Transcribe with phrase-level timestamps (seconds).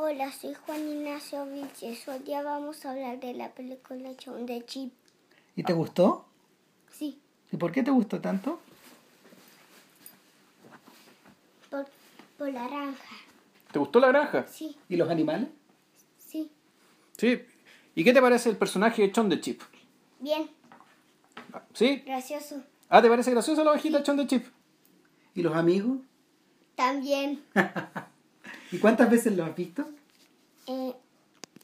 [0.00, 2.06] Hola, soy Juan Ignacio Vilches.
[2.06, 4.92] Hoy día vamos a hablar de la película John de Chip.
[5.56, 6.24] ¿Y te gustó?
[6.92, 8.60] Sí, ¿Y por qué te gustó tanto?
[11.68, 11.84] por,
[12.36, 13.16] por la naranja.
[13.72, 14.46] ¿Te gustó la granja?
[14.46, 15.48] Sí, ¿Y los animales?
[16.16, 16.48] sí.
[17.16, 17.42] Sí.
[17.96, 19.62] ¿Y qué te parece el personaje de Chon de Chip?
[20.20, 20.48] Bien,
[21.74, 21.96] ¿Sí?
[22.06, 22.62] gracioso.
[22.88, 24.46] Ah, ¿te parece graciosa la ovejita Chon de Chip?
[25.34, 25.98] ¿Y los amigos?
[26.76, 27.42] También,
[28.72, 29.88] ¿Y cuántas veces los has visto?
[30.66, 30.92] eh,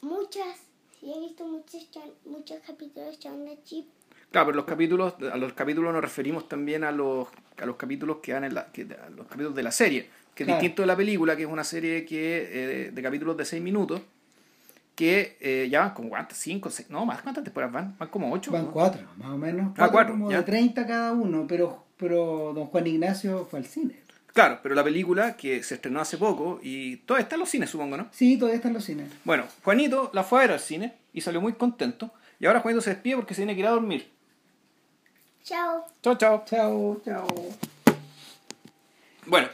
[0.01, 0.57] muchas.
[0.99, 1.87] Sí, he visto muchos,
[2.25, 3.85] muchos capítulos de de Chip.
[4.31, 7.27] Claro, pero los capítulos, a los capítulos nos referimos también a los,
[7.57, 10.43] a los capítulos que dan en la, que, a los capítulos de la serie, que
[10.43, 13.61] es distinto de la película, que es una serie que eh, de capítulos de 6
[13.61, 14.01] minutos,
[14.95, 17.95] que eh, ya van como cuántas, 5, 6, no más, ¿cuántas temporadas van?
[17.97, 18.51] Van como 8.
[18.51, 19.73] Van cuatro, más o menos.
[19.77, 20.37] Ah, cuatro, como ya.
[20.37, 24.04] de 30 cada uno, pero, pero don Juan Ignacio fue al cine.
[24.35, 27.69] Claro, pero la película que se estrenó hace poco y todavía está en los cines,
[27.69, 28.09] supongo, ¿no?
[28.11, 29.09] Sí, todavía están los cines.
[29.23, 32.11] Bueno, Juanito la fue a ver al cine y salió muy contento.
[32.41, 34.09] Y ahora Juanito se despide porque se tiene que ir a dormir.
[35.45, 35.85] Chao.
[36.03, 36.43] Chao, chao.
[36.45, 37.27] Chao, chao.
[39.25, 39.47] Bueno,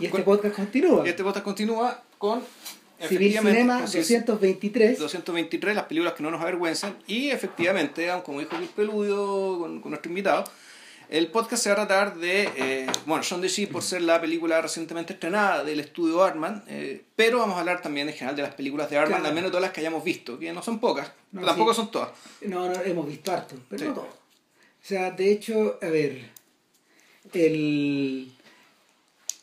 [0.00, 1.06] Y este Con- podcast continúa.
[1.08, 4.98] este podcast continúa con Civil efectivamente, Cinema con Civil- 223.
[4.98, 6.96] 223, las películas que no nos avergüenzan.
[7.06, 10.42] Y efectivamente, como dijo el Peludio con, con nuestro invitado,
[11.16, 14.60] el podcast se va a tratar de, eh, bueno, the Sheep por ser la película
[14.60, 18.54] recientemente estrenada del estudio Artman, eh, pero vamos a hablar también en general de las
[18.54, 19.28] películas de Artman, Claro.
[19.28, 21.76] al menos todas las que hayamos visto, que no son pocas, No, tampoco sí.
[21.76, 22.10] son todas.
[22.42, 23.88] No, no, hemos visto harto, pero Sí.
[23.88, 24.06] no todo.
[24.08, 26.30] O sea, de hecho, a ver,
[27.32, 28.30] el,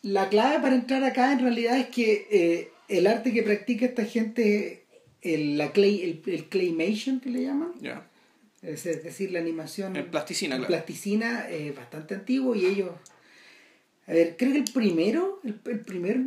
[0.04, 4.06] la clave para entrar acá en realidad es que eh, el arte que practica esta
[4.06, 4.84] gente,
[5.22, 8.06] el, la clay, el, el claymation que le llaman, Ya.
[8.62, 10.74] Es, decir, la animación En plasticina, en claro.
[10.76, 12.92] plasticina, es bastante antiguo y ellos,
[14.08, 16.22] a ver, creo que el primero, el, el primer,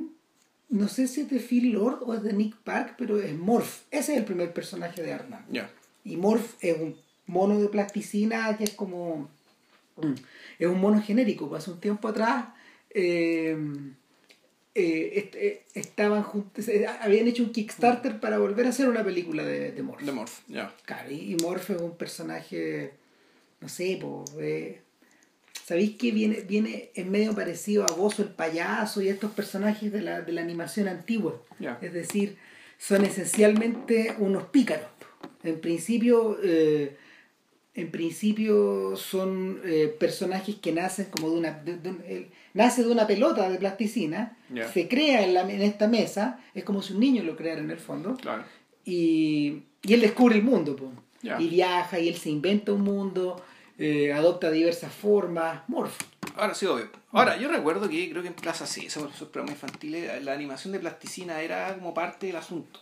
[0.68, 3.82] no sé si es de Phil Lord o es de Nick Park, pero es Morph,
[3.90, 5.44] ese es el primer personaje de Arnold.
[5.50, 5.70] Ya.
[6.04, 6.96] Y Morph es un
[7.26, 9.28] mono de plasticina que es como.
[10.58, 11.54] Es un mono genérico.
[11.54, 12.46] Hace un tiempo atrás
[12.90, 13.56] eh,
[14.74, 16.66] eh, est- eh, estaban juntos.
[17.00, 20.02] Habían hecho un Kickstarter para volver a hacer una película de, de Morph.
[20.02, 20.74] De Morph, ya.
[20.84, 22.92] Claro, y, Morph es un personaje.
[23.60, 24.80] No sé, po, eh,
[25.64, 29.90] ¿Sabéis que viene, viene en medio parecido a Bozo el payaso y a estos personajes
[29.92, 31.40] de la, de la animación antigua?
[31.80, 32.36] Es decir,
[32.76, 34.86] son esencialmente unos pícaros.
[35.42, 36.96] En principio, eh,
[37.74, 41.50] en principio son eh, personajes que nacen como de una...
[41.52, 44.36] de- de el- nace de una pelota de plasticina,
[44.72, 47.70] se crea en, la, en esta mesa, es como si un niño lo creara en
[47.70, 48.44] el fondo, Claro.
[48.84, 50.76] y, y él descubre el mundo,
[51.22, 53.42] y viaja, y él se inventa un mundo,
[53.78, 55.98] eh, adopta diversas formas, morph.
[56.36, 56.88] Ahora sí, obvio.
[57.12, 60.80] Ahora, yo recuerdo que creo que en Plaza C, esos programas infantiles, la animación de
[60.80, 62.80] plasticina era como parte del asunto.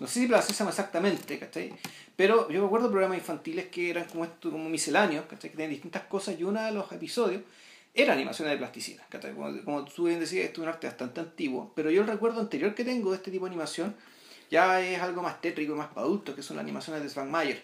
[0.00, 1.72] No sé si Plaza exactamente, ¿cachai?
[2.16, 5.50] Pero yo recuerdo programas infantiles que eran como esto, como misceláneos, ¿cachai?
[5.50, 7.42] Que tenían distintas cosas y uno de los episodios
[7.94, 9.34] era animaciones de plasticina, ¿cachai?
[9.34, 12.40] Como, como tú bien decías, esto es un arte bastante antiguo, pero yo el recuerdo
[12.40, 13.94] anterior que tengo de este tipo de animación
[14.50, 17.62] ya es algo más tétrico, más para adultos, que son las animaciones de Svan Mayer.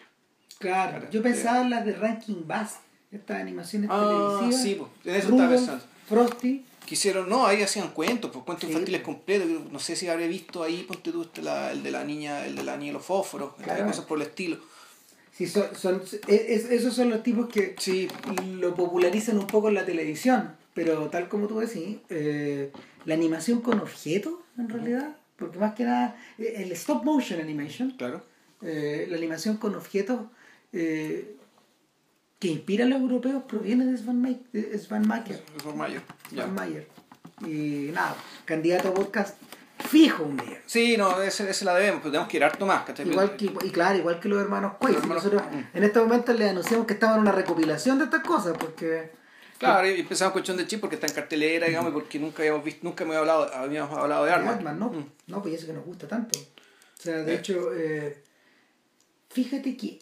[0.58, 1.62] Claro, yo pensaba eh.
[1.62, 2.78] en las de Ranking Bass,
[3.10, 4.62] estas animaciones Ah, televisivas.
[4.62, 5.84] sí, pues, en eso estaba pensando.
[6.08, 6.64] Frosty.
[6.86, 8.72] Quisieron, no, ahí hacían cuentos, pues cuentos Sí.
[8.72, 9.48] infantiles completos.
[9.48, 12.44] que No sé si habré visto ahí, ponte tú, este, la- el de la niña,
[12.46, 13.86] el de la niña y los fósforos, Claro.
[13.86, 14.58] cosas por el estilo.
[15.32, 18.08] Sí, son, son, es- es- esos son los tipos que Sí,
[18.58, 22.70] lo popularizan un poco en la televisión, pero tal como tú decís, eh,
[23.04, 27.90] la animación con objetos, en realidad, porque más que nada, eh, el stop motion animation,
[27.92, 28.22] claro.
[28.62, 30.20] eh, la animación con objetos
[30.72, 31.34] eh,
[32.40, 35.42] que inspira a los europeos proviene de de Svan Mayer.
[36.34, 36.88] Mayer.
[37.46, 38.14] Y nada,
[38.44, 39.36] candidato a podcast
[39.78, 40.60] fijo un día.
[40.66, 43.08] Sí, no, ese, ese la debemos, pero tenemos que ir harto más, ¿cachai?
[43.08, 44.72] Igual que, y claro, igual que los hermanos
[45.08, 45.76] Nosotros Mm.
[45.76, 49.10] en este momento les anunciamos que estamos en una recopilación de estas cosas, porque
[49.58, 52.42] Claro, y empezamos con Chon de Chip porque está en cartelera, digamos, y porque nunca
[52.42, 54.56] habíamos visto, nunca me hablado, habíamos hablado de armas.
[54.56, 55.06] Batman, no, Mm.
[55.28, 56.38] no, pues eso que nos gusta tanto.
[56.38, 57.36] O sea, de Eh.
[57.36, 58.22] hecho, eh,
[59.30, 60.00] fíjate que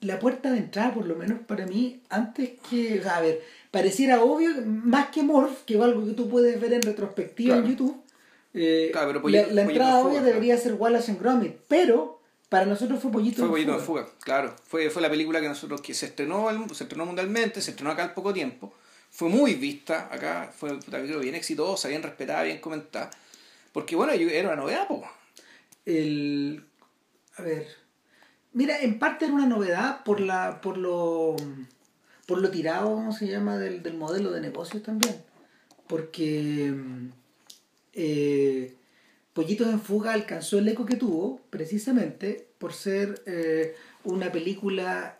[0.00, 4.50] la puerta de entrada, por lo menos para mí, antes que, a ver, pareciera obvio,
[4.66, 7.66] más que Morph, que es algo que tú puedes ver en retrospectiva Claro.
[7.66, 8.02] en YouTube,
[8.54, 10.26] eh, Claro, pero la, Pollito- la entrada de Fuga, obvia claro.
[10.34, 14.04] debería ser Wallace and Gromit, pero para nosotros fue Pollito Fue en Pollito de Fuga.
[14.06, 14.56] Fuga, claro.
[14.64, 18.02] Fue, fue la película que nosotros que se estrenó, se estrenó mundialmente, se estrenó acá
[18.02, 18.72] al poco tiempo.
[19.12, 20.78] Fue muy vista acá, fue
[21.20, 23.10] bien exitosa, bien respetada, bien comentada.
[23.72, 25.02] Porque bueno, yo- era una novedad, po.
[25.86, 26.64] el
[27.36, 27.66] a ver
[28.52, 31.36] mira en parte era una novedad por la por lo
[32.30, 35.16] por lo tirado cómo se llama del, del modelo de negocios también
[35.88, 37.08] porque mm,
[37.94, 38.74] eh,
[39.32, 43.74] Pollitos en Fuga alcanzó el eco que tuvo precisamente por ser eh,
[44.04, 45.18] una película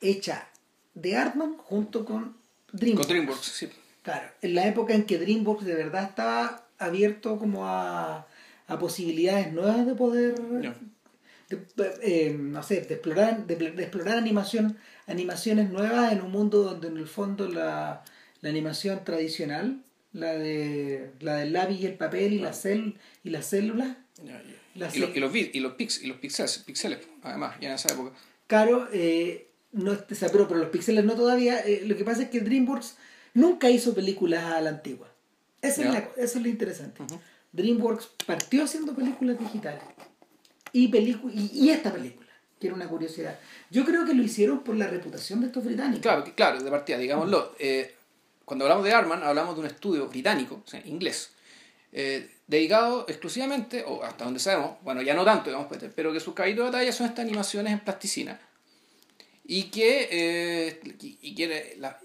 [0.00, 0.48] hecha
[0.94, 2.38] de Artman junto con
[2.72, 3.06] DreamWorks.
[3.06, 3.68] Con DreamWorks, sí.
[4.02, 8.26] Claro, en la época en que DreamWorks de verdad estaba abierto como a,
[8.66, 10.34] a posibilidades nuevas de poder.
[11.48, 16.62] De- eh, no sé, de explorar, de, de explorar animación, animaciones nuevas en un mundo
[16.62, 18.04] donde en el fondo la,
[18.40, 23.30] la animación tradicional, la de la del lápiz y el papel y, la cel, y
[23.30, 23.96] las células,
[24.74, 27.74] Y, lo- se- y los, y los, pix, y los pixels, pixeles, además, ya en
[27.74, 28.16] esa época.
[28.46, 31.60] Claro, eh, no, o sea, pero, pero los píxeles no todavía.
[31.60, 32.96] eh, lo que pasa es que DreamWorks
[33.34, 35.12] nunca hizo películas a la antigua.
[35.62, 35.92] Eso, es, Ya.
[35.92, 37.02] la- eso es lo interesante.
[37.52, 39.82] DreamWorks partió haciendo películas digitales.
[40.72, 42.28] Y, y, y esta película,
[42.60, 43.38] que era una curiosidad.
[43.70, 46.00] Yo creo que lo hicieron por la reputación de estos británicos.
[46.02, 47.54] Claro, claro, de partida, digámoslo.
[47.58, 47.94] eh,
[48.44, 51.32] cuando hablamos de Arman, hablamos de un estudio británico, o sea, inglés,
[51.92, 56.20] eh, dedicado exclusivamente, o hasta donde sabemos, bueno, ya no tanto, digamos, pues, pero que
[56.20, 58.40] sus caballitos de batalla son estas animaciones en plasticina
[59.44, 61.98] y que, eh, y, y que la-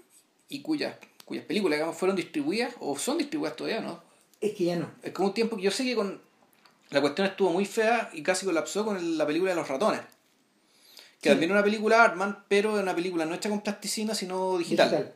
[0.48, 4.02] y cuyas, cuyas películas, digamos, fueron distribuidas o son distribuidas todavía, ¿no?
[4.40, 4.90] Es que ya no.
[5.02, 6.20] Es como un tiempo que yo sé que con
[6.94, 10.00] la cuestión estuvo muy fea y casi colapsó con la película de los ratones.
[11.20, 11.34] Que Sí.
[11.34, 15.14] también era una película Artman, pero una película no hecha con plasticina, sino digital.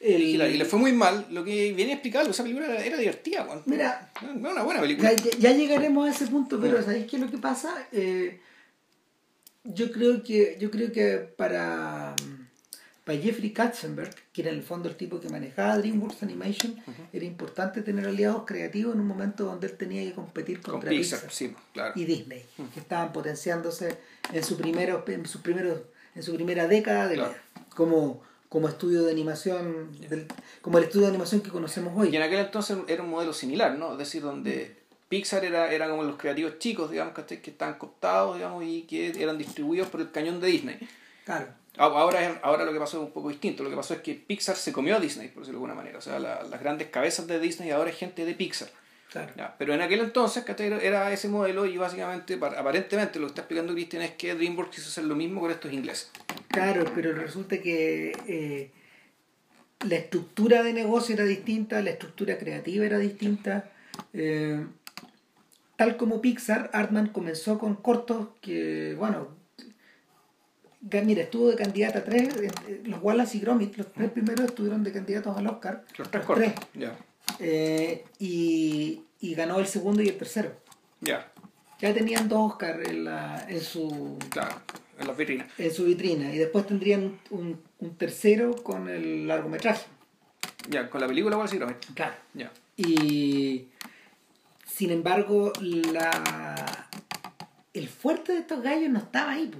[0.00, 0.50] El- Digital.
[0.54, 2.30] Y le fue muy mal, lo que viene a explicarlo.
[2.30, 3.62] Esa película era, era divertida, weón.
[3.66, 5.12] Mira, Era una buena película.
[5.38, 6.82] Ya, llegaremos a ese punto, pero.
[6.82, 7.74] ¿sabéis qué es lo que pasa?
[7.92, 8.40] Eh,
[9.64, 12.16] yo creo que yo creo que para,
[13.10, 16.76] para Jeffrey Katzenberg, que era en el fondo el tipo que manejaba DreamWorks Animation,
[17.12, 20.90] era importante tener aliados creativos en un momento donde él tenía que competir Con contra
[20.90, 21.92] Pixar, Pixar, sí, claro.
[21.96, 23.98] y Disney, que estaban potenciándose
[24.32, 25.84] en su primero, en su primero,
[26.14, 27.34] en su primera década de Claro.
[27.74, 30.26] como como estudio de animación, del-
[30.60, 32.08] como el estudio de animación que conocemos hoy.
[32.12, 33.92] Y en aquel entonces era un modelo similar, ¿no?
[33.92, 34.76] Es decir, donde
[35.08, 37.40] Pixar era, era como los creativos chicos, digamos, ¿cachai?
[37.42, 40.78] que estaban cooptados, digamos, y que eran distribuidos por el cañón de Disney.
[41.24, 41.46] Claro.
[41.82, 43.62] Ahora, ahora lo que pasó es un poco distinto.
[43.62, 45.98] Lo que pasó es que Pixar se comió a Disney, por decirlo de alguna manera.
[45.98, 48.68] O sea, la- las grandes cabezas de Disney ahora es gente de Pixar.
[49.10, 49.32] Claro.
[49.36, 53.40] Ya, Pero en aquel entonces era- ese modelo y básicamente, pa- aparentemente, lo que está
[53.42, 56.10] explicando Christian es que DreamWorks quiso hacer lo mismo con estos ingleses.
[56.48, 58.70] Claro, pero resulta que eh,
[59.88, 63.70] la estructura de negocio era distinta, la estructura creativa era distinta.
[64.12, 64.64] eh,
[65.76, 69.28] tal como Pixar, Artman comenzó con cortos que, bueno,
[70.80, 74.46] mira, estuvo de candidata a tres, eh, eh, los Wallace y Gromit, los tres primeros
[74.46, 75.84] estuvieron de candidatos al Oscar.
[75.98, 76.52] Los tres Los tres.
[76.74, 76.96] Ya,
[77.38, 80.52] Eh, y, y ganó el segundo y el tercero.
[81.00, 81.30] ya,
[81.80, 84.54] Ya tenían dos Oscars en, la, en su claro,
[84.98, 85.46] en las vitrinas.
[85.58, 89.86] en su vitrina y después tendrían un, un tercero con el largometraje.
[90.68, 91.76] Ya, con la película sí lo ven.
[91.94, 92.14] Claro.
[92.34, 93.68] Ya, Y
[94.66, 96.88] sin embargo, la
[97.72, 99.46] el fuerte de estos gallos no estaba ahí.
[99.46, 99.58] po.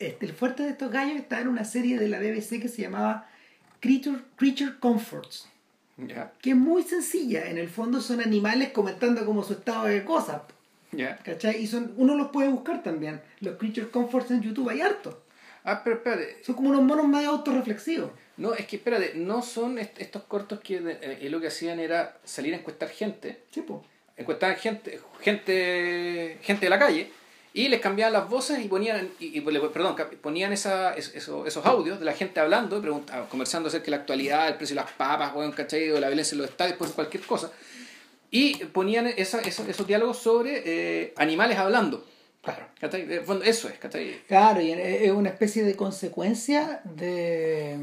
[0.00, 2.82] Este, el fuerte de estos gallos estaba en una serie de la BBC que se
[2.82, 3.28] llamaba
[3.80, 5.46] Creature, Creature Comforts,
[6.40, 7.44] que es muy sencilla.
[7.50, 10.40] En el fondo son animales comentando como su estado de cosas.
[10.92, 11.18] ya.
[11.18, 11.62] ¿Cachai?
[11.62, 13.20] Y son, uno los puede buscar también.
[13.40, 15.14] Los Creature Comforts en YouTube hay hartos.
[15.64, 16.38] Ah, pero espérate.
[16.42, 18.10] Son como unos monos más autorreflexivos.
[18.38, 22.16] No, es que espérate, no son est- estos cortos que eh, lo que hacían era
[22.24, 23.42] salir a encuestar gente.
[23.50, 23.84] Sí, po.
[24.16, 27.10] encuestaban gente, gente, gente de la calle
[27.52, 31.66] y les cambiaban las voces y ponían, y, y, perdón, ponían esa, es- eso- esos
[31.66, 34.92] audios de la gente hablando y conversando acerca de la actualidad, el precio de las
[34.92, 35.90] papas, weón, ¿cachai?
[35.90, 37.50] o la violencia en los estadios, por cualquier cosa.
[38.30, 42.04] Y ponían esa, esa- esos diálogos sobre eh, animales hablando.
[42.42, 42.66] Claro.
[43.26, 44.22] fondo, Eso es, ¿cachai?
[44.28, 47.76] Claro, y es una especie de consecuencia de,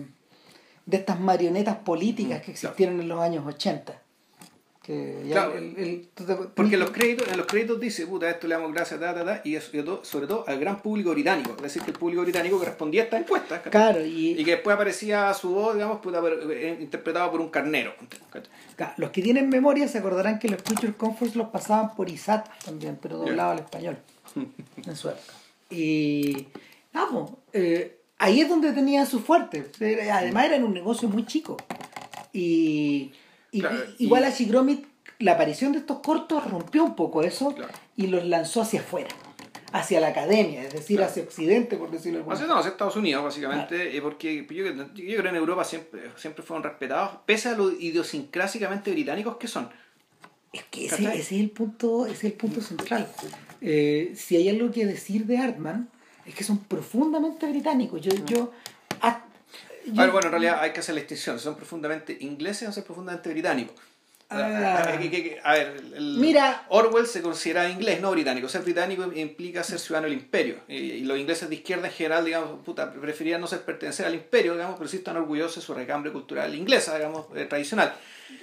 [0.85, 4.01] de estas marionetas políticas que existieron en los años 80.
[4.87, 5.57] Que ya Claro.
[5.57, 6.07] el- el-
[6.55, 9.25] Porque en los créditos, en los créditos dice, puta, esto le damos gracias, ta, ta,
[9.25, 11.51] ta, y eso- sobre todo al gran público británico.
[11.57, 13.61] Es decir, que el público británico que respondía a estas encuestas.
[13.69, 17.49] Claro, y, Y que después aparecía su voz, digamos, puta, pero, eh, interpretado por un
[17.49, 17.93] carnero.
[18.95, 22.97] los que tienen memoria se acordarán que los Creature Comforts los pasaban por ISAT también,
[23.01, 23.97] pero doblado al español
[24.85, 25.33] en su época.
[25.69, 26.47] Y
[26.93, 29.69] vamos, eh, ahí es donde tenía su fuerte.
[30.13, 31.57] Además era en un negocio muy chico.
[32.31, 33.11] Y,
[33.51, 34.85] y- Claro, y- igual a Gromit,
[35.19, 37.71] la aparición de estos cortos rompió un poco eso Claro.
[37.95, 39.09] y los lanzó hacia afuera,
[39.71, 43.95] hacia la academia, es decir, hacia Occidente, por decirlo Hacia, no, hacia Estados Unidos, básicamente,
[43.97, 47.71] eh, porque yo, yo creo que en Europa siempre, siempre fueron respetados, pese a lo
[47.71, 49.69] idiosincrásicamente británicos que son.
[50.53, 53.07] Es que ese, ese es el punto, ese es el punto central.
[53.61, 55.89] Eh, si hay algo que decir de Artman,
[56.25, 58.01] es que son profundamente británicos.
[58.01, 58.76] Yo, yo, ah,
[59.93, 62.71] yo- A ver, bueno, en realidad hay que hacer la distinción, son profundamente ingleses o
[62.71, 63.75] son profundamente británicos.
[64.29, 64.83] Ah.
[65.43, 66.65] A, ver, el- Mira.
[66.67, 68.49] Orwell se considera inglés, no británico.
[68.49, 70.57] Ser británico implica ser ciudadano del imperio.
[70.67, 74.15] Y, y los ingleses de izquierda en general, digamos, puta, preferían no ser pertenecer al
[74.15, 77.93] imperio, digamos, pero sí están orgullosos de su recambre cultural inglesa, digamos, eh, tradicional.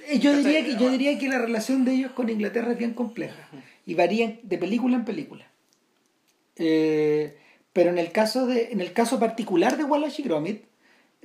[0.07, 2.95] Eh, Yo diría, que, yo diría que la relación de ellos con Inglaterra es bien
[2.95, 3.47] compleja
[3.85, 5.45] y varía de película en película.
[6.55, 7.37] Eh,
[7.73, 10.63] pero en el caso de en el caso particular de Wallace y Gromit,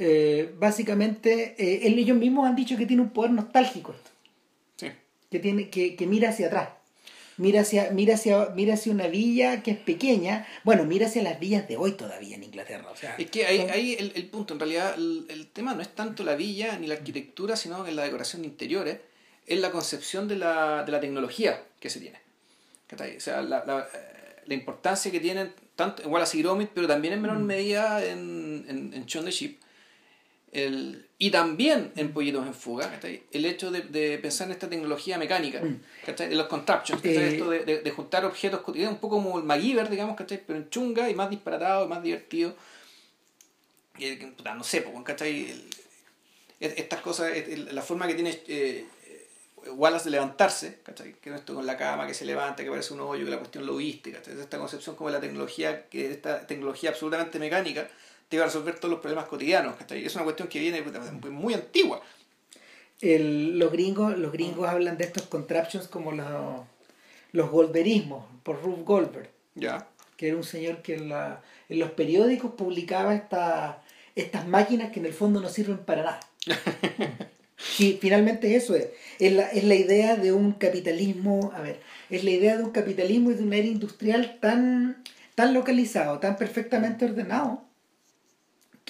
[0.01, 4.11] eh, básicamente eh, ellos mismos han dicho que tiene un poder nostálgico esto,
[4.77, 4.89] Sí.
[5.31, 6.71] que tiene que, que mira hacia atrás.
[7.37, 10.47] Mira hacia, mira, hacia, mira hacia una villa que es pequeña.
[10.63, 12.91] Bueno, mira hacia las villas de hoy todavía en Inglaterra.
[12.93, 15.73] O sea, Es que ahí, son- ahí el, el punto, en realidad, el, el tema
[15.75, 18.99] no es tanto la villa ni la arquitectura, sino que la decoración de interiores,
[19.47, 22.19] es la concepción de la, de la tecnología que se tiene.
[22.93, 26.87] O sea, la, la, eh, la importancia que tienen, tanto en Wallace y Gromit, pero
[26.87, 29.59] también en menor medida en, en, en Shaun the Sheep,
[30.53, 33.23] el, y también en Pollitos en Fuga, ¿cachai?
[33.31, 35.61] el hecho de, de pensar en esta tecnología mecánica,
[36.29, 37.01] de los contraptions.
[37.05, 40.43] Eh, esto de, de- de juntar objetos cotidianos, un poco como el MacGyver, digamos, ¿cachai?
[40.47, 42.55] pero en chunga y más disparatado y más divertido.
[43.99, 44.19] Y,
[44.57, 45.51] no sé, ¿cachai?
[45.51, 45.65] El-
[46.59, 47.31] es- estas cosas,
[47.73, 51.15] la forma que tiene eh, eh, Wallace de levantarse, ¿cachai?
[51.15, 53.39] que no esto con la cama que se levanta, que parece un hoyo, que la
[53.39, 54.39] cuestión lo viste, ¿cachai?
[54.41, 57.89] esta concepción como de la tecnología, que esta tecnología absolutamente mecánica
[58.31, 60.05] te va a resolver todos los problemas cotidianos, ¿cachai?
[60.07, 60.83] Es una cuestión que viene
[61.31, 62.01] muy antigua.
[63.03, 66.61] el- los gringos los gringos hablan de estos contraptions como los,
[67.33, 69.31] los golderismos por Rube Goldberg.
[69.55, 69.87] Ya.
[70.17, 73.83] que era un señor que en, la- en los periódicos publicaba esta-
[74.15, 76.21] estas máquinas que en el fondo no sirven para nada.
[77.63, 78.89] Sí, finalmente eso es.
[79.19, 82.71] Es la, es la idea de un capitalismo, a ver, es la idea de un
[82.71, 85.03] capitalismo y de una era industrial tan,
[85.35, 87.63] tan localizado, tan perfectamente ordenado,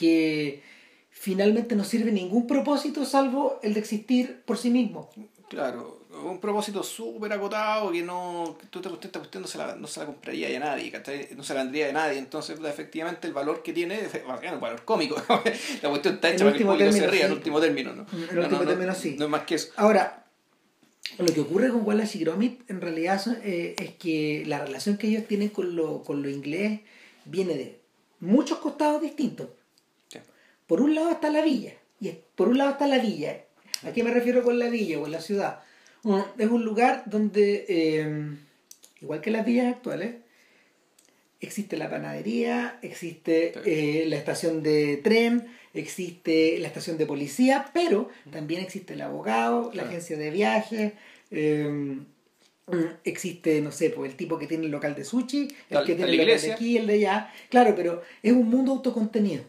[0.01, 0.63] que
[1.11, 5.11] finalmente no sirve ningún propósito salvo el de existir por sí mismo.
[5.51, 9.75] Claro, un propósito súper acotado que no, que tú te esta cuestión no se la,
[9.75, 10.91] no se la compraría ya nadie,
[11.37, 14.61] no se la vendría de nadie, entonces puta, efectivamente el valor que tiene es un
[14.61, 15.17] valor cómico,
[15.83, 18.07] la cuestión está hecha para que el público se término, ría, en último término, ¿no?
[18.13, 19.17] En No, último no, no, término, sí.
[19.19, 19.73] No es más que eso.
[19.77, 20.25] Ahora,
[21.19, 25.09] lo que ocurre con Wallace y Gromit en realidad eh, es que la relación que
[25.09, 26.81] ellos tienen con lo, con lo inglés
[27.27, 27.81] viene de
[28.21, 29.49] muchos costados distintos.
[30.71, 33.41] Por un lado está la villa, y por un lado está la villa.
[33.83, 35.63] ¿A qué me refiero con la villa o en la ciudad?
[36.39, 38.37] Es un lugar donde, eh,
[39.01, 40.15] igual que las villas actuales,
[41.41, 48.09] existe la panadería, existe eh, la estación de tren, existe la estación de policía, pero
[48.31, 50.93] también existe el abogado, la agencia de viajes,
[51.33, 55.49] eh, mm, existe, no sé, pues el tipo que tiene el local de sushi, el
[55.69, 57.33] Tal- que tiene el local de aquí, el de allá.
[57.49, 59.43] Claro, pero es un mundo autocontenido.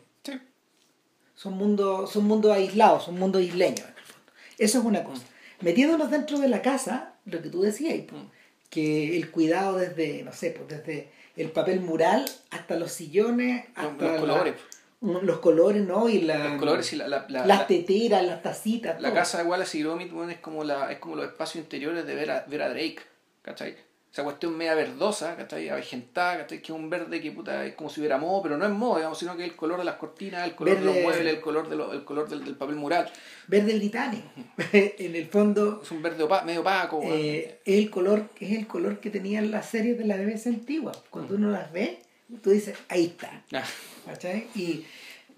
[1.41, 3.79] Son mundos, son mundos aislados, son mundos isleños.
[3.79, 4.31] en el fondo.
[4.59, 5.23] Eso es una cosa.
[5.61, 8.25] Metiéndonos dentro de la casa, lo que tú decías, pues, Mm.
[8.69, 13.85] que el cuidado desde, no sé, pues desde el papel mural hasta los sillones, Los-
[13.85, 14.53] hasta los colores.
[15.01, 16.07] mm, los colores, ¿no?
[16.09, 19.01] Y la, Los colores y la, la, la, las la- teteras, las tacitas.
[19.01, 19.15] la todo.
[19.17, 22.13] casa de Wallace y Gromit bueno, es como la es como los espacios interiores de
[22.15, 22.99] ver a, ver a Drake,
[23.41, 23.75] ¿cachai?
[24.11, 25.69] Esa cuestión media verdosa, ¿cachai?
[25.69, 26.57] Avejentada, ¿cachai?
[26.61, 28.97] Que es un verde que puta es como si hubiera moho, pero no es moho,
[28.97, 31.39] digamos, sino que es el color de las cortinas, el color de los muebles, el
[31.39, 33.09] color, de lo- el color del, del papel mural.
[33.47, 33.81] Verde el
[34.73, 36.99] en el fondo, Es un verde opa- medio opaco.
[37.03, 40.91] eh, es el color, es el color que tenían las series de la BBC antigua.
[41.09, 41.99] Cuando uno las ve,
[42.43, 43.43] tú dices, ahí está.
[43.53, 43.63] Ah,
[44.07, 44.47] ¿Cachai?
[44.55, 44.83] Y,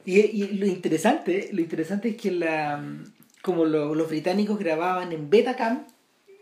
[0.03, 2.83] y, y lo interesante, lo interesante es que la,
[3.43, 5.85] como lo- los británicos grababan en Betacam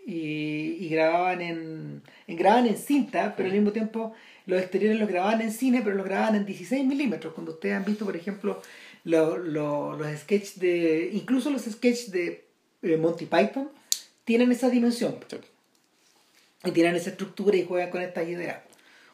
[0.05, 4.13] y, y grababan en, en grababan en cinta, pero al mismo tiempo
[4.45, 7.33] los exteriores los grababan en cine, pero los grababan en 16 milímetros.
[7.33, 8.61] Cuando ustedes han visto, por ejemplo,
[9.03, 12.43] lo- lo- los sketches de, incluso los sketches de
[12.81, 13.69] eh, Monty Python,
[14.23, 15.37] tienen esa dimensión sí.
[16.65, 18.59] y tienen esa estructura y juegan con estas ideas.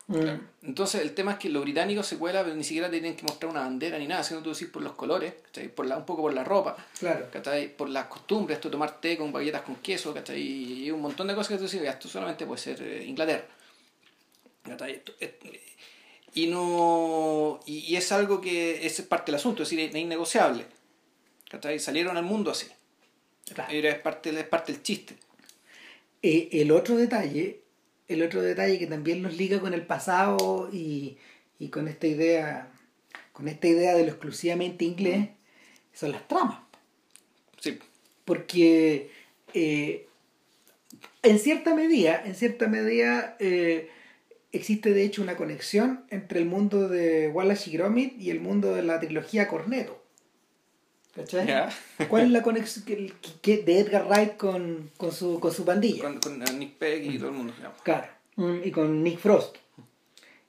[0.09, 0.39] Claro.
[0.63, 3.51] Entonces el tema es que los británicos se cuela, pero ni siquiera tienen que mostrar
[3.51, 5.67] una bandera ni nada, sino tú decís por los colores, ¿cachai?
[5.67, 7.27] por la, un poco por la ropa, Claro.
[7.29, 7.75] ¿cachai?
[7.75, 10.39] por las costumbres, esto tomar té con baguetas con queso, ¿cachai?
[10.41, 13.45] y un montón de cosas que tú "Ya, esto solamente puede ser eh, Inglaterra.
[14.63, 14.93] ¿cachai?
[14.93, 15.43] Esto- et-
[16.33, 20.65] y no y, y es algo que es parte del asunto, es decir, es innegociable.
[21.49, 21.79] ¿cachai?
[21.79, 22.67] Salieron al mundo así.
[23.53, 23.73] Claro.
[23.73, 25.17] Era- es, parte, es parte del chiste.
[26.21, 27.61] Eh, el otro detalle,
[28.07, 31.17] el otro detalle que también nos liga con el pasado y,
[31.59, 32.71] y con esta idea,
[33.33, 35.29] con esta idea de lo exclusivamente inglés,
[35.93, 36.59] son las tramas.
[37.59, 37.79] Sí,
[38.23, 39.11] Porque
[39.53, 40.07] eh,
[41.23, 43.89] en cierta medida, en cierta medida, eh,
[44.51, 48.73] existe de hecho una conexión entre el mundo de Wallace y Gromit y el mundo
[48.73, 49.96] de la trilogía Cornetto.
[51.17, 51.47] ¿Cachai?
[51.47, 51.69] Ya.
[52.07, 56.03] ¿Cuál es la conexión que, que- de Edgar Wright con, con, su, con su pandilla?
[56.03, 57.53] Con, con eh, Nick Peck y todo el mundo.
[57.57, 57.81] digamos.
[57.81, 58.07] Claro.
[58.35, 59.55] Mm, Y con Nick Frost.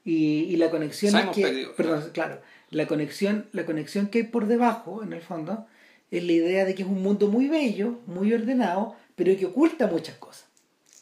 [0.04, 1.42] Y, y la conexión es que.
[1.42, 2.40] Pegg, perdón, claro.
[2.70, 5.66] La conexión, la conexión que hay por debajo, en el fondo,
[6.10, 9.86] es la idea de que es un mundo muy bello, muy ordenado, pero que oculta
[9.86, 10.44] muchas cosas.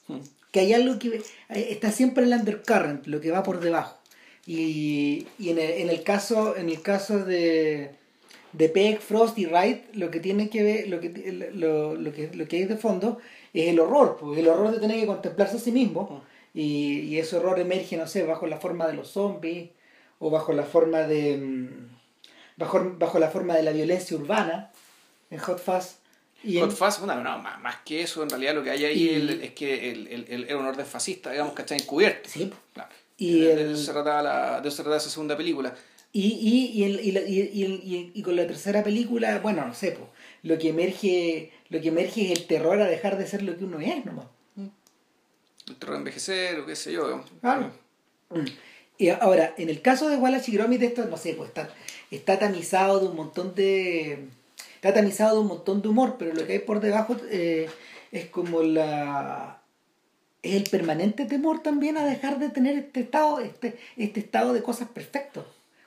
[0.08, 0.18] Hmm.
[0.52, 1.22] Que hay algo que eh,
[1.70, 3.98] está siempre el undercurrent, lo que va por debajo.
[4.46, 7.96] Y, y en, el, en el caso, en el caso de,
[8.56, 11.10] de Peck, Frost y Wright, lo que tiene que ver, lo que,
[11.54, 13.18] lo, lo que, lo que hay de fondo
[13.52, 16.22] es el horror, pues, el horror de tener que contemplarse a sí mismo.
[16.54, 19.68] Y, y ese horror emerge, no sé, bajo la forma de los zombies,
[20.18, 21.36] o bajo la forma de.
[21.36, 21.68] mm,
[22.56, 24.70] bajo, bajo la forma de la violencia urbana,
[25.30, 25.96] en Hot Fuzz.
[26.42, 28.84] Y en- Hot Fuzz, bueno, no, más, más que eso, en realidad lo que hay
[28.86, 31.74] ahí Y- el- es que el, el, el, era un orden fascista, digamos, que está
[31.76, 32.28] encubierto.
[32.30, 32.88] Sí, Claro.
[33.18, 35.74] Y de, el- de eso se trataba la, de eso se trataba esa segunda película.
[36.18, 39.74] Y, y, y, el- y, y, y, y- y con la tercera película, bueno, no
[39.74, 40.08] sé, po,
[40.44, 43.64] lo que emerge, lo que emerge es el terror a dejar de ser lo que
[43.64, 44.26] uno es nomás.
[45.68, 47.22] El terror de envejecer, o qué sé yo.
[47.42, 47.70] Claro.
[48.30, 48.44] Mm.
[48.96, 51.68] Y ahora, en el caso de Wallace y Gromit, esto, no sé, pues está,
[52.10, 54.28] está tamizado de un montón de.
[54.76, 57.68] Está tamizado de un montón de humor, pero lo que hay por debajo eh,
[58.10, 59.60] es como la.
[60.42, 64.62] Es el permanente temor también a dejar de tener este estado, este, este estado de
[64.62, 65.44] cosas perfectos.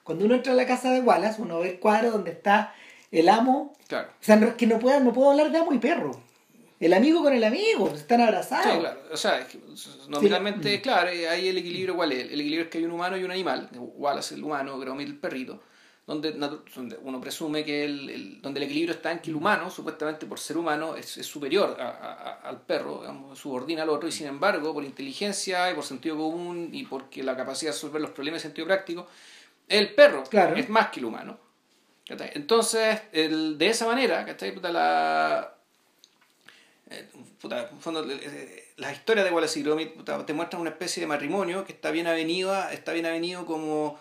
[0.10, 2.74] Cuando uno entra a la casa de Wallace, uno ve el cuadro donde está
[3.12, 3.76] el amo.
[3.88, 4.10] Claro.
[4.10, 6.20] O sea, no, es que no puedo, no puedo hablar de amo y perro.
[6.80, 8.74] El amigo con el amigo, pues, están abrazados.
[8.74, 9.02] Sí, claro.
[9.12, 9.60] O sea, es que,
[10.08, 12.24] nominalmente, claro, eh, ahí el equilibrio, ¿cuál es?
[12.32, 13.70] El equilibrio es que hay un humano y un animal.
[13.76, 15.62] Wallace el humano, Gromit el perrito.
[16.08, 16.32] Donde,
[17.04, 20.40] uno presume que el, el- donde el equilibrio está en que el humano, supuestamente por
[20.40, 24.12] ser humano, es, es superior a- a- a- al perro, digamos, subordina al otro, y
[24.12, 28.10] sin embargo, por inteligencia y por sentido común y porque la capacidad de resolver los
[28.10, 29.06] problemas en sentido práctico,
[29.70, 30.56] el perro Claro.
[30.56, 31.40] es más que el humano.
[32.08, 32.32] ¿cachai?
[32.34, 34.52] Entonces, el, de esa manera, ¿cachai?
[34.54, 35.54] Puta, la,
[36.90, 37.08] eh,
[37.40, 41.08] puta, fondo, eh, las historias de Wallace y Gromit puta, te muestran una especie de
[41.08, 44.00] matrimonio que está bien avenido, está bien avenido como,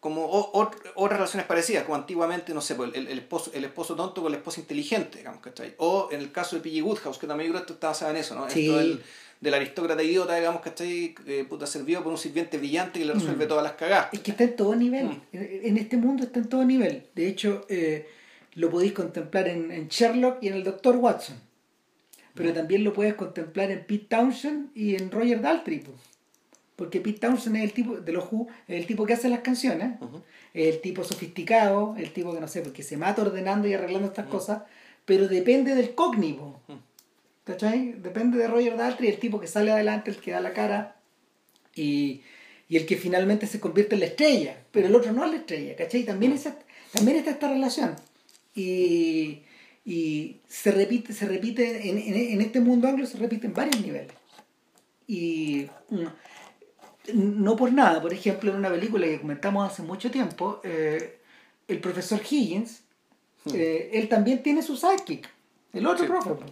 [0.00, 3.64] como o- ot- otras relaciones parecidas, como antiguamente, no sé, pues, el, el esposo, el
[3.64, 5.74] esposo tonto con la esposa inteligente, digamos, ¿cachai?
[5.78, 6.82] O en el caso de P.G.
[6.82, 8.48] Woodhouse, que también yo creo que esto está basado en eso, ¿no?
[8.48, 8.66] Sí.
[8.66, 9.04] Esto del,
[9.40, 11.14] del aristócrata idiota, digamos, ¿cachai?
[11.26, 14.08] Eh, puta, servido por un sirviente brillante que le resuelve todas las cagadas.
[14.12, 15.06] Es que está en todo nivel.
[15.06, 15.20] Mm.
[15.32, 17.04] En, este mundo está en todo nivel.
[17.14, 18.06] De hecho, eh,
[18.54, 20.96] lo podéis contemplar en, en Sherlock y en el Dr.
[20.96, 21.36] Watson.
[22.34, 25.80] Pero también lo puedes contemplar en Pete Townshend y en Roger Daltrey.
[25.80, 25.92] po.
[26.76, 29.40] Porque Pete Townshend es el tipo de los Who, es el tipo que hace las
[29.40, 29.98] canciones,
[30.54, 34.08] es el tipo sofisticado, el tipo que no sé, porque se mata ordenando y arreglando
[34.08, 34.62] estas cosas,
[35.04, 36.60] pero depende del cognivo.
[37.50, 37.92] ¿Cachai?
[37.94, 40.96] Depende de Roger Daltrey, el tipo que sale adelante, el que da la cara
[41.74, 42.22] y,
[42.68, 45.36] y el que finalmente se convierte en la estrella, pero el otro no es la
[45.38, 46.04] estrella, ¿cachai?
[46.04, 46.56] También, esa,
[46.92, 47.96] también está esta relación.
[48.54, 49.40] Y,
[49.84, 53.80] y se repite, se repite en, en, en este mundo anglo se repite en varios
[53.80, 54.12] niveles.
[55.08, 56.06] Y mm,
[57.42, 61.18] no por nada, por ejemplo, en una película que comentamos hace mucho tiempo, eh,
[61.66, 62.82] el profesor Higgins,
[63.54, 65.28] eh, él también tiene su sidekick,
[65.72, 66.10] el otro Sí.
[66.10, 66.44] profe,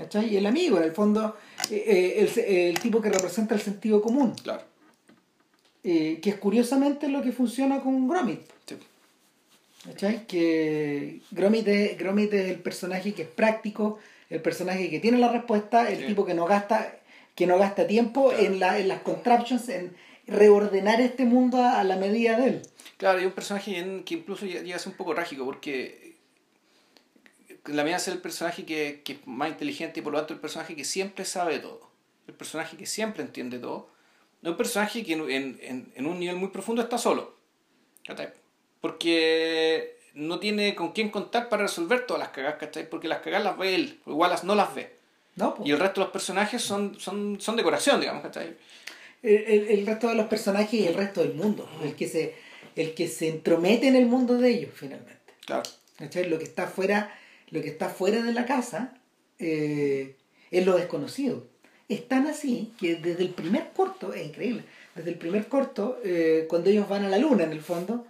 [0.00, 0.32] ¿cachai?
[0.32, 1.36] Y el amigo, en el fondo,
[1.70, 4.62] eh, eh, el, el tipo que representa el sentido común, Claro.
[5.84, 8.40] eh, que es curiosamente lo que funciona con Gromit.
[8.66, 8.76] Sí.
[9.84, 10.26] ¿Cachai?
[10.26, 15.32] Que Gromit es, Gromit es el personaje que es práctico, el personaje que tiene la
[15.32, 16.06] respuesta, el Sí.
[16.06, 16.96] tipo que no gasta,
[17.34, 18.44] que no gasta tiempo Claro.
[18.44, 19.92] en, la, en las contraptions, en
[20.26, 22.62] reordenar este mundo a, a la medida de él.
[22.98, 26.09] Claro, y un personaje que incluso llega llega a ser un poco trágico porque
[27.66, 30.40] la de ser el personaje que, que es más inteligente y por lo tanto el
[30.40, 31.90] personaje que siempre sabe todo,
[32.26, 33.88] el personaje que siempre entiende todo,
[34.42, 37.36] no es un personaje que en, en, en un nivel muy profundo está solo.
[38.80, 42.88] Porque no tiene con quién contar para resolver todas las cagadas, ¿cachai?
[42.88, 44.96] Porque las cagadas las ve él, igual las no las ve.
[45.64, 48.56] Y el resto de los personajes son, son, son decoración, digamos, ¿cachai?
[49.22, 52.34] el, el- el resto de los personajes y el resto del mundo, el que se,
[52.74, 55.34] el que se entromete en el mundo de ellos finalmente.
[55.44, 55.62] Claro.
[55.98, 56.28] ¿Cachai?
[56.28, 57.14] Lo que está fuera,
[57.50, 58.94] lo que está fuera de la casa
[59.38, 60.16] eh,
[60.50, 61.46] es lo desconocido.
[61.88, 64.62] Es tan así que desde el primer corto, es increíble,
[64.94, 68.06] desde el primer corto, eh, cuando ellos van a la luna en el fondo,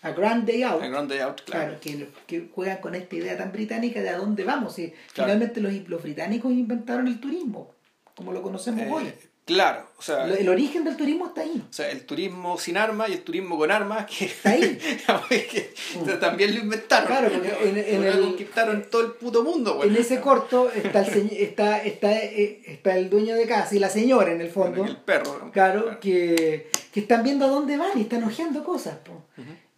[0.00, 1.76] a Grand Day Out, El Grand Day Out, claro.
[1.80, 4.78] claro, que, que juegan con esta idea tan británica de a dónde vamos.
[4.78, 5.32] Y Claro.
[5.32, 7.74] finalmente los, los británicos inventaron el turismo,
[8.14, 9.12] como lo conocemos Eh, hoy.
[9.48, 10.26] Claro, o sea...
[10.28, 11.64] El origen del turismo está ahí.
[11.68, 14.78] O sea, el turismo sin armas y el turismo con armas, que, Está ahí.
[15.28, 17.06] que también lo inventaron.
[17.08, 19.88] Claro, porque en- en el- conquistaron todo el puto mundo, güey.
[19.88, 23.88] En ese corto está el, está, está, eh, está el dueño de casa y la
[23.90, 24.84] señora en el fondo.
[24.84, 25.40] El perro.
[25.44, 25.50] ¿no?
[25.50, 28.98] Claro, que, que están viendo a dónde van y están hojeando cosas.
[28.98, 29.24] po.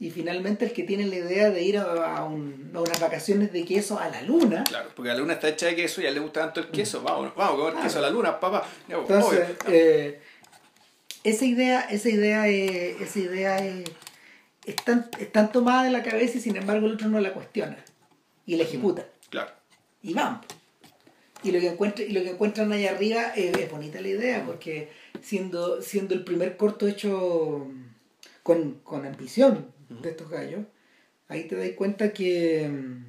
[0.00, 3.52] Y finalmente el que tiene la idea de ir a, a un- a unas vacaciones
[3.52, 4.64] de queso a la luna.
[4.64, 6.68] Claro, porque la luna está hecha de queso y a él le gusta tanto el
[6.70, 7.02] queso.
[7.02, 7.86] Vamos, vamos a comer Claro.
[7.86, 8.66] queso a la luna, papá.
[8.88, 10.20] Entonces, eh,
[11.22, 13.84] esa idea, esa idea, es, esa idea es,
[14.64, 17.34] es tan, es tan tomada de la cabeza y sin embargo el otro no la
[17.34, 17.76] cuestiona
[18.46, 19.06] y la ejecuta.
[19.28, 19.52] Claro.
[20.02, 20.40] y van.
[21.42, 24.44] Y lo que encuentran, y lo que encuentran allá arriba es, es bonita la idea,
[24.46, 24.88] porque
[25.22, 27.66] siendo, siendo el primer corto hecho
[28.42, 30.64] con, con ambición de estos gallos,
[31.28, 33.04] ahí te das cuenta que mm,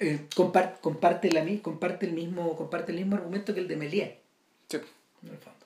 [0.00, 4.10] eh, compar- comparte, la, comparte, el mismo, comparte el mismo argumento que el de Méliès,
[4.68, 4.78] Sí.
[5.22, 5.58] en el fondo.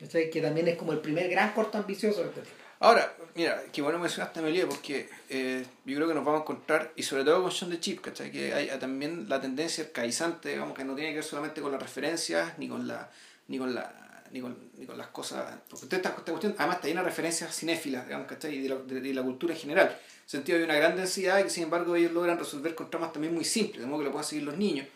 [0.00, 0.30] ¿Cachai?
[0.30, 2.54] Que también es como el primer gran corto ambicioso de este tipo.
[2.80, 6.42] Ahora, mira, qué bueno mencionaste a Melie porque eh, yo creo que nos vamos a
[6.42, 8.32] encontrar, y sobre todo con Sean the Chip, ¿cachai?
[8.32, 11.70] Que hay, hay también la tendencia arcaizante, digamos, que no tiene que ver solamente con
[11.70, 13.08] las referencias, ni con la
[13.46, 14.01] ni con la
[14.32, 17.54] ni con, ni con las cosas, porque esta, esta cuestión además está llena de referencias
[17.54, 18.54] cinéfilas, digamos, ¿cachai?
[18.54, 19.86] Y de la, de, de la cultura en general.
[19.88, 22.90] En el sentido hay una gran densidad y que sin embargo ellos logran resolver con
[22.90, 24.86] tramas también muy simples, de modo que lo puedan seguir los niños.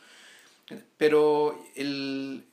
[0.97, 2.45] Pero el,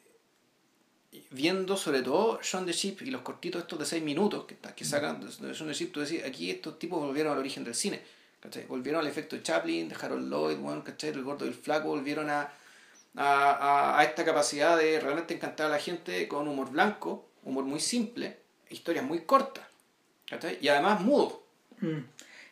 [1.32, 4.86] viendo sobre todo Shaun the Sheep y los cortitos estos de 6 minutos que, que
[4.86, 7.76] sacan de de Shaun the Sheep, tú decís, aquí estos tipos volvieron al origen del
[7.76, 8.02] cine.
[8.39, 8.65] ¿cachai?
[8.65, 11.12] Volvieron al efecto de Chaplin, de Harold Lloyd, bueno, ¿cachai?
[11.12, 12.52] el gordo y el flaco, volvieron a,
[13.15, 17.63] a, a, a esta capacidad de realmente encantar a la gente con humor blanco, humor
[17.65, 18.38] muy simple,
[18.69, 19.65] historias muy cortas.
[20.30, 20.58] ¿cachai?
[20.62, 21.43] Y además mudo.
[21.80, 21.99] Mm.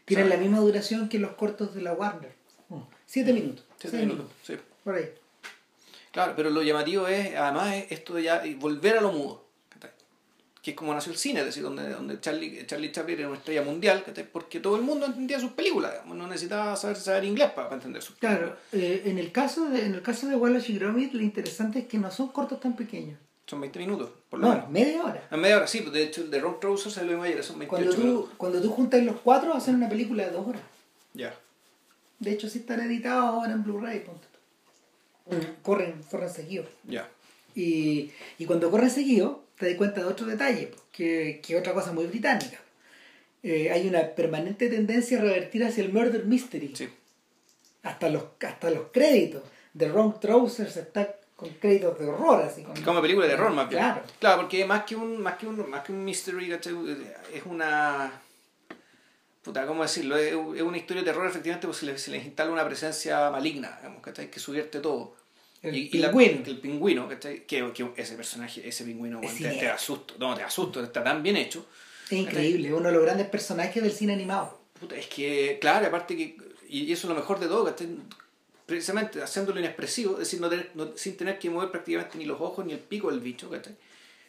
[0.05, 2.33] Tienen la misma duración que los cortos de la Warner.
[2.69, 2.81] Mm.
[3.05, 3.65] Siete minutos.
[3.79, 4.57] Siete seis minutos, sí.
[4.83, 5.09] Por ahí.
[6.11, 9.45] Claro, pero lo llamativo es, además, es esto de ya volver a lo mudo.
[10.61, 13.37] Que es como nació el cine, es decir, donde, donde Charlie, Charlie Chaplin era una
[13.37, 17.49] estrella mundial, porque todo el mundo entendía sus películas, digamos, no necesitaba saber, saber inglés
[17.51, 20.71] para, para entender sus Claro, eh, en, el caso de, en el caso de Wallace
[20.71, 23.17] y Gromit, lo interesante es que no son cortos tan pequeños.
[23.47, 24.69] Son 20 minutos, por lo No, menos.
[24.69, 25.27] media hora.
[25.31, 27.57] En media hora, sí, pues de hecho el de Ron Trouser se lo ayer, son
[27.57, 28.29] 28 Cuando tú, minutos.
[28.37, 30.61] cuando tú juntas los cuatro, hacen una película de dos horas.
[31.15, 31.33] Ya.
[32.19, 34.01] De hecho, sí están editados ahora en Blu-ray.
[34.01, 35.35] ponte tú.
[35.35, 36.67] Mm, Corren, corren seguidos.
[36.83, 37.09] Ya.
[37.55, 41.73] Y, y cuando corren seguido, te das cuenta de otro detalle, pues, que, que otra
[41.73, 42.59] cosa muy británica.
[43.43, 46.75] Eh, hay una permanente tendencia a revertir hacia el murder mystery.
[46.75, 46.89] Sí.
[47.83, 49.43] Hasta, los, hasta los créditos.
[49.77, 53.69] The Wrong Trousers está con créditos de horror, así como, Como película de terror más
[53.69, 53.81] bien.
[53.81, 54.03] Claro.
[54.19, 58.11] Claro, porque más que un, más que un, más que un mystery, es una
[59.41, 60.17] puta, ¿cómo decirlo?
[60.17, 64.01] Es, una historia de terror efectivamente porque se les, se instala una presencia maligna, digamos,
[64.01, 64.29] ¿cachai?
[64.29, 65.15] Que subvierte todo.
[65.61, 66.43] El y, y la- pingüino.
[66.45, 67.45] el pingüino, ¿cachai?
[67.45, 69.67] Que, que ese personaje, ese pingüino, te, te siniestro.
[69.67, 70.13] da susto.
[70.19, 71.65] No, te da susto, está tan bien hecho.
[72.05, 74.59] Es increíble, uno de los grandes personajes del cine animado.
[74.79, 76.35] Puta, es que, claro, aparte que,
[76.67, 77.87] y eso es lo mejor de todo, ¿cachai?
[78.65, 82.39] Precisamente haciéndolo inexpresivo, es decir, no tener- no- sin tener que mover prácticamente ni los
[82.39, 83.75] ojos ni el pico del bicho, ¿cachai?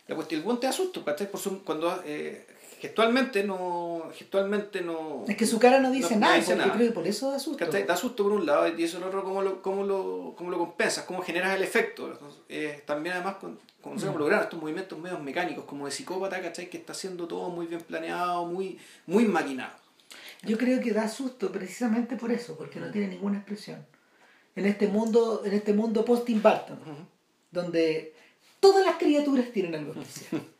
[0.08, 1.30] La cuestión, el buen te da susto, ¿cachai?
[1.30, 2.44] Por su- cuando eh,
[2.82, 5.24] gestualmente no, gestualmente no...
[5.28, 6.72] Es que su cara no dice no nada, dice porque nada.
[6.74, 7.64] creo que por eso da susto.
[7.64, 7.86] ¿Cachai?
[7.86, 10.58] Da susto por un lado y eso el otro, ¿cómo lo, cómo lo, cómo lo
[10.58, 11.04] compensas?
[11.04, 12.18] ¿Cómo generas el efecto?
[12.48, 13.52] Eh, también además, con,
[13.84, 16.68] no cómo lograr estos movimientos medios mecánicos, como de psicópata, ¿cachai?
[16.68, 19.74] Que está haciendo todo muy bien planeado, muy, muy maquinado.
[20.42, 23.86] Yo creo que da susto precisamente por eso, porque no tiene ninguna expresión.
[24.56, 26.80] En este mundo, en este mundo post-Tim Burton,
[27.52, 28.12] donde
[28.58, 30.42] todas las criaturas tienen algo especial.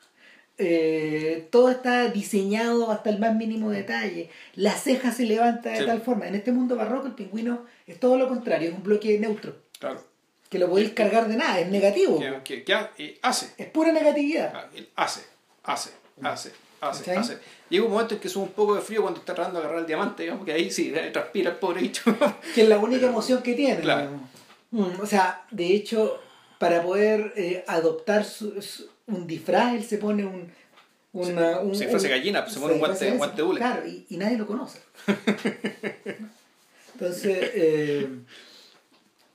[0.58, 4.30] Eh, todo está diseñado hasta el más mínimo detalle.
[4.54, 5.86] La ceja se levanta de Sí.
[5.86, 6.28] tal forma.
[6.28, 10.04] En este mundo barroco el pingüino es todo lo contrario, es un bloque neutro, Claro.
[10.48, 12.18] que lo podéis cargar de nada, es negativo.
[12.18, 13.50] Que, que, que ha- eh, hace.
[13.56, 14.52] Es pura negatividad.
[14.54, 15.22] Ah, hace,
[15.64, 15.90] hace,
[16.22, 17.38] hace, hace, hace.
[17.70, 19.80] Llega un momento en que sube un poco de frío cuando está tratando de agarrar
[19.82, 22.02] el diamante, digamos, que ahí sí, eh, transpira el pobre bicho.
[22.54, 23.80] que es la única emoción que tiene.
[23.80, 24.10] Claro.
[24.70, 26.20] Mm, O sea, de hecho,
[26.58, 30.50] para poder eh, adoptar su- su- un disfraz, él se pone un.
[31.14, 33.58] Una, un se disfraza gallina, pues, se pone un guante- de guante hule.
[33.58, 34.78] Claro, y, y nadie lo conoce.
[36.94, 38.08] Entonces, eh,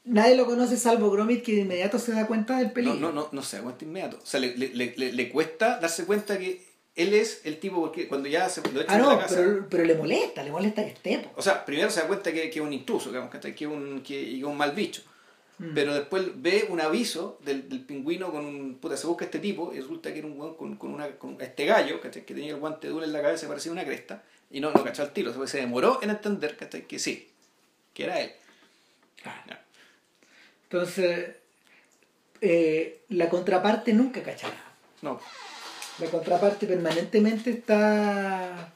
[0.05, 2.99] nadie lo conoce salvo Gromit, que de inmediato se da cuenta del No, peligro.
[2.99, 4.19] no, no, no se aguanta inmediato.
[4.21, 8.07] O sea, le, le, le, le cuesta darse cuenta que él es el tipo, porque
[8.07, 9.35] cuando ya se lo echan Ah, de la no, casa.
[9.35, 11.19] pero, pero le molesta, le molesta que esté.
[11.19, 11.31] po.
[11.35, 14.01] O sea, primero se da cuenta que, que es un intruso, digamos, que, es un,
[14.01, 15.01] que, que es un mal bicho.
[15.59, 15.73] Mm.
[15.73, 18.75] Pero después ve un aviso del, del pingüino con un.
[18.75, 21.65] Puta, se busca este tipo y resulta que era un con, con, una, con este
[21.65, 22.25] gallo, ¿cachai?
[22.25, 24.23] Que tenía el guante duro en la cabeza, parecía una cresta.
[24.51, 25.47] Y no, no cachó al tiro.
[25.47, 26.85] Se demoró en entender, ¿cachai?
[26.87, 27.27] Que sí,
[27.93, 28.31] que era él.
[30.63, 31.35] Entonces,
[32.41, 34.63] eh, la contraparte nunca cachará.
[35.01, 35.19] No,
[35.99, 38.73] La contraparte permanentemente está.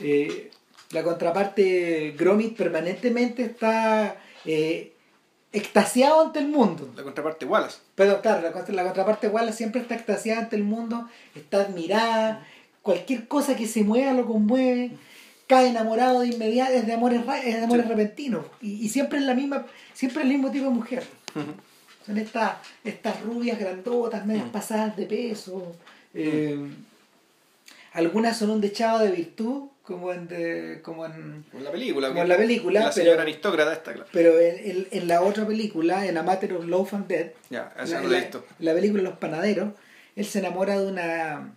[0.00, 0.50] eh,
[0.90, 4.91] la contraparte Gromit permanentemente está eh,
[5.52, 6.90] extasiado ante el mundo.
[6.96, 7.78] la contraparte Wallace.
[7.94, 12.46] Pero claro, la, la contraparte Wallace siempre está extasiada ante el mundo, está admirada,
[12.82, 14.92] cualquier cosa que se mueva lo conmueve,
[15.46, 18.46] cae enamorado de inmediato, es de amores, es de amores repentinos.
[18.60, 21.04] Y, y siempre es la misma, siempre es el mismo tipo de mujer.
[22.06, 25.76] Son estas, estas rubias grandotas, medias pasadas de peso.
[26.14, 26.58] eh,
[27.92, 32.08] algunas son un dechado de virtud, como en, de- como en Como en la película.
[32.08, 34.08] Como en la película, La pero- señora aristócrata está claro.
[34.12, 37.72] Pero en, en- en la otra película, en A Matter of Love and Death, Ya,
[37.76, 39.72] no la he la- película Los Panaderos,
[40.16, 41.52] él se enamora de una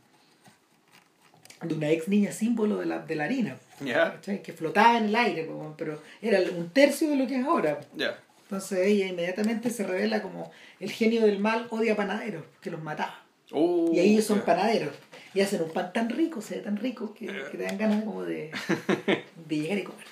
[1.62, 4.42] de una ex niña símbolo de la, de la harina, ¿cachai?
[4.44, 7.80] que flotaba en el aire, pero era un tercio de lo que es ahora.
[7.96, 8.20] ya.
[8.44, 13.24] Entonces ella inmediatamente se revela como el genio del mal odia panaderos, que los mataba.
[13.52, 14.94] Uh, Y ellos son panaderos.
[15.36, 18.04] Y hacen un pan tan rico, se ve tan rico, que, que te dan ganas
[18.04, 18.52] como de,
[19.48, 20.06] de llegar y comer.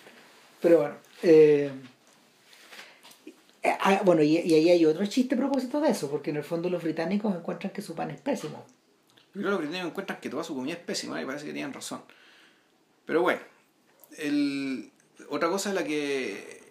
[0.62, 0.96] Pero bueno.
[1.24, 1.72] eh,
[3.64, 6.36] eh, ah, bueno, y, y ahí hay otro chiste a propósito de eso, porque en
[6.36, 8.66] el fondo los británicos encuentran que su pan es pésimo.
[9.32, 12.02] Que los británicos encuentran que toda su comida es pésima y parece que tienen razón.
[13.06, 13.40] Pero bueno,
[14.18, 14.92] el,
[15.30, 16.62] otra cosa es la que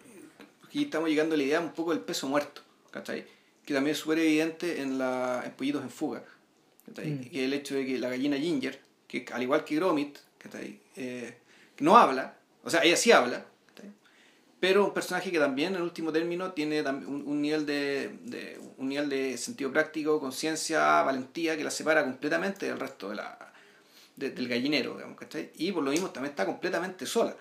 [0.67, 2.61] aquí estamos llegando a la idea un poco del peso muerto,
[2.91, 3.25] ¿cachai?
[3.65, 6.23] Que también es súper evidente en, la, en Pollitos en Fuga.
[6.87, 7.29] Mm.
[7.29, 10.79] Que el hecho de que la gallina Ginger, que al igual que Gromit, ¿cachai?
[10.95, 11.33] Eh,
[11.79, 13.45] no habla, o sea, ella sí habla,
[14.59, 18.87] pero un personaje que también en último término tiene un, un nivel de, de- un
[18.87, 23.37] nivel de sentido práctico, conciencia, valentía que la separa completamente del resto de la
[24.15, 25.51] de- del gallinero, digamos, ¿cachai?
[25.55, 27.35] Y por lo mismo también está completamente sola.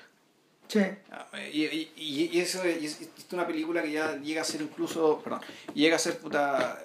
[0.67, 0.81] Sí.
[1.13, 1.93] Ah, Y, y,
[2.33, 5.43] y- eso es, y es- una película que ya llega a ser incluso, perdón,
[5.75, 6.83] llega a ser puta,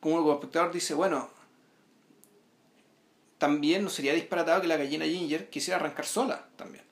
[0.00, 1.30] como como espectador dice, bueno,
[3.38, 6.84] también no sería disparatado que la gallina Ginger quisiera arrancar sola también.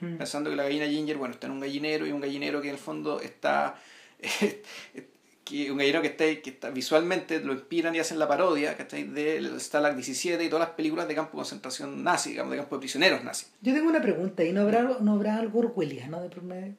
[0.00, 0.16] Mm.
[0.16, 2.74] Pensando que la gallina Ginger, bueno, está en un gallinero y un gallinero que en
[2.74, 3.76] el fondo está.
[5.44, 9.04] que un gallinero que está, que está visualmente lo inspiran y hacen la parodia, ¿cachai?
[9.04, 12.76] De Stalag 17 y todas las películas de campo de concentración nazi, digamos, de campo
[12.76, 13.46] de prisioneros nazi.
[13.62, 16.74] Yo tengo una pregunta, ¿y no habrá, no habrá algo orwelliano de?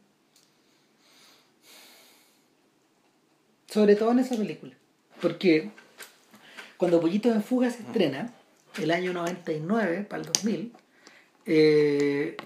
[3.67, 4.73] Sobre todo en esa película.
[5.21, 5.71] Porque
[6.77, 8.33] cuando Pollitos en Fuga se estrena,
[8.81, 10.73] el año 99 para el 2000,
[11.45, 12.37] eh,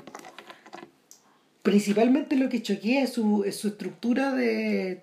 [1.61, 5.01] principalmente lo que choquea es su, es su estructura de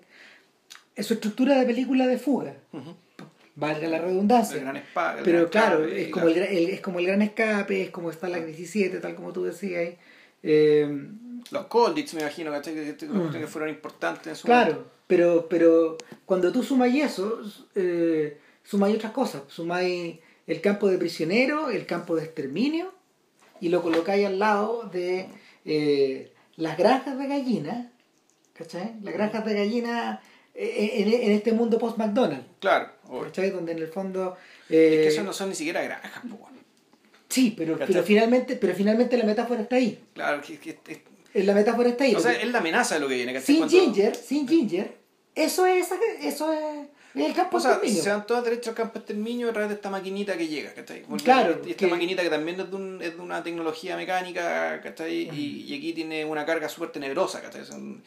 [0.95, 2.55] es su estructura de película de fuga.
[3.55, 4.57] Valga la redundancia.
[4.57, 4.83] El gran el
[5.23, 8.27] Pero gran claro, es como, la- el, es como el gran escape, es como está
[8.29, 9.95] la 17, tal como tú decías.
[10.43, 11.07] Eh,
[11.51, 12.73] Los Colditz, me imagino, ¿cachai?
[12.75, 13.07] Que, que-
[13.39, 17.41] que fueron importantes en su claro, pero, pero cuando tú sumáis eso,
[17.75, 19.43] eh, sumáis otras cosas.
[19.47, 22.93] Sumáis el campo de prisionero, el campo de exterminio,
[23.59, 25.27] y lo colocáis al lado de
[25.65, 27.87] eh, las granjas de gallinas,
[28.53, 28.93] ¿cachai?
[29.01, 30.19] Las granjas de gallinas
[30.53, 32.89] eh, en, en este mundo post-McDonald's, Claro.
[33.23, 33.51] ¿cachai?
[33.51, 34.35] Donde en el fondo...
[34.69, 36.57] Es eh, que eso no son ni siquiera granjas, pues, bueno.
[37.29, 40.03] Sí, pero, pero finalmente, pero finalmente la metáfora está ahí.
[40.13, 42.13] Claro, que, que- que- Eh, La metáfora está ahí.
[42.15, 43.45] o sea, es la amenaza de lo que viene, ¿cachai?
[43.45, 44.97] sin Cuando- Ginger, sin Ginger,
[45.33, 45.87] eso es
[46.21, 49.53] eso es, es el campo O sea, se van todas derechas al campo exterminio a
[49.53, 51.01] través de esta maquinita que llega, ¿cachai?
[51.03, 53.95] Porque Claro, Y esta que- maquinita que también es de, un- es de una tecnología
[53.97, 55.29] mecánica, ¿cachai?
[55.33, 57.61] Y, y aquí tiene una carga súper tenebrosa, ¿cachai?
[57.61, 58.01] Es un,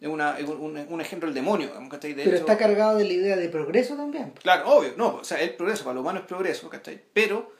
[0.00, 2.12] es una, un, un ejemplo del demonio, ¿cachai?
[2.14, 4.32] De pero hecho- está cargado de la idea de progreso también.
[4.42, 7.00] Claro, obvio, no, o sea, el progreso, para lo humano es progreso, ¿cachai?
[7.12, 7.52] Pero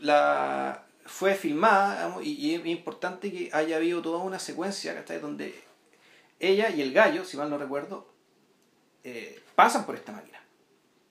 [0.00, 5.20] la fue filmada, digamos, y, y es importante que haya habido toda una secuencia, ¿cachai?
[5.20, 5.54] Donde
[6.40, 8.06] ella y el gallo, si mal no recuerdo,
[9.08, 10.38] eh, pasan por esta máquina.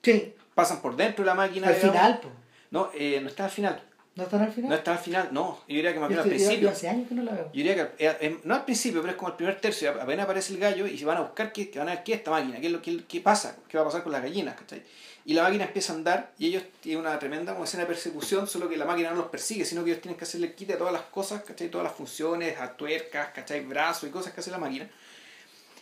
[0.02, 1.68] Sí, Pasan por dentro de la máquina.
[1.68, 1.94] al digamos.
[1.96, 2.28] final, po.
[2.70, 3.82] No, eh, no está al final.
[4.16, 4.68] ¿no están al final?
[4.70, 5.60] No está al final, no.
[5.68, 6.70] Yo diría que más bien Yo- al yo- yo principio.
[6.70, 7.44] hace años que no la veo.
[7.46, 9.90] Yo diría que eh, eh, no al principio, pero es como el primer tercio.
[10.02, 12.14] Apenas aparece el gallo y se van a buscar qué, que van a ver qué
[12.14, 14.20] es esta máquina, qué es lo que qué pasa, qué va a pasar con las
[14.22, 14.82] gallinas, ¿cachai?
[15.24, 18.48] Y la máquina empieza a andar y ellos tienen una tremenda como escena de persecución,
[18.48, 20.72] solo que la máquina no los persigue, sino que ellos tienen que hacerle el quite
[20.72, 21.68] a todas las cosas, ¿cachai?
[21.68, 23.60] Todas las funciones, a tuercas, ¿cachai?
[23.60, 24.88] Brazos y cosas que hace la máquina.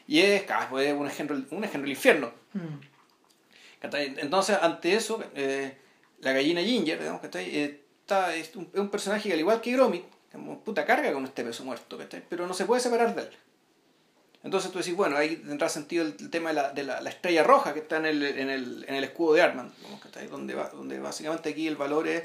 [0.07, 2.33] Y es, pues, un ejemplo, un ejemplo del infierno.
[2.53, 2.79] Mm.
[3.83, 5.77] Entonces, ante eso, eh,
[6.21, 7.21] la gallina Ginger, digamos.
[7.35, 11.13] Eh, está, es, un, es un personaje que al igual que Gromit, como puta carga
[11.13, 12.23] con este peso muerto, ¿cachai?
[12.29, 13.31] Pero no se puede separar de él.
[14.43, 17.43] Entonces tú decís, bueno, ahí tendrá sentido el, tema de, la, de la, la estrella
[17.43, 19.73] roja que está en el, en el, en el escudo de Arman.
[20.31, 22.25] Donde, va, donde básicamente aquí el valor es,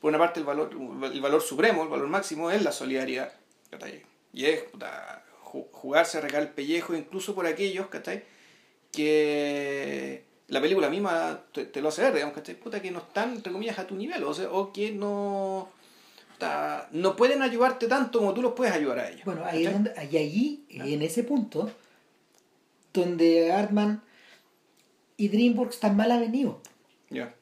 [0.00, 3.32] por una parte el valor, el valor supremo, el valor máximo es la solidaridad,
[3.70, 4.02] ¿cachai?
[4.32, 5.22] Y es puta,
[5.72, 8.24] jugarse a recar el pellejo incluso por aquellos, ¿cachai?
[8.92, 12.54] Que la película misma te, te lo hace ver, digamos, ¿cachai?
[12.54, 15.68] Puta, que no están, entre comillas, a tu nivel, o, sea, o que no,
[16.92, 19.24] no pueden ayudarte tanto como tú los puedes ayudar a ellos.
[19.24, 21.70] Bueno, ahí es donde, ahí, allí, en ese punto,
[22.92, 24.02] donde Artman
[25.16, 26.56] y DreamWorks están mal avenidos,
[27.10, 27.34] Ya.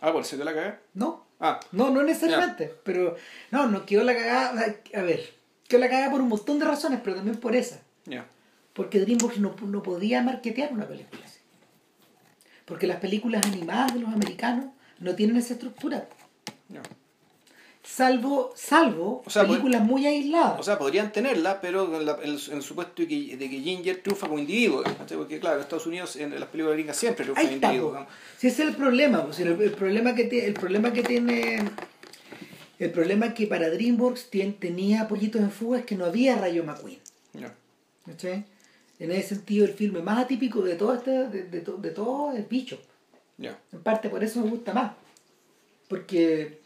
[0.00, 0.74] Ah, por eso te la cagé.
[0.94, 1.26] ¿no?
[1.40, 3.16] Ah, No, no necesariamente, pero
[3.50, 5.33] no, no quedó la cagada, a ver,
[5.68, 7.80] quedó la cagada por un montón de razones, pero también por esa.
[8.72, 11.38] Porque DreamWorks no, no podía marketear una película así.
[12.64, 14.66] Porque las películas animadas de los americanos
[14.98, 16.08] no tienen esa estructura.
[17.86, 20.58] Salvo, salvo O sea, películas muy aisladas.
[20.58, 23.50] O sea, podrían tenerla, pero en, la- en el, en el supuesto de que, de
[23.50, 24.82] que Ginger triunfa como individuo.
[25.14, 28.06] Porque, claro, en Estados Unidos, en las películas gringas siempre triunfa como individuo.
[28.38, 31.58] Si ese es el problema, pues, el, el problema que el problema que tiene,
[32.78, 36.64] el problema que para DreamWorks tien- tenía pollitos en fuga es que no había Rayo
[36.64, 36.98] McQueen.
[38.06, 38.44] ¿cachai?
[38.98, 42.48] En ese sentido, el filme más atípico de todo este, de, de, de todo es
[42.48, 42.78] Bicho.
[43.38, 43.58] Ya.
[43.72, 44.92] En parte por eso me gusta más.
[45.88, 46.60] Porque,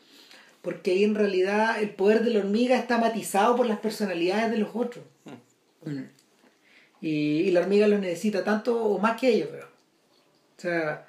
[0.63, 4.59] porque ahí en realidad el poder de la hormiga está matizado por las personalidades de
[4.59, 5.05] los otros.
[5.85, 6.03] Mm.
[7.01, 9.67] Y, y la hormiga lo necesita tanto o más que ellos, creo.
[9.67, 11.07] O sea,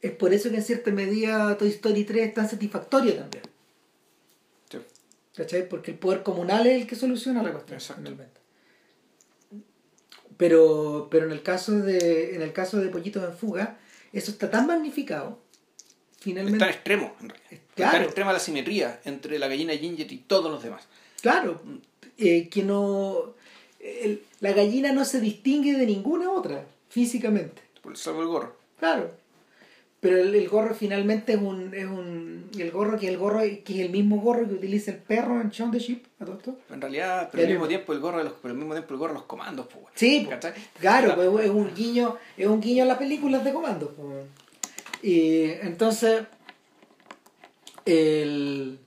[0.00, 3.44] es por eso que en cierta medida Toy Story 3 es tan satisfactorio también.
[5.34, 5.68] ¿Cachai?
[5.68, 7.78] Porque el poder comunal es el que soluciona la cuestión.
[7.78, 8.02] Exacto.
[8.02, 8.40] finalmente.
[10.36, 13.78] Pero, pero en el caso de, en el caso de Pollitos en Fuga,
[14.12, 15.38] eso está tan magnificado,
[16.20, 16.56] finalmente.
[16.56, 17.48] Está en extremo, en realidad.
[17.74, 17.88] Claro.
[17.90, 20.88] Está en extrema la simetría entre la gallina Ginger y todos los demás.
[21.20, 21.62] Claro,
[22.18, 23.34] eh, que no.
[23.80, 27.62] el- la gallina no se distingue de ninguna otra, físicamente.
[27.80, 28.56] Por salvo el gorro.
[28.78, 29.14] Claro.
[30.02, 32.50] Pero el, el gorro finalmente es un, es un.
[32.58, 35.40] El gorro que es el gorro que es el mismo gorro que utiliza el perro
[35.40, 36.58] en Shaun the Sheep, ¿a todo esto?
[36.70, 38.98] En realidad, pero al mismo tiempo el gorro de los, pero al mismo tiempo el
[38.98, 39.84] gorro de los comandos, pues.
[39.94, 40.26] Sí.
[40.28, 40.54] ¿Cachai?
[40.80, 43.90] claro, pues es un guiño, es un guiño a las películas de comando.
[43.90, 44.26] pues.
[45.04, 46.24] Y entonces,
[47.84, 48.80] el,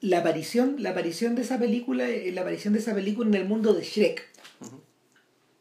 [0.00, 3.74] la aparición, la aparición de esa película, la aparición de esa película en el mundo
[3.74, 4.28] de Shrek.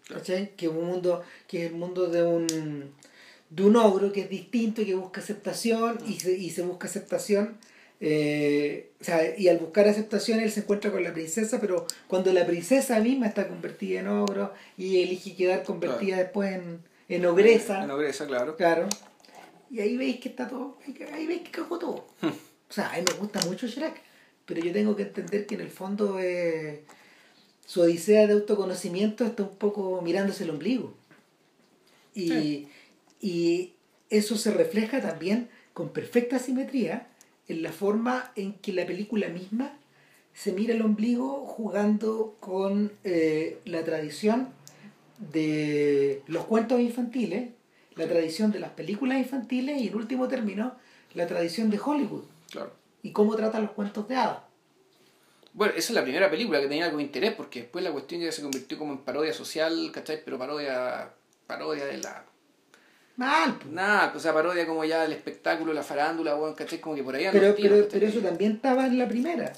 [0.09, 0.55] ¿Cachai?
[0.55, 2.95] Que es un mundo, que es el mundo de un
[3.49, 6.87] de un ogro que es distinto y que busca aceptación y se, y se busca
[6.87, 7.57] aceptación
[7.99, 12.31] eh, o sea, y al buscar aceptación él se encuentra con la princesa pero cuando
[12.33, 17.83] la princesa misma está convertida en ogro y elige quedar convertida después en, en ogresa.
[17.83, 18.55] En ogresa, claro.
[18.55, 18.87] claro.
[19.71, 22.07] Y ahí veis que está todo ahí, ahí veis que cagó todo.
[22.69, 24.01] O sea a mí me gusta mucho Shrek
[24.45, 26.83] pero yo tengo que entender que en el fondo eh,
[27.65, 30.93] su odisea de autoconocimiento está un poco mirándose el ombligo.
[32.13, 32.69] Y, Sí.
[33.21, 33.73] Y
[34.09, 37.07] eso se refleja también con perfecta simetría
[37.47, 39.77] en la forma en que la película misma
[40.33, 44.49] se mira el ombligo jugando con eh, la tradición
[45.31, 47.49] de los cuentos infantiles,
[47.95, 50.75] la tradición de las películas infantiles y en último término
[51.15, 52.71] la tradición de Hollywood Claro.
[53.01, 54.39] y cómo trata los cuentos de hadas.
[55.53, 58.21] Bueno, esa es la primera película que tenía algo de interés, porque después la cuestión
[58.21, 60.23] ya se convirtió como en parodia social, ¿cachai?
[60.23, 61.11] Pero parodia,
[61.47, 62.23] parodia de la...
[63.17, 63.71] Mal, pues.
[63.73, 66.79] Nada, o sea, parodia como ya el espectáculo, la farándula, bueno, ¿cachai?
[66.79, 69.53] Como que por ahí anda pero, tiros, pero, pero eso también estaba en la primera.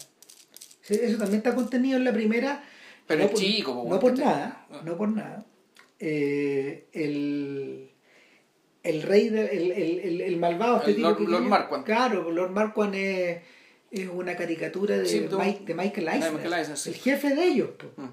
[0.81, 2.63] Sí, Eso también está contenido en la primera.
[3.05, 4.81] Pero no es por- chico, po, No weón, por nada, Ah.
[4.83, 5.45] no por nada.
[5.99, 7.89] Eh, el,
[8.83, 11.83] el rey, de, el, el, el, el malvado, este tipo Lord- que Lord tiene- Marquand.
[11.85, 13.41] Claro, Lord Marquand es,
[13.91, 16.31] es una caricatura de, Sí, un- Mike- de Michael Eisner.
[16.31, 16.89] Michael Eisner, sí.
[16.91, 17.69] El jefe de ellos.
[17.97, 18.05] Mm.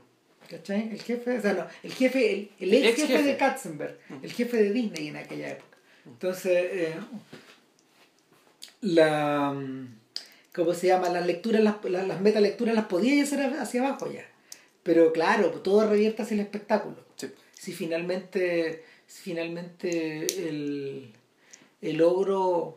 [0.48, 0.90] ¿Cachai?
[0.90, 4.32] El jefe, o sea, no, el jefe, el, el El ex jefe de Katzenberg, el
[4.32, 5.76] jefe de Disney en aquella época.
[6.06, 6.94] Entonces, eh,
[8.80, 9.54] la,
[10.54, 11.08] ¿cómo se llama?
[11.08, 14.24] Las lecturas, las, las, las metalecturas las podía hacer hacia abajo ya.
[14.82, 17.04] Pero claro, todo revierte hacia el espectáculo.
[17.16, 17.28] Sí.
[17.52, 21.12] Si finalmente, si finalmente el,
[21.82, 22.76] el ogro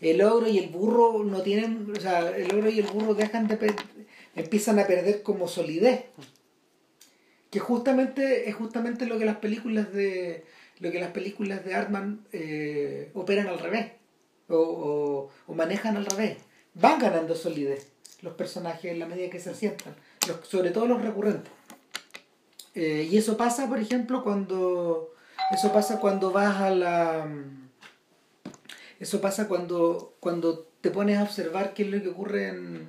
[0.00, 3.46] el ogro y el burro no tienen, o sea, el ogro y el burro dejan
[3.46, 3.74] de
[4.34, 6.04] empiezan a perder como solidez.
[7.50, 10.44] Que justamente es justamente lo que las películas de
[10.78, 13.92] lo que las películas de Artman eh, operan al revés
[14.48, 16.38] o, o- o manejan al revés.
[16.74, 17.88] Van ganando solidez
[18.22, 19.94] los personajes en la medida que se asientan,
[20.42, 21.52] sobre todo los recurrentes.
[22.74, 25.12] Eh, y eso pasa, por ejemplo, cuando
[25.52, 27.26] eso pasa cuando vas a la
[29.00, 32.88] eso pasa cuando cuando te pones a observar qué es lo que ocurre en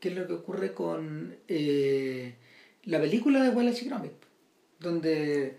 [0.00, 2.34] qué es lo que ocurre con eh,
[2.88, 3.90] la película de Wallace y
[4.80, 5.58] donde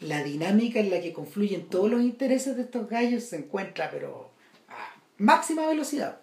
[0.00, 4.30] la dinámica en la que confluyen todos los intereses de estos gallos se encuentra pero
[4.68, 6.20] a máxima velocidad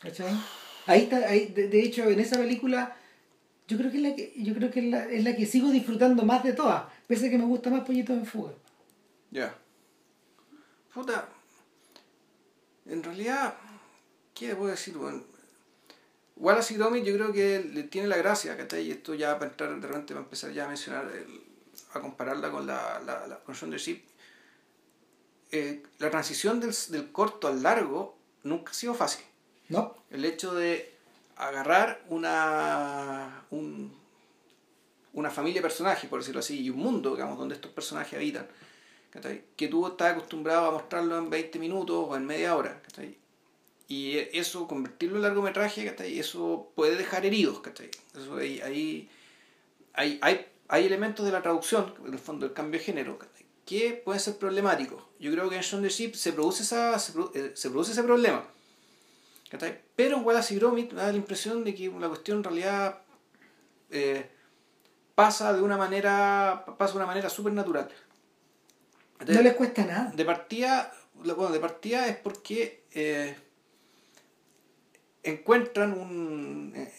[0.00, 0.32] ¿Cachai?
[0.86, 2.96] ahí está ahí, de, hecho en esa película
[3.66, 5.70] yo creo que es la que yo creo que es la, es la que sigo
[5.70, 8.52] disfrutando más de todas pese a que me gusta más Pollitos en Fuga
[9.30, 9.54] Ya.
[10.94, 11.28] Puta.
[12.86, 13.54] En realidad,
[14.34, 14.96] ¿qué puedo decir?
[14.96, 15.22] Bueno,
[16.38, 18.86] Wallace y Gromit yo creo que le tiene la gracia, ¿cachai?
[18.86, 21.42] Y esto ya para entrar de repente, para empezar ya a mencionar, el-
[21.94, 24.02] a compararla con la, la, la con Sheep.
[25.50, 29.24] eh, la transición del, del corto al largo nunca ha sido fácil.
[29.68, 29.94] No.
[30.10, 30.92] El hecho de
[31.36, 33.96] agarrar una, un-
[35.14, 38.46] una familia de personajes, por decirlo así, y un mundo, digamos, donde estos personajes habitan,
[39.10, 39.42] ¿cachai?
[39.56, 42.80] que tú estás acostumbrado a mostrarlo en 20 minutos o en media hora.
[42.82, 43.16] ¿cachai?
[43.88, 46.18] Y eso, convertirlo en largometraje, ¿cachai?
[46.18, 47.60] eso puede dejar heridos.
[47.60, 47.90] ¿cachai?
[48.14, 49.10] Eso ahí, ahí-
[49.94, 53.46] hay, hay, hay elementos de la traducción, en el fondo del cambio de género, ¿cachai?
[53.64, 55.02] que pueden ser problemáticos.
[55.18, 57.92] Yo creo que en Shaun the Sheep se produce, esa, se, produ- eh, se produce
[57.92, 58.44] ese problema.
[59.50, 59.80] ¿cachai?
[59.96, 63.00] Pero en Wallace y Gromit me da la impresión de que la cuestión en realidad
[63.90, 64.28] eh,
[65.14, 67.88] pasa de una manera pasa de una manera súper natural.
[69.26, 70.12] No les cuesta nada.
[70.14, 73.36] De partida, bueno, de partida es porque eh,
[75.22, 76.72] encuentran un.
[76.76, 76.92] eh,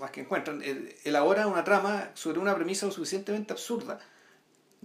[0.00, 3.98] más que encuentran, eh, elaboran una trama sobre una premisa lo suficientemente absurda.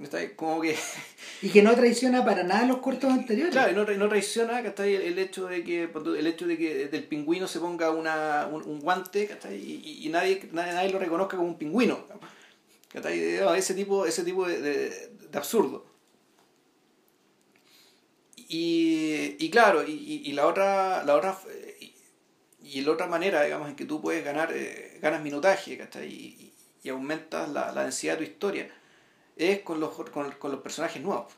[0.01, 0.19] ¿está?
[0.35, 0.75] Como que.
[1.41, 3.51] Y que no traiciona para nada los cortos anteriores.
[3.53, 4.95] Claro, y no, no traiciona ¿cachai?
[4.95, 8.63] el, el hecho de que el hecho de que del pingüino se ponga una, un,
[8.63, 9.55] un guante ¿cachai?
[9.55, 12.05] y, nadie, nadie, nadie lo reconozca como un pingüino.
[12.91, 13.37] ¿cachai?
[13.39, 15.85] No, Ese tipo, ese tipo de, de- de absurdo.
[18.35, 21.37] Y, y claro, y, y- y la otra, la otra
[22.73, 26.07] y, la otra manera, digamos, en que tú puedes ganar, eh, ganas minutaje, ¿cachai?
[26.07, 26.53] Y,
[26.83, 28.71] y- aumentas la, la densidad de tu historia,
[29.35, 31.33] es con los, con, con los personajes nuevos.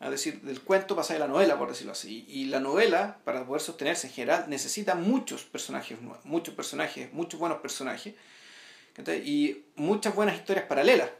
[0.00, 2.24] Es decir, del cuento pasar a la novela, por decirlo así.
[2.28, 7.40] Y la novela, para poder sostenerse en general, necesita muchos personajes nuevos, muchos personajes, muchos
[7.40, 8.14] buenos personajes,
[9.24, 11.10] y muchas buenas historias paralelas.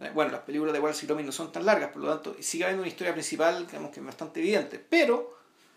[0.00, 2.64] Eh, Bueno, las películas de y Gromit no son tan largas, por lo tanto, sigue
[2.64, 4.78] habiendo una historia principal, digamos que es bastante evidente.
[4.78, 5.36] Pero,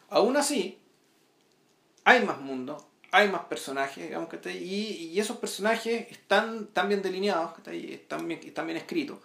[0.09, 0.80] aún así,
[2.03, 4.29] hay más mundo, hay más personajes, digamos.
[4.45, 7.93] Y, y esos personajes están tan bien delineados, ¿cachai?
[7.93, 9.19] están bien, están bien escritos.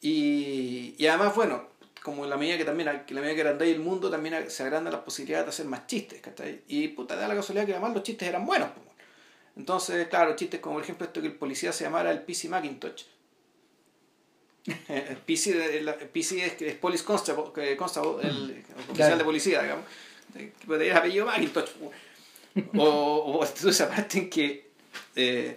[0.00, 1.68] Y, y además, bueno,
[2.02, 4.62] como en la medida que también que la medida que agrandáis el mundo, también se
[4.62, 6.62] agrandan las posibilidades de hacer más chistes, ¿cachai?
[6.68, 8.70] Y puta, da la casualidad que además los chistes eran buenos.
[9.56, 13.04] Entonces, claro, chistes como por ejemplo esto que el policía se llamara el PC Macintosh.
[14.88, 19.16] El PC, el PC es, es Police Constable, que- constable, el, el oficial Claro.
[19.16, 19.86] de policía, digamos.
[20.32, 21.70] Que puede tener apellido Macintosh.
[22.76, 24.70] O, o toda esa parte en que
[25.16, 25.56] eh,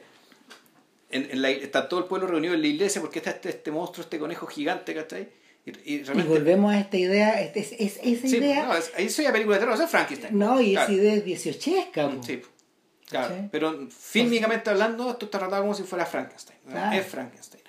[1.09, 3.71] en, en la, está todo el pueblo reunido en la iglesia porque está este, este
[3.71, 5.29] monstruo, este conejo gigante, ¿cachai?
[5.65, 6.31] Y, y Y realmente...
[6.31, 8.65] volvemos a esta idea, este- es, es- esa Sí, idea.
[8.65, 10.37] no, es- soy la película de terror, es Frankenstein.
[10.37, 10.91] No, y Claro.
[10.91, 12.11] esa idea es dieciochesca.
[12.21, 12.41] Sí,
[13.09, 13.27] claro.
[13.29, 13.49] ¿Cachai?
[13.51, 16.59] Pero fílmicamente hablando, esto está tratado como si fuera Frankenstein.
[16.69, 16.95] Claro.
[16.97, 17.63] Es Frankenstein.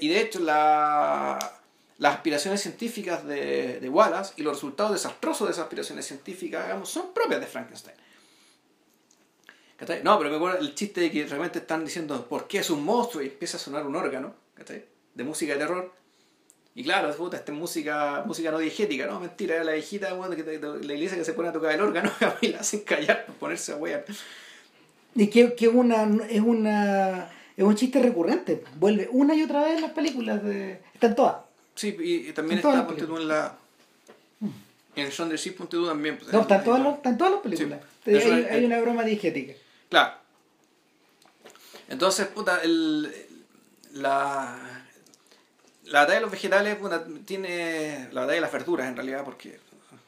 [0.00, 1.57] Y de hecho, la,
[1.98, 6.88] las aspiraciones científicas de, de Wallace y los resultados desastrosos de esas aspiraciones científicas, digamos,
[6.88, 7.96] son propias de Frankenstein.
[10.02, 12.84] No, pero me acuerdo el chiste de que realmente están diciendo por qué es un
[12.84, 14.84] monstruo y empieza a sonar un órgano, ¿cachai?
[15.14, 15.92] De música de terror.
[16.74, 19.20] Y claro, esta es música, música no diegética, ¿no?
[19.20, 22.48] Mentira, era la viejita bueno, la iglesia que se pone a tocar el órgano y
[22.48, 24.04] la hacen callar por ponerse a wear.
[25.14, 28.62] Y que, que una, es una es un chiste recurrente.
[28.76, 30.80] Vuelve una y otra vez en las películas de.
[30.94, 31.47] Están todas.
[31.78, 33.54] Sí, y, y también está, ponte tú, en la...
[34.96, 36.18] En Shaun the Sheep, ponte tú también.
[36.18, 37.80] pues, No, están todas, están todas las películas.
[38.04, 38.10] Sí.
[38.16, 39.52] Hay, una broma diegética.
[39.88, 40.14] Claro.
[41.88, 43.10] Entonces, puta, el,
[43.92, 44.58] la,
[45.84, 49.58] la batalla de los vegetales, puta, tiene la batalla de las verduras en realidad, porque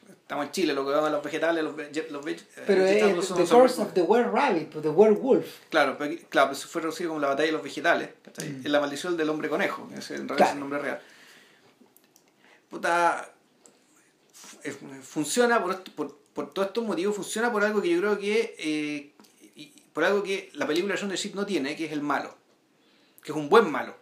[0.09, 3.23] estamos en Chile, lo que vamos a los vegetales, los, ve- los ve- Pero vegetables
[3.25, 3.79] es The verduras.
[3.79, 5.47] of the Were Rabbit, pues, The Werewolf.
[5.69, 8.09] Claro, pero, claro, eso fue reducido como la batalla de los vegetales.
[8.37, 8.65] Mm.
[8.65, 10.49] Es la maldición del hombre conejo, que es en realidad Claro.
[10.49, 11.01] es el nombre real.
[12.71, 13.31] Puta,
[14.63, 18.55] f- funciona por, por, por todos estos motivos, funciona por algo que yo creo que,
[18.57, 22.35] eh, por algo que la película Shaun the Sheep no tiene, que es el malo,
[23.23, 23.95] que es un buen malo.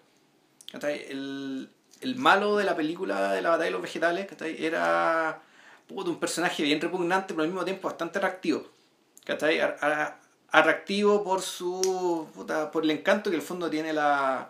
[0.84, 1.70] El,
[2.02, 4.28] el malo de la película de la batalla de los vegetales
[4.60, 5.42] era
[5.90, 8.68] un personaje bien repugnante, pero al mismo tiempo bastante atractivo.
[10.52, 14.50] atractivo por su puta, por el encanto que el fondo tiene la,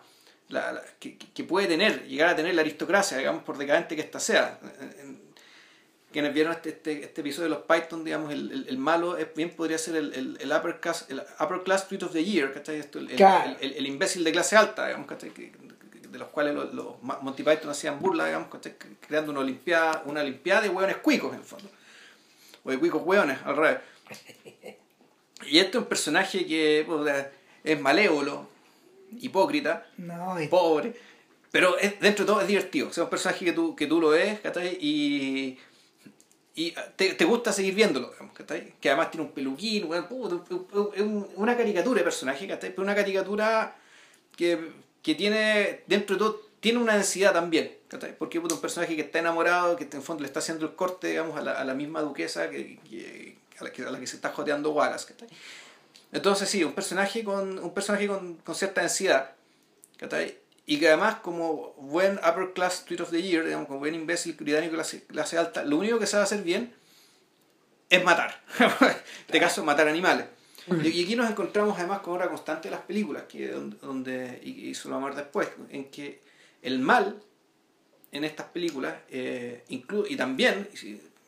[0.50, 4.02] la- la- que, que- puede tener, llegar a tener la aristocracia, digamos, por decadente que
[4.02, 4.58] ésta sea.
[4.80, 5.30] En- en-
[6.12, 9.32] Quienes vieron este, este, este episodio de los Python, digamos, el, el, el malo es,
[9.34, 12.78] bien podría ser el, el, upper, class, el upper class tweet of the year, ¿cachai?
[12.80, 15.30] Esto, el, imbécil de clase alta, digamos, ¿cachai?
[15.30, 18.74] De los cuales los, los Monty Python hacían burla, digamos, ¿cachai?
[19.06, 21.70] creando una olimpiada, una olimpiada de hueones cuicos, en el fondo.
[22.64, 23.78] O de cuicos hueones, al revés.
[25.46, 27.30] Y este es un personaje que puta,
[27.64, 28.49] es malévolo,
[29.18, 30.94] hipócrita, No, es- pobre,
[31.50, 32.88] pero es, dentro de todo es divertido.
[32.88, 34.78] O sea, un personaje que tú, que tú lo ves, ¿cachai?
[34.80, 35.58] Y,
[36.54, 38.74] y te, te gusta seguir viéndolo, digamos, ¿cachai?
[38.80, 42.70] Que además tiene un peluquín, es un- una caricatura de personaje, ¿cachai?
[42.70, 43.76] Pero una caricatura
[44.36, 47.72] que, que tiene, dentro de todo, tiene una densidad también.
[47.88, 48.16] ¿cachai?
[48.16, 50.74] Porque es un personaje que está enamorado, que en el fondo le está haciendo el
[50.76, 53.98] corte, digamos, a la, a la misma duquesa que, que- a, la que, a la
[53.98, 55.06] que se está joteando Wallace.
[55.12, 55.28] ¿cachai?
[56.12, 59.32] Entonces sí, un personaje con, un personaje con, con cierta densidad.
[60.00, 60.38] ¿cachai?
[60.66, 64.34] Y que además, como buen upper class tweet of the year, digamos, como buen imbécil
[64.34, 66.72] británico clase, clase alta, lo único que sabe hacer bien
[67.88, 68.42] es matar.
[68.58, 68.96] en
[69.26, 70.26] este caso, matar animales.
[70.84, 74.88] Y aquí nos encontramos además con otra constante de las películas, que donde, y, eso
[74.88, 76.20] lo vamos a ver después, en que
[76.62, 77.20] el mal
[78.12, 80.68] en estas películas, eh, inclu- y también,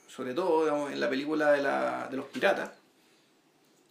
[0.06, 2.70] sobre todo digamos, en la película de, la, de los piratas,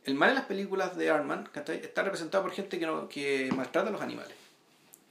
[0.05, 3.89] el mal en las películas de Arman está representado por gente que, no, que maltrata
[3.89, 4.33] a los animales.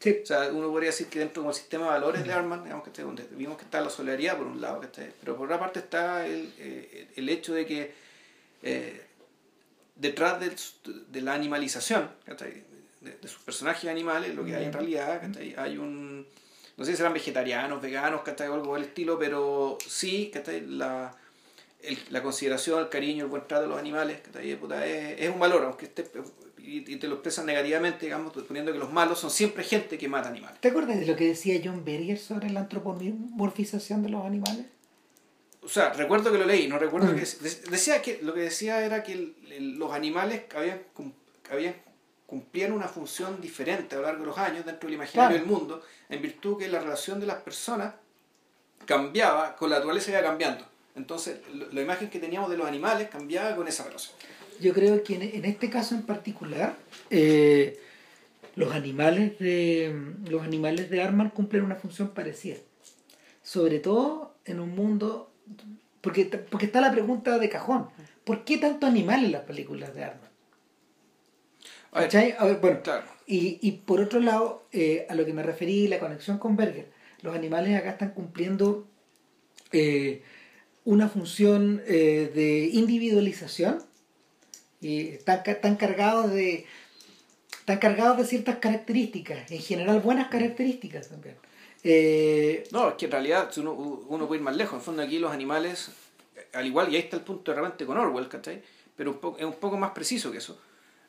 [0.01, 0.18] Sí.
[0.22, 3.03] O sea, uno podría decir que dentro del sistema de valores de Arman, digamos que
[3.03, 5.12] donde vimos que está la solidaridad por un lado, ¿cachai?
[5.20, 7.95] pero por otra parte está el, eh, el hecho de que
[8.62, 9.03] eh,
[9.97, 10.57] detrás del-
[11.09, 12.64] de, la animalización ¿cachai?
[13.03, 15.55] de, de sus personajes animales, lo que hay en realidad, ¿cachai?
[15.57, 16.26] hay un...
[16.78, 18.49] No sé si serán vegetarianos, veganos, ¿cachai?
[18.49, 20.62] o algo del estilo, pero sí, ¿cachai?
[20.66, 21.14] La,
[21.83, 24.55] el- la consideración, el cariño, el buen trato de los animales, ¿cachai?
[24.57, 26.05] Puta, es, es un valor, aunque esté,
[26.59, 30.09] y, y te lo expresan negativamente, digamos, poniendo que los malos son siempre gente que
[30.09, 30.61] mata animales.
[30.61, 34.66] ¿Te acuerdas de lo que decía John Berger sobre la antropomorfización de los animales?
[35.62, 37.16] O sea, recuerdo que lo leí, no recuerdo Mm.
[37.16, 37.20] que...
[37.26, 40.83] de- Decía que lo que decía era que el- el- los animales habían,
[41.51, 41.74] habían
[42.26, 45.45] cumplían una función diferente a lo largo de los años dentro del imaginario Claro.
[45.45, 47.95] del mundo, en virtud que la relación de las personas
[48.87, 50.64] cambiaba, con la naturaleza iba cambiando.
[50.97, 54.14] Entonces, lo- la imagen que teníamos de los animales cambiaba con esa relación.
[54.61, 56.76] Yo creo que en, en este caso en particular,
[57.11, 57.78] eh,
[58.57, 59.95] los animales de
[60.28, 62.57] los animales de Arman cumplen una función parecida.
[63.43, 65.32] Sobre todo en un mundo
[66.01, 67.88] porque, porque está la pregunta de cajón.
[68.24, 70.28] ¿Por qué tanto animal en las películas de Arman?
[71.93, 72.34] A ver, ¿Cachai?
[72.38, 73.05] A ver, bueno, claro.
[73.26, 76.91] y, y por otro lado, eh, a lo que me referí, la conexión con Berger,
[77.22, 78.86] los animales acá están cumpliendo
[79.72, 80.22] eh,
[80.85, 83.83] una función eh, de individualización
[84.81, 86.66] y están, ca- están cargados de
[87.59, 91.37] están cargados de ciertas características, en general buenas características también.
[91.85, 94.74] Eh, No, es que en realidad uno, uno puede ir más lejos.
[94.78, 95.91] En fondo aquí los animales,
[96.53, 98.62] al igual, y ahí está el punto de repente con Orwell, ¿cachai?
[98.97, 100.59] Pero un poco, es un poco más preciso que eso.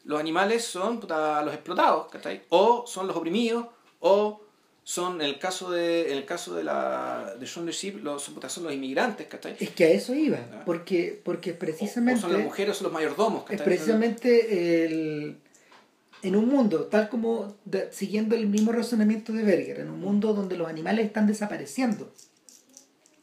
[0.03, 2.43] Los animales son puta, los explotados, ¿cachai?
[2.49, 3.67] O son los oprimidos,
[3.99, 4.41] o
[4.83, 8.63] son, en el caso de, en el caso de, la, de the Sheep, los, son
[8.63, 9.55] los inmigrantes, ¿cachai?
[9.59, 10.63] es que a eso iba, Ah.
[10.65, 12.21] porque, porque O, o precisamente...
[12.21, 13.65] son las mujeres son los mayordomos, Es ¿cachai?
[13.65, 15.37] precisamente el,
[16.23, 20.33] en un mundo, tal como de- siguiendo el mismo razonamiento de Berger, en un mundo
[20.33, 22.11] donde los animales están desapareciendo.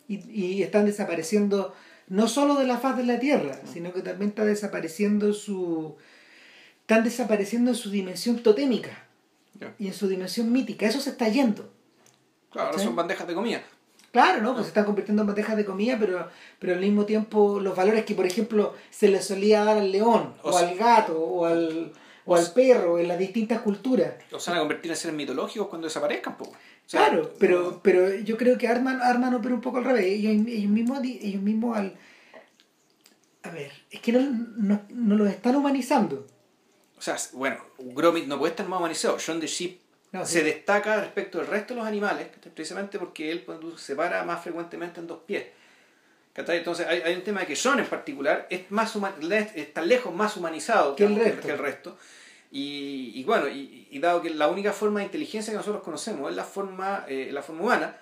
[0.07, 1.75] Y, y están desapareciendo
[2.09, 5.97] no solo de la faz de la Tierra, sino que también está desapareciendo su.
[6.81, 9.05] están desapareciendo en su dimensión totémica
[9.79, 10.87] Y en su dimensión mítica.
[10.87, 11.71] Eso se está yendo.
[12.51, 13.63] Claro, ahora son bandejas de comida.
[14.11, 14.53] Claro, ¿no?
[14.55, 16.29] Pues se están convirtiendo en bandejas de comida, pero,
[16.59, 20.35] pero al mismo tiempo los valores que, por ejemplo, se le solía dar al león,
[20.43, 21.93] O o, sea- al gato, o al,
[22.25, 24.15] o o al sea- perro, en las distintas culturas.
[24.33, 26.45] O se van a convertir en seres mitológicos cuando desaparezcan, po.
[26.45, 26.53] O
[26.87, 30.07] sea, claro, pero, pero yo creo que Arman, Arman opera un poco al revés.
[30.07, 31.95] Ellos, ellos mismos, ellos mismos al...
[33.43, 34.21] A ver, es que no,
[34.57, 36.27] no, no los están humanizando.
[36.99, 39.19] O sea, bueno, Gromit no puede estar más humanizado.
[39.19, 39.79] Shaun the Sheep
[40.13, 43.45] No, se destaca respecto del resto de los animales, precisamente porque él
[43.77, 45.47] se para más frecuentemente en dos pies.
[46.35, 48.95] Entonces hay, hay un tema de que Shaun en particular es más
[49.57, 51.47] está lejos más humanizado Que el resto.
[51.47, 51.99] que el resto.
[52.53, 56.31] Y, y bueno, y, y dado que la única forma de inteligencia que nosotros conocemos
[56.31, 57.97] es la forma, eh, la forma humana,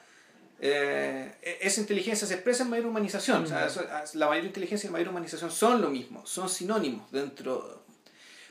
[0.61, 3.45] eh, e- esa inteligencia se expresa en mayor humanización.
[3.45, 4.19] O sea, Mm.
[4.19, 7.85] la mayor inteligencia y la mayor humanización son lo mismo, son sinónimos dentro,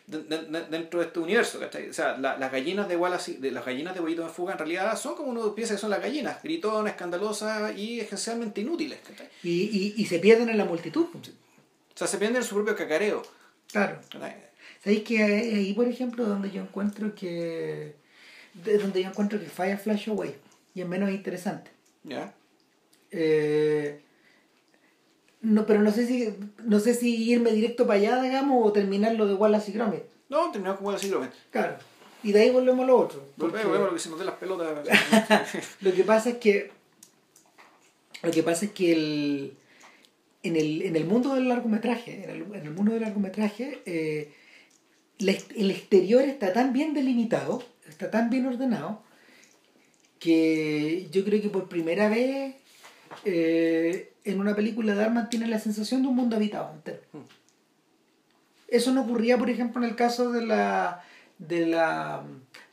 [0.08, 1.60] de- de- de- dentro de este universo.
[1.60, 1.90] ¿cachai?
[1.90, 4.60] O sea, la- las gallinas de Wallace, de las gallinas de Huevito en Fuga en
[4.60, 9.00] realidad son como uno piensa que son las gallinas, gritonas, escandalosas y esencialmente inútiles.
[9.08, 9.30] ¿cachai?
[9.44, 11.08] Y, y, y se pierden en la multitud.
[11.14, 13.24] O sea, se pierden en su propio cacareo.
[13.72, 14.00] Claro.
[14.12, 14.46] ¿cachai?
[14.84, 17.96] ¿Sabéis que ahí, por ejemplo, donde yo encuentro que.
[18.54, 20.36] de- donde yo encuentro que falla Flash Away
[20.76, 21.72] y es menos interesante?
[22.04, 22.34] ¿Ya?
[23.12, 24.02] Eh,
[25.46, 26.34] no, pero no sé si
[26.64, 30.02] no sé si irme directo para allá, digamos, o terminar lo de Wallace y Gromit.
[30.28, 31.32] No, terminamos con Wallace y Gromit.
[31.52, 31.78] Claro.
[32.24, 33.24] Y de ahí volvemos a lo otro.
[33.38, 34.88] porque Volvemos, a lo que se nos dé las pelotas.
[35.82, 36.72] Lo que pasa es que.
[38.24, 39.58] Lo que pasa es que el,
[40.42, 44.34] en, el, en el mundo del largometraje, en el, en el mundo del largometraje, eh,
[45.20, 49.04] el exterior está tan bien delimitado, está tan bien ordenado,
[50.18, 52.56] que yo creo que por primera vez
[53.26, 57.00] eh, en una película de Arman tiene la sensación de un mundo habitado entero.
[58.68, 61.04] Eso no ocurría, por ejemplo, en el caso de la
[61.38, 62.24] de la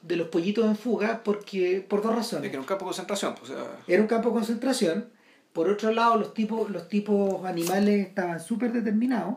[0.03, 2.51] de los pollitos en fuga porque por dos Es razones.
[2.51, 5.09] que era un campo de concentración, pues, o sea, Era un campo de concentración.
[5.53, 9.37] Por otro lado, los tipos, los tipos animales estaban súper determinados.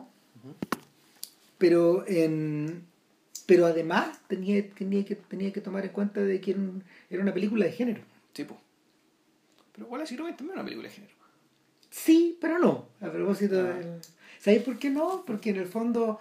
[1.58, 2.84] Pero en
[3.46, 7.22] pero además tenía, tenía, que, tenía que tomar en cuenta de que era, un- era
[7.22, 8.00] una película de género.
[8.32, 8.56] tipo.
[9.72, 11.14] Pero Wallace y Gromit también es una película de género.
[12.04, 12.88] Sí, pero no.
[13.00, 13.62] A propósito Ah.
[13.62, 14.00] del...
[14.38, 15.24] ¿Sabéis por qué no?
[15.26, 16.20] Porque en el fondo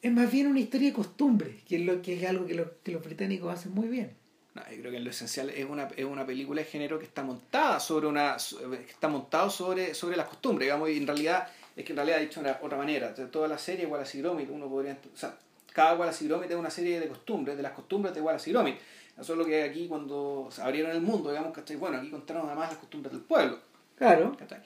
[0.00, 2.68] es más bien una historia de costumbre, que es, lo, que es algo que, los-
[2.82, 4.16] que los británicos hacen muy bien.
[4.54, 7.04] No, yo creo que en lo esencial es una, es una película de género que
[7.04, 11.84] está montada sobre una está montado sobre, sobre las costumbres, digamos, y en realidad, es
[11.84, 14.96] que en realidad dicho de otra manera, toda la serie Wallace y Gromit, uno podría,
[15.12, 15.36] o sea,
[15.72, 18.52] cada Wallace y Gromit es una serie de costumbres, de las costumbres de Wallace y
[18.52, 18.76] Gromit.
[19.20, 21.76] Eso es lo que aquí cuando se abrieron el mundo, digamos, ¿cachai?
[21.76, 23.58] Bueno, aquí contaron además las costumbres del pueblo.
[23.96, 24.36] Claro.
[24.38, 24.60] ¿cachai?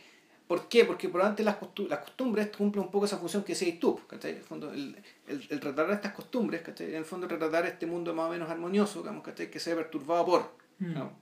[0.49, 0.85] ¿Por qué?
[0.87, 4.31] Porque probablemente las, costu- las costumbres cumplen un poco esa función que decías tú, ¿cachai?
[4.33, 4.97] En el, fondo, el,
[5.29, 6.89] el, el retratar estas costumbres, ¿cachai?
[6.89, 9.51] En el fondo retratar este mundo más o menos armonioso, digamos, ¿cachai?
[9.51, 10.95] Que se ve perturbado por, Mm.
[10.95, 11.13] ¿no?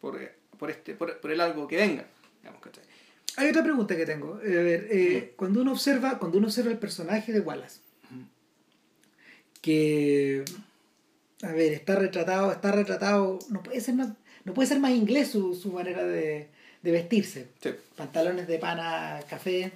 [0.00, 2.06] por, eh, por, este, por, por el algo que venga,
[2.40, 2.84] digamos, ¿cachai?
[3.38, 4.40] Hay otra pregunta que tengo.
[4.42, 7.80] Eh, A ver, eh, cuando uno observa, cuando uno observa el personaje de Wallace,
[9.60, 10.44] que
[11.42, 14.08] a ver, está retratado, está retratado, no puede ser más,
[14.44, 16.48] no puede ser más inglés su, su manera de,
[16.86, 17.48] de vestirse.
[17.62, 17.70] Sí.
[17.96, 19.72] Pantalones de pana café,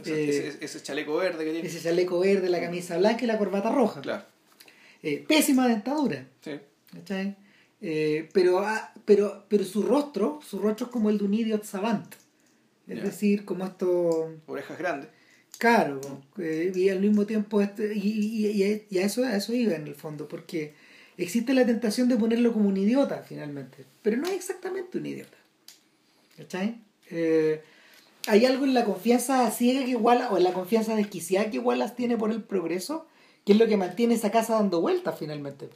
[0.00, 1.68] Ese, eh, ese, ese chaleco verde que tiene.
[1.68, 4.00] ese chaleco verde, la camisa blanca y la corbata roja.
[4.00, 4.24] Claro,
[5.02, 6.26] Eh, pésima dentadura.
[6.44, 6.52] sí.
[6.92, 7.36] ¿cachai?
[7.80, 11.64] Eh, pero, ah, pero, pero su rostro, su rostro es como el de un idiot
[11.64, 12.14] savant.
[12.86, 15.08] Es decir, como esto Orejas grandes.
[15.58, 16.00] Claro,
[16.38, 19.74] eh, y al mismo tiempo, este, y, y, y- y a, eso, a eso iba
[19.74, 20.74] en el fondo, porque
[21.16, 25.36] existe la tentación de ponerlo como un idiota finalmente, pero no es exactamente un idiota.
[26.36, 26.80] ¿Cachai?
[27.10, 27.62] Eh,
[28.26, 31.94] hay algo en la confianza ciega que Wallace, o en la confianza desquiciada que Wallace
[31.94, 33.06] tiene por el progreso,
[33.44, 35.68] que es lo que mantiene esa casa dando vueltas finalmente.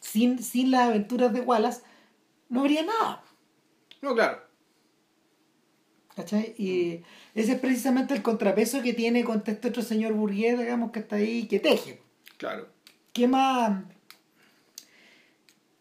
[0.00, 1.82] Sin, sin las aventuras de Wallace,
[2.48, 3.24] no habría nada.
[4.02, 4.42] No, claro.
[6.16, 6.54] ¿Cachai?
[6.56, 7.02] Y
[7.34, 11.16] ese es precisamente el contrapeso que tiene contra este otro señor burgués, digamos, que está
[11.16, 12.00] ahí, que teje.
[12.38, 12.68] Claro.
[13.12, 13.84] ¿Qué más?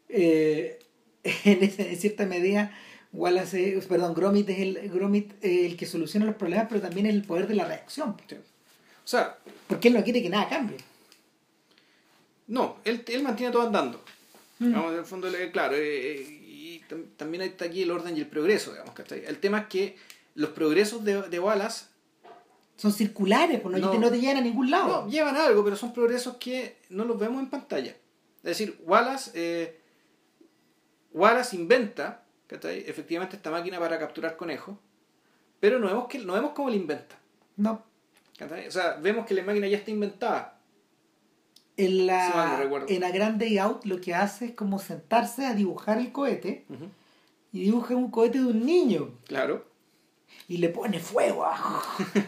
[0.10, 0.80] Eh,
[1.24, 2.72] en cierta medida,
[3.16, 7.06] Wallace, es- perdón, Gromit es el, Gromit es el que soluciona los problemas, pero también
[7.06, 8.16] el poder de la reacción.
[8.28, 8.36] Sí.
[8.36, 9.38] O sea,
[9.68, 10.78] Porque él no quiere que nada cambie.
[12.48, 14.04] no, él, él mantiene todo andando.
[14.60, 14.72] Mm.
[14.74, 18.20] Vamos, en el fondo, claro, eh, eh, y tam- también está aquí el orden y
[18.22, 19.24] el progreso, digamos, ¿cachai?
[19.26, 19.98] El tema es que
[20.36, 21.86] los progresos de, de Wallace
[22.78, 25.04] Son circulares, pues no, no te llevan a ningún lado.
[25.06, 27.92] no, llevan algo, pero son progresos que no los vemos en pantalla.
[28.38, 29.80] Es decir, Wallace, eh,
[31.14, 32.84] Wallace inventa, ¿cachai?
[32.88, 34.76] Efectivamente esta máquina para capturar conejos,
[35.60, 37.16] pero no vemos, que, no vemos cómo la inventa.
[37.58, 37.84] No.
[38.38, 38.68] ¿cachai?
[38.68, 40.60] O sea, vemos que la máquina ya está inventada.
[41.78, 45.46] En, Sí, la, no en A Grand Day Out lo que hace es como sentarse
[45.46, 46.66] a dibujar el cohete
[47.52, 49.10] y dibuja un cohete de un niño.
[49.28, 49.66] Claro.
[50.48, 51.82] y le pone fuego ah,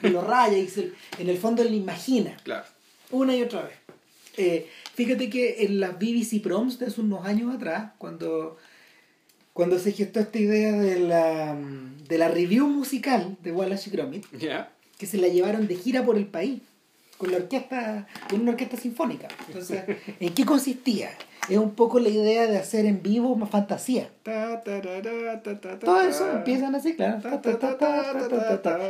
[0.04, 2.66] y lo raya y se- en el fondo él lo imagina Claro.
[3.12, 3.74] una y otra vez
[4.38, 8.58] Eh, fíjate que en las BBC Proms de hace unos años atrás cuando
[9.58, 11.58] cuando se gestó esta idea de la
[12.08, 14.24] de la review musical de Wallace y Gromit
[15.00, 16.62] que se la llevaron de gira por el país
[17.18, 19.84] con la orquesta con una orquesta sinfónica entonces
[20.20, 21.10] ¿en qué consistía?
[21.50, 24.12] es un poco la idea de hacer en vivo más fantasía
[25.84, 27.18] todo eso empiezan así, claro.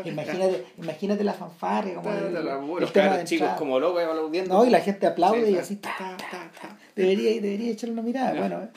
[0.04, 2.92] Imagínate, imagínate la fanfarria, como el, Los
[3.24, 4.54] chicos como locos aplaudiendo.
[4.54, 5.76] No, y la gente aplaude Sí, y así.
[5.78, 6.78] ta, ta, ta.
[6.96, 8.34] Debería, debería echarle una mirada.
[8.34, 8.70] Bueno, eh.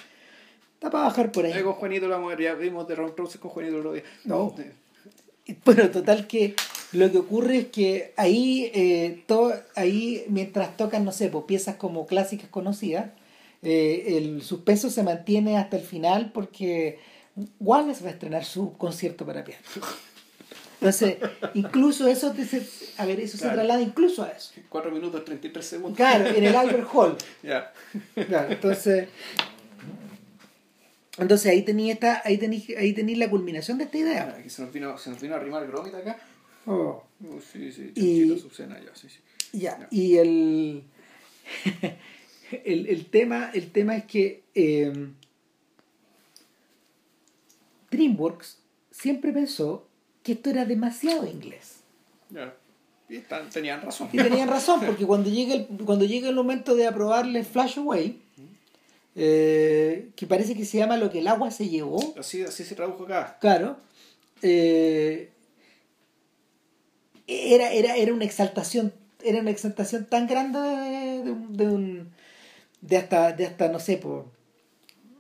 [0.81, 1.63] Está para bajar por ahí.
[1.63, 4.03] Con Juanito lo vamos a ver, ya vimos de Ron Roses con Juanito día.
[4.25, 4.55] No.
[5.65, 6.55] Bueno, total que
[6.93, 11.77] lo que ocurre es que ahí, eh, todo, ahí mientras tocan, no sé, pues, piezas
[11.77, 13.11] como clásicas conocidas,
[13.63, 16.99] eh, el suspenso se mantiene hasta el final porque
[17.59, 19.63] Wallace va a estrenar su concierto para piano.
[20.81, 21.19] Entonces,
[21.53, 22.67] incluso eso, te se-
[22.97, 24.53] a ver, eso se traslada incluso a eso.
[24.71, 25.97] 4 minutos 33 segundos.
[25.99, 27.17] Claro, en el Albert Hall.
[27.43, 27.71] Ya.
[28.15, 29.09] Claro, entonces,
[31.19, 34.37] entonces ahí tenía esta, ahí tení, ahí tení la culminación de esta idea.
[34.39, 36.19] Aquí se nos vino, se nos vino a arrimar el gromit acá.
[36.67, 37.03] Oh.
[37.21, 39.19] Uh, sí, sí, Y- ya, sí, sí.
[39.53, 39.89] Ya, Ya.
[39.91, 40.85] y el,
[42.65, 44.93] el, el tema, el tema es que eh,
[47.91, 48.59] DreamWorks
[48.91, 49.89] siempre pensó
[50.23, 51.81] que esto era demasiado inglés.
[52.31, 52.55] Ya.
[53.09, 53.19] Y
[53.53, 54.09] tenían razón.
[54.13, 58.20] Y tenían razón, porque cuando llega el, cuando llega el momento de aprobarle Flash Away,
[59.17, 62.75] eh, que parece que se llama lo que el agua se llevó, Así, así se
[62.75, 63.39] tradujo acá.
[63.41, 63.77] Claro.
[64.43, 65.31] Eh,
[67.27, 68.93] era, era, era una exaltación,
[69.23, 72.11] era una exaltación tan grande de, de un, de un-
[72.81, 74.27] de hasta, de hasta no sé, por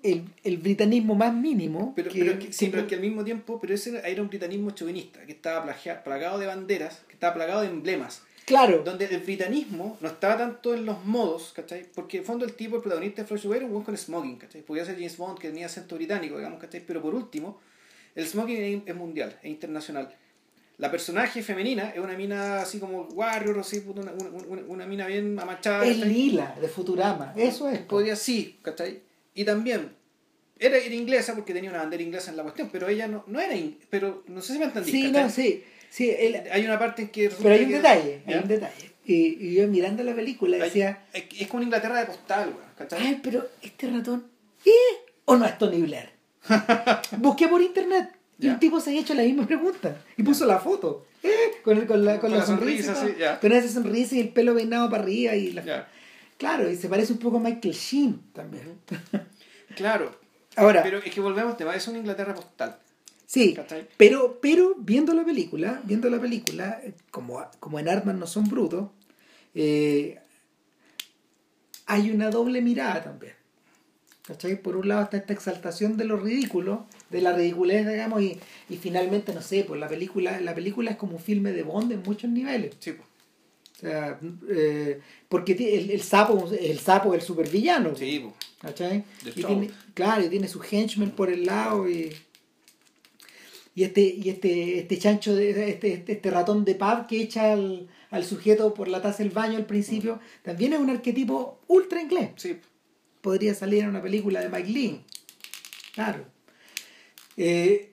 [0.03, 1.93] el, el britanismo más mínimo.
[1.95, 4.29] Pero, que- pero que, sí, que- pero que al mismo tiempo, pero ese era un
[4.29, 5.65] britanismo chauvinista, que estaba
[6.03, 8.23] plagado de banderas, que estaba plagado de emblemas.
[8.51, 11.87] Claro, Donde el britanismo no estaba tanto en los modos, ¿cachai?
[11.95, 14.37] Porque en el fondo el tipo, el protagonista de Flash era un buen con smoking,
[14.37, 14.63] ¿cachai?
[14.63, 16.81] Podía ser James Bond que tenía acento británico, digamos, ¿cachai?
[16.87, 17.61] Pero por último,
[18.15, 20.13] el smoking es, mundial, es internacional.
[20.79, 25.07] La personaje femenina es una mina así como Warrior, así, una, una, una- una mina
[25.07, 25.85] bien amachada.
[25.87, 25.99] es.
[25.99, 27.79] Lila de Futurama, eso es.
[27.81, 27.87] po.
[27.97, 29.01] Podría sí, ¿cachai?
[29.35, 29.91] Y también
[30.59, 33.41] era, era inglesa porque tenía una bandera inglesa en la cuestión, pero ella no, no
[33.41, 34.91] era, in- pero no sé si me entendí.
[34.91, 35.23] Sí, ¿cachai?
[35.23, 35.65] no, sí.
[35.91, 37.29] Sí Hay una parte en que...
[37.43, 38.91] pero hay un que- detalle, hay un detalle.
[39.05, 39.15] Y,
[39.49, 43.07] y yo mirando la película decía, es, es como una Inglaterra de postal, ¿cachai?
[43.07, 44.27] ay, pero este ratón,
[44.65, 44.71] ¿eh?
[45.25, 46.11] ¿O no es Tony Blair?
[47.19, 50.59] Busqué por internet y un tipo se había hecho la misma pregunta y puso la
[50.61, 51.07] foto.
[51.23, 51.31] ¿eh?
[51.65, 54.29] Con, el- con la, con Con la la sonrisa, sí, con esa sonrisa y el
[54.31, 55.89] pelo peinado para arriba y la-
[56.39, 58.79] claro y se parece un poco a Michael Sheen también
[59.77, 60.15] Claro.
[60.57, 62.79] ahora Pero es que volvemos al tema, es una Inglaterra postal.
[63.31, 63.87] Sí ¿cachai?
[63.97, 66.81] pero pero viendo la película viendo la película
[67.13, 68.89] como como en Armas no son brutos
[69.55, 70.19] eh,
[71.87, 73.35] hay una doble mirada también
[74.23, 74.63] ¿Cachai?
[74.63, 78.77] Por un lado está esta exaltación de lo ridículo, de la ridiculez, digamos, y, y
[78.77, 82.03] finalmente, no sé, pues la película, la película es como un filme de Bond en
[82.05, 82.77] muchos niveles.
[82.79, 83.09] Sí, pues.
[83.77, 87.97] O sea, eh, porque el, el sapo el sapo es el supervillano.
[87.97, 88.35] Sí, pues.
[88.61, 89.05] ¿cachai?
[89.25, 92.15] Y tiene, claro, y tiene su henchman por el lado y,
[93.75, 97.53] y este y este este chancho de este, este, este ratón de pub que echa
[97.53, 102.03] al, al sujeto por la taza del baño al principio también es un arquetipo ultra
[102.03, 102.31] inglés.
[102.37, 102.59] Sí.
[103.21, 105.01] podría salir en una película de Mike Lee.
[105.95, 106.25] Claro.
[107.37, 107.91] Eh,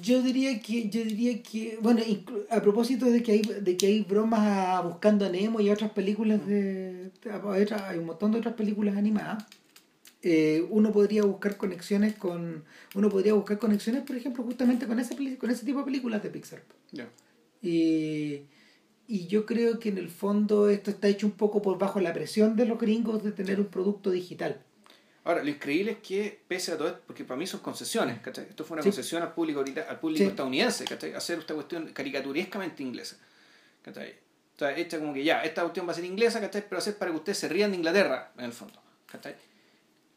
[0.00, 2.02] yo diría que yo diría que bueno
[2.50, 5.90] a propósito de que hay de que hay bromas a buscando a Nemo y otras
[5.90, 7.10] películas de,
[7.84, 9.44] hay un montón de otras películas animadas
[10.22, 12.64] eh, uno podría buscar conexiones con
[12.94, 16.30] uno podría buscar conexiones por ejemplo justamente con ese con ese tipo de películas de
[16.30, 16.62] Pixar
[16.92, 17.08] Ya.
[17.60, 18.42] y,
[19.08, 22.12] y yo creo que en el fondo esto está hecho un poco por bajo la
[22.12, 24.62] presión de los gringos de tener un producto digital
[25.24, 28.44] Ahora, lo increíble es que, pese a todo esto, porque para mí son concesiones, ¿cachai?
[28.50, 28.88] Esto fue una Sí.
[28.88, 30.24] concesión al público, ahorita- al público Sí.
[30.28, 31.14] estadounidense, ¿cachai?
[31.14, 33.18] Hacer esta cuestión caricaturescamente inglesa,
[33.82, 34.16] ¿cachai?
[34.56, 36.64] O sea, hecha como que ya, esta cuestión va a ser inglesa, ¿cachai?
[36.68, 39.36] Pero hacer para que ustedes se rían de Inglaterra, en el fondo, ¿cachai?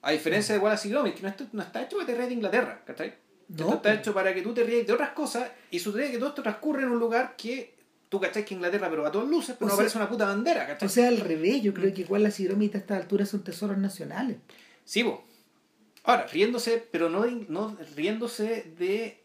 [0.06, 2.18] A diferencia de Wallace y Gromit, que no está, no está hecho para que te
[2.18, 3.14] rías de Inglaterra, ¿cachai?
[3.48, 4.00] No, esto está pues.
[4.00, 6.84] hecho para que tú te rías de otras cosas y sucede que todo esto transcurre
[6.84, 7.74] en un lugar que
[8.10, 8.46] tú, ¿cachai?
[8.46, 10.86] Que Inglaterra, pero a todas luces, pero O no sea- aparece una puta bandera, ¿cachai?
[10.88, 13.78] o sea al revés yo creo que igual las hidromitas a esta altura son tesoros
[13.78, 14.38] nacionales
[14.84, 15.24] Sí, bo.
[16.04, 19.24] Ahora, riéndose, pero no, no riéndose de,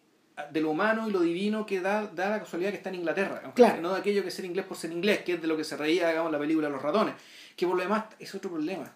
[0.50, 3.52] de lo humano y lo divino que da, da la casualidad que está en Inglaterra.
[3.54, 3.82] Claro.
[3.82, 5.64] No de aquello que es ser inglés por ser inglés, que es de lo que
[5.64, 7.14] se reía, digamos, la película Los ratones.
[7.54, 8.90] Que por lo demás es otro problema.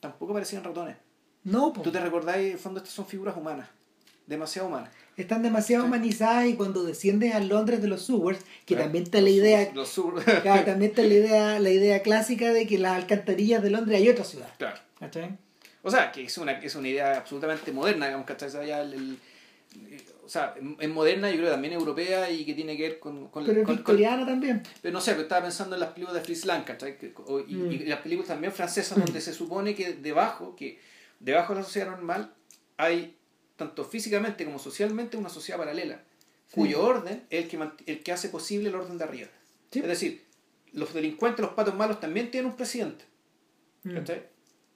[0.00, 0.96] Tampoco parecían ratones.
[1.50, 1.82] No po.
[1.82, 3.68] Tú te recordáis, en el fondo, estas son figuras humanas.
[4.26, 4.90] Demasiado humanas.
[5.16, 5.88] están demasiado Sí.
[5.88, 8.84] humanizadas y cuando desciendes a Londres de los sewers que Claro.
[8.84, 12.68] también está la idea Los sur- claro, también está la idea la idea clásica de
[12.68, 14.78] que las alcantarillas de Londres hay otra ciudad claro.
[15.00, 15.36] ¿cachai?
[15.82, 18.48] O sea, que es una, es una idea absolutamente moderna, digamos, ¿cachai?
[18.64, 19.18] Ya el- el-
[20.24, 23.44] o sea, es moderna, yo creo también europea y que tiene que ver con, con,
[23.44, 26.14] pero es con- con- victoriana también Pero no sé, pero estaba pensando en las películas
[26.22, 26.46] de Fritz
[27.26, 27.72] o- y, Mm.
[27.72, 30.78] y las películas también francesas donde se supone que debajo, que
[31.20, 32.32] debajo de la sociedad normal
[32.76, 33.16] hay,
[33.56, 36.02] tanto físicamente como socialmente, una sociedad paralela,
[36.52, 39.28] cuyo orden es el que, el que hace posible el orden de arriba.
[39.70, 39.80] Sí.
[39.80, 40.24] Es decir,
[40.72, 43.04] los delincuentes, los patos malos también tienen un presidente,
[43.84, 43.96] Mm.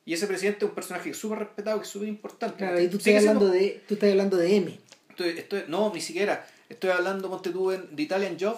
[0.05, 2.57] Y ese presidente es un personaje súper respetado, que es súper importante.
[2.57, 4.78] claro y tú estás siendo- hablando de tú estás hablando de M
[5.11, 6.47] Estoy, estoy- no, ni siquiera.
[6.68, 8.57] Estoy hablando, ponte tú, en The Italian Job.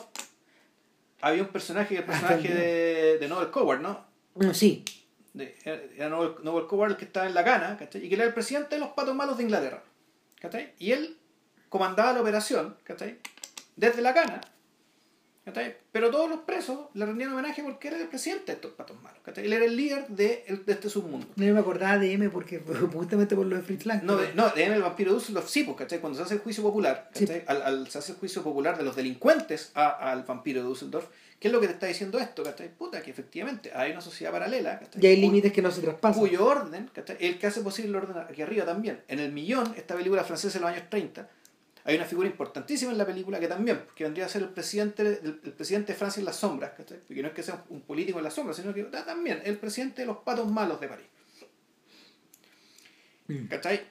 [1.21, 4.05] Había un personaje, el personaje de, de Noel Coward, ¿no?
[4.35, 4.85] Mm, sí
[5.35, 5.55] De,
[5.97, 8.05] era Noel, Coward el que estaba en la cana, ¿cachai?
[8.05, 9.83] Y que era el presidente de los patos malos de Inglaterra,
[10.41, 10.73] ¿cachai?
[10.79, 11.19] Y él
[11.69, 13.19] comandaba la operación, ¿cachai?
[13.77, 14.41] Desde la cana,
[15.45, 15.77] ¿cachai?
[15.93, 19.19] Pero todos los presos le rendían homenaje porque era el presidente de estos patos malos,
[19.25, 19.45] ¿cachai?
[19.45, 21.27] Él era el líder de, de este submundo.
[21.35, 22.61] no me acordaba de M porque
[22.93, 25.65] justamente por lo de Fritz Lang No, de, no, de el vampiro de Dusseldorf sí,
[25.65, 25.99] pues, ¿cachai?
[26.01, 27.27] Cuando se hace el juicio popular, Sí.
[27.27, 27.43] ¿cachai?
[27.49, 31.07] Al, al- se hace el juicio popular de los delincuentes a- al vampiro de Dusseldorf,
[31.45, 32.71] ¿qué es lo que te está diciendo esto, ¿cachai?
[32.75, 35.05] Puta, que efectivamente hay una sociedad paralela, ¿cachai?
[35.05, 37.19] y hay límites que no se traspasan Cuyo orden, ¿cachai?
[37.21, 39.03] El que hace posible el orden aquí arriba también.
[39.09, 41.29] En El Millón, esta película francesa de los años 30,
[41.85, 45.03] hay una figura importantísima en la película que también, que vendría a ser el presidente,
[45.03, 47.01] el, el presidente de Francia en las sombras, ¿cachai?
[47.07, 49.59] Porque no es que sea un político en las sombras, sino que da también el
[49.59, 51.07] presidente de los patos malos de París.
[53.29, 53.49] Mm.
[53.49, 53.83] ¿Cachai?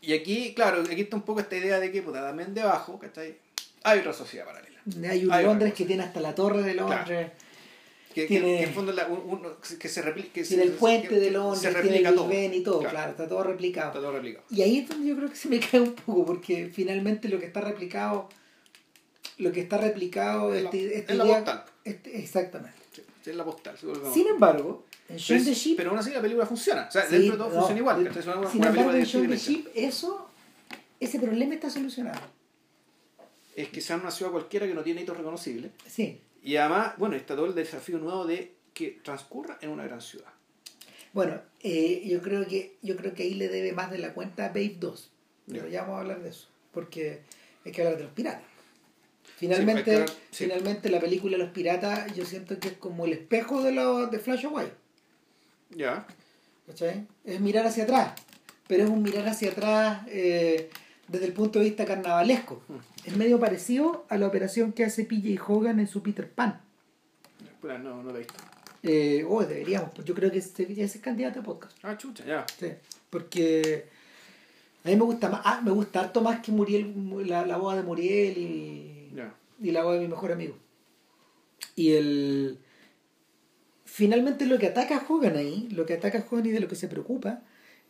[0.00, 3.36] Y aquí, claro, aquí está un poco esta idea de que, puta, también debajo, ¿cachai?
[3.84, 4.80] Hay otra sociedad paralela.
[5.10, 7.30] hay un Hay Londres que tiene hasta la torre de Londres
[8.14, 9.40] Que, que- Tiene- que en el fondo la- un-
[9.78, 10.32] que se replica.
[10.34, 12.28] que Tiene se- el puente que- de Londres, Se tiene el replica todo.
[12.28, 13.88] Ben y todo, Claro, claro, está todo replicado.
[13.88, 14.44] Está todo replicado.
[14.50, 17.38] Y ahí es donde yo creo que se me cae un poco, porque finalmente lo
[17.40, 18.28] que está replicado,
[19.38, 21.64] lo que está replicado, Es la- este- esta es la postal.
[21.84, 22.76] este- exactamente.
[22.92, 23.76] Sí, es la postal.
[24.12, 26.86] Sin embargo, en pero, Shaun es- the Sheep, pero aún así la película funciona.
[26.88, 27.98] O sea, sí, dentro de todo no, funciona igual.
[28.00, 28.12] una,
[28.52, 29.36] sin embargo, en Shaun the.
[29.38, 30.28] Sheep, eso,
[31.00, 32.20] ese problema está solucionado.
[33.54, 35.72] Es que sea una ciudad cualquiera que no tiene hitos reconocibles.
[35.86, 36.20] Sí.
[36.42, 40.32] Y además, bueno, está todo el desafío nuevo de que transcurra en una gran ciudad.
[41.12, 44.46] Bueno, eh, yo creo que yo creo que ahí le debe más de la cuenta
[44.46, 45.10] a Babe 2.
[45.48, 45.70] Pero Ya.
[45.72, 46.48] ya vamos a hablar de eso.
[46.72, 47.20] Porque
[47.64, 48.42] hay que hablar de los piratas.
[49.36, 50.44] Finalmente, Sí, hay que hablar- sí.
[50.44, 54.18] finalmente la película Los Piratas yo siento que es como el espejo de, los de
[54.18, 54.72] Flash Away.
[55.70, 56.06] Ya.
[56.66, 57.06] ¿cachai?
[57.24, 58.14] Es mirar hacia atrás.
[58.68, 60.70] Pero es un mirar hacia atrás eh,
[61.12, 62.62] desde el punto de vista carnavalesco.
[63.04, 66.60] Es medio parecido a la operación que hace PJ Hogan en su Peter Pan.
[67.62, 68.34] No, no la he visto.
[68.82, 69.90] Eh, oh, deberíamos.
[69.94, 71.76] pues Yo creo que ese, es candidato a podcast.
[71.82, 72.44] Ah, chucha, ya.
[72.58, 72.72] Sí,
[73.10, 73.86] porque
[74.82, 76.92] a mí me gusta más, ah, me gusta harto más que Muriel,
[77.26, 79.12] la, la boda de Muriel y,
[79.60, 80.56] y la boda de mi mejor amigo.
[81.76, 82.58] Y el
[83.84, 86.68] finalmente lo que ataca a Hogan ahí, lo que ataca a Hogan y de lo
[86.68, 87.42] que se preocupa,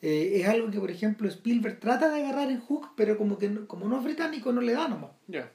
[0.03, 3.48] eh, es algo que por ejemplo Spielberg trata de agarrar en Hook, pero como que
[3.48, 5.12] no- como no es británico no le da nomás.
[5.28, 5.50] Ya.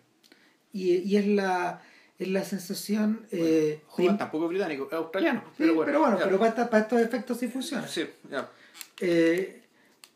[0.73, 1.81] Y, y es la
[2.19, 5.43] es la sensación eh, Hogan prim- tampoco es británico, es australiano.
[5.57, 6.23] Sí, pero bueno, ya.
[6.25, 7.87] pero para, para estos efectos sí funciona.
[7.87, 8.49] Sí, ya.
[9.01, 9.61] Eh,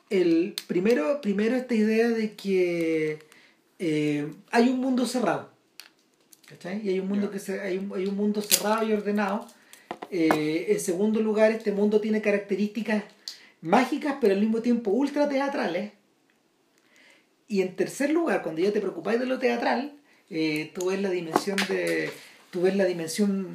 [0.10, 3.20] el primero, primero esta idea de que
[3.80, 5.50] eh, hay un mundo cerrado.
[6.48, 6.82] ¿cachai?
[6.86, 9.48] Y hay un mundo que se, hay, un, hay un mundo cerrado y ordenado.
[10.10, 13.04] Eh, en segundo lugar, este mundo tiene características
[13.62, 15.94] mágicas, pero al mismo tiempo ultra teatrales.
[17.48, 19.94] Y en tercer lugar, cuando ya te preocupáis de lo teatral,
[20.34, 22.10] eh, tú ves la dimensión de.
[22.52, 23.52] tú ves la dimensión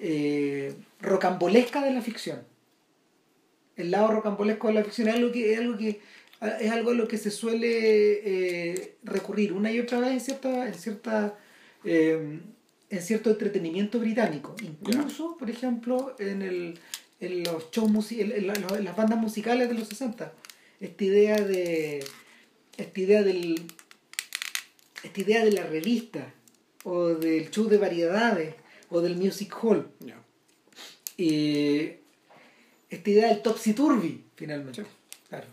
[0.00, 2.40] eh, rocambolesca de la ficción
[3.76, 6.00] el lado rocambolesco de la ficción es algo que es algo que
[6.60, 10.66] es algo a lo que se suele eh, recurrir una y otra vez en cierta
[10.66, 11.38] en cierta
[11.84, 16.78] en cierto entretenimiento británico incluso por ejemplo en el
[17.20, 20.32] en los shows en, en la- en las bandas musicales de los 60
[20.80, 22.04] esta idea de
[22.76, 23.62] esta idea del
[25.02, 26.32] esta idea de la revista
[26.84, 28.54] o del show de variedades
[28.90, 30.16] o del music hall ya.
[31.16, 31.90] y
[32.90, 34.82] esta idea del topsy-turvy, finalmente.
[34.82, 34.88] Sí.
[35.28, 35.46] Claro.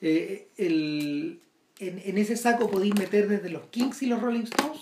[0.00, 1.38] Eh, el,
[1.80, 4.80] en, en ese saco podéis meter desde los Kings y los Rolling Stones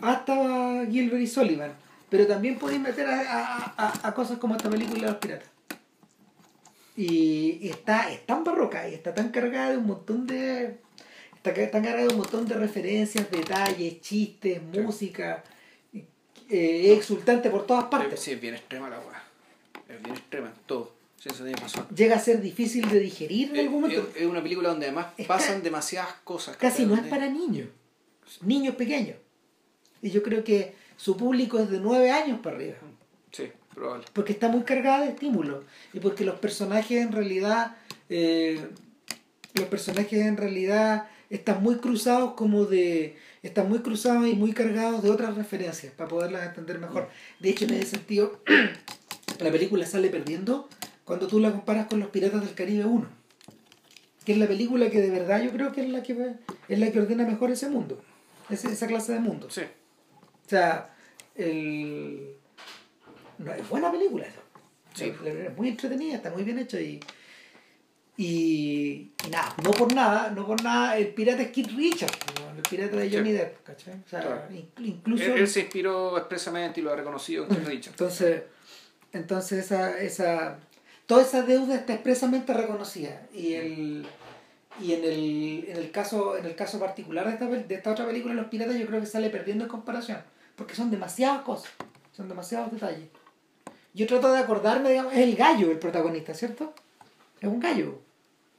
[0.00, 1.72] hasta Gilbert y Sullivan.
[2.10, 5.48] Pero también podéis meter a, a- a- cosas como esta película de los piratas.
[6.96, 10.76] Y, y está, es tan barroca y está tan cargada de un montón de.
[11.34, 14.78] Está tan cargada de un montón de referencias, detalles, chistes, Sí.
[14.80, 15.42] música.
[16.50, 18.20] eh, exultante por todas partes.
[18.20, 19.22] Sí, es bien extrema la weá.
[19.88, 20.94] Es bien extrema en todo.
[21.18, 21.86] Sí, eso tiene razón.
[21.88, 24.08] llega a ser difícil de digerir en Es, algún momento.
[24.14, 26.56] es- es una película donde además pasan demasiadas cosas.
[26.58, 27.68] Casi no es para niños,
[28.42, 29.16] niños pequeños.
[30.02, 32.76] Y yo creo que su público es de nueve años para arriba,
[33.32, 34.04] Sí, probable.
[34.12, 37.76] porque está muy cargada de estímulos y porque los personajes en realidad,
[38.08, 38.64] eh,
[39.54, 45.02] los personajes en realidad están muy cruzados como de, están muy cruzados y muy cargados
[45.02, 47.08] de otras referencias para poderlas entender mejor.
[47.40, 48.40] De hecho, en ese sentido,
[49.40, 50.68] la película sale perdiendo
[51.04, 53.24] cuando tú la comparas con Los Piratas del Caribe 1
[54.24, 56.16] que es la película que de verdad yo creo que es la que
[56.68, 58.00] es la que ordena mejor ese mundo
[58.48, 59.60] esa clase de mundo Sí.
[60.46, 60.94] O sea
[61.34, 62.34] el
[63.38, 64.26] no, es buena película.
[64.94, 65.12] Sí.
[65.22, 67.00] La- es muy entretenida está muy bien hecha y
[68.16, 72.56] y, y nada no por nada no por nada el pirata es Kid Richards ¿no?
[72.56, 73.36] el pirata de Johnny Sí.
[73.36, 73.94] Depp ¿cachai?
[73.94, 74.42] o sea Claro.
[74.78, 77.88] incluso Él, él se inspiró expresamente y lo ha reconocido en Keith Richards.
[78.00, 78.42] entonces,
[79.12, 80.60] entonces esa, esa,
[81.06, 83.22] toda esa deuda está expresamente reconocida.
[83.34, 84.06] Y el
[84.80, 88.06] y en el, en el caso, en el caso particular de esta, de esta otra
[88.06, 90.18] película, Los Piratas, yo creo que sale perdiendo en comparación.
[90.56, 91.70] Porque son demasiadas cosas,
[92.16, 93.08] son demasiados detalles.
[93.92, 96.72] Yo trato de acordarme, digamos, es el gallo el protagonista, ¿cierto?
[97.40, 98.00] Es un gallo,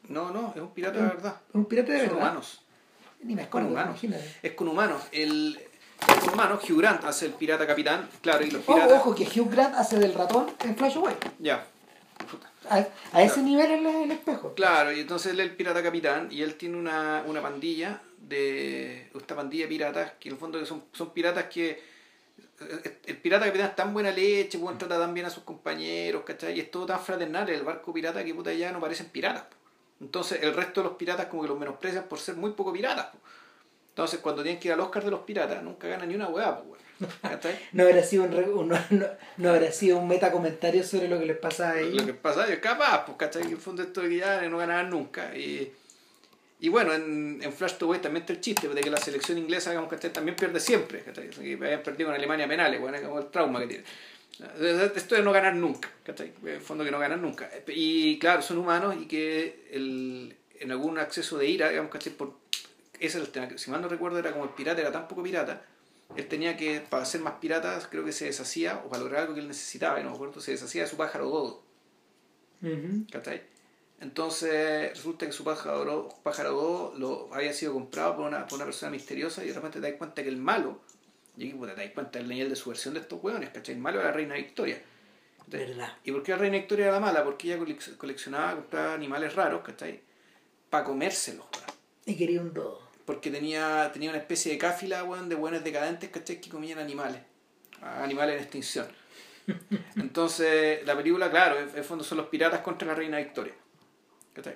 [0.08, 1.36] No, no, es un pirata de verdad.
[1.50, 2.22] es un pirata de Son verdad.
[2.24, 2.62] humanos.
[3.24, 4.04] Ni me Es con acuerdo, humanos.
[4.04, 4.36] imagínate.
[4.44, 5.02] Es con humanos.
[5.12, 5.60] El,
[6.08, 6.70] es con humanos.
[6.70, 8.08] Hugh Grant hace el pirata capitán.
[8.22, 8.92] Claro, y los piratas.
[9.00, 11.16] ojo, que Hugh Grant hace del ratón en Flash Away.
[11.40, 11.66] Ya.
[12.70, 14.54] A, a ese nivel en el espejo.
[14.54, 19.10] Claro, y entonces él es el pirata capitán y él tiene una, una pandilla de.
[19.16, 21.82] Esta pandilla de piratas que en el fondo son, son piratas que.
[22.60, 26.24] eh, El pirata capitán es tan buena leche, pues, trata tan bien a sus compañeros,
[26.26, 26.56] ¿cachai?
[26.58, 29.44] Y es todo tan fraternal el barco pirata que puta ya no parecen piratas.
[29.44, 29.56] po.
[30.02, 33.08] Entonces el resto de los piratas como que los menosprecian por ser muy poco piratas.
[33.08, 33.18] po.
[33.90, 36.62] Entonces, cuando tienen que ir al Oscar de los piratas, nunca ganan ni una hueá,
[36.62, 36.82] pues.
[37.72, 39.08] No habrá sido un, un- no, no-
[39.38, 42.02] no habrá sido un metacomentario sobre lo que les pasa a ellos.
[42.02, 43.44] Lo que pasa es capaz, pues, ¿cachai?
[43.44, 45.34] Que en el fondo esto de que ya no ganaban nunca.
[45.38, 45.72] Y,
[46.60, 49.38] y bueno, en, en Flash to Way también está el chiste de que la selección
[49.38, 50.14] inglesa, digamos, ¿cachai?
[50.14, 51.04] También pierde siempre.
[51.04, 53.84] Que habían perdido con Alemania penales, bueno, como el trauma que tiene.
[54.96, 56.34] Esto de no ganar nunca, ¿cachai?
[56.46, 57.50] En fondo que no ganan nunca.
[57.68, 62.14] Y claro, son humanos y que el, en algún acceso de ira, digamos, ¿cachai?
[62.14, 62.34] Por,
[63.00, 63.48] ese era el tema.
[63.48, 65.66] que, Si mal no recuerdo, era como el pirata era tan poco pirata.
[66.16, 69.34] Él tenía que, para ser más pirata, creo que se deshacía, o para lograr algo
[69.34, 71.64] que él necesitaba, y no me acuerdo, se deshacía de su pájaro dodo.
[72.62, 73.06] Ujú.
[73.12, 73.42] ¿Cachai?
[74.02, 78.66] Entonces resulta que su pájaro, pájaro dodo lo había sido comprado por una, por una
[78.66, 80.82] persona misteriosa y de repente te das cuenta que el malo,
[81.38, 83.76] y aquí puta, te das cuenta del nivel de subversión de estos hueones, ¿cachai?
[83.76, 84.82] El malo era la reina Victoria.
[85.48, 85.94] Verdad.
[86.04, 87.24] ¿Y por qué la reina Victoria era la mala?
[87.24, 90.02] Porque ella colec- coleccionaba, compraba animales raros, ¿cachai?
[90.70, 91.66] Para comérselos, weón.
[92.06, 92.82] Y quería un dodo.
[93.06, 96.42] Porque tenía, tenía una especie de cáfila, weón, de buenos decadentes, ¿cachai?
[96.42, 97.22] Que comían animales.
[97.82, 98.88] a Animales en extinción.
[99.96, 103.54] Entonces, la película, claro, en en el fondo son los piratas contra la reina Victoria.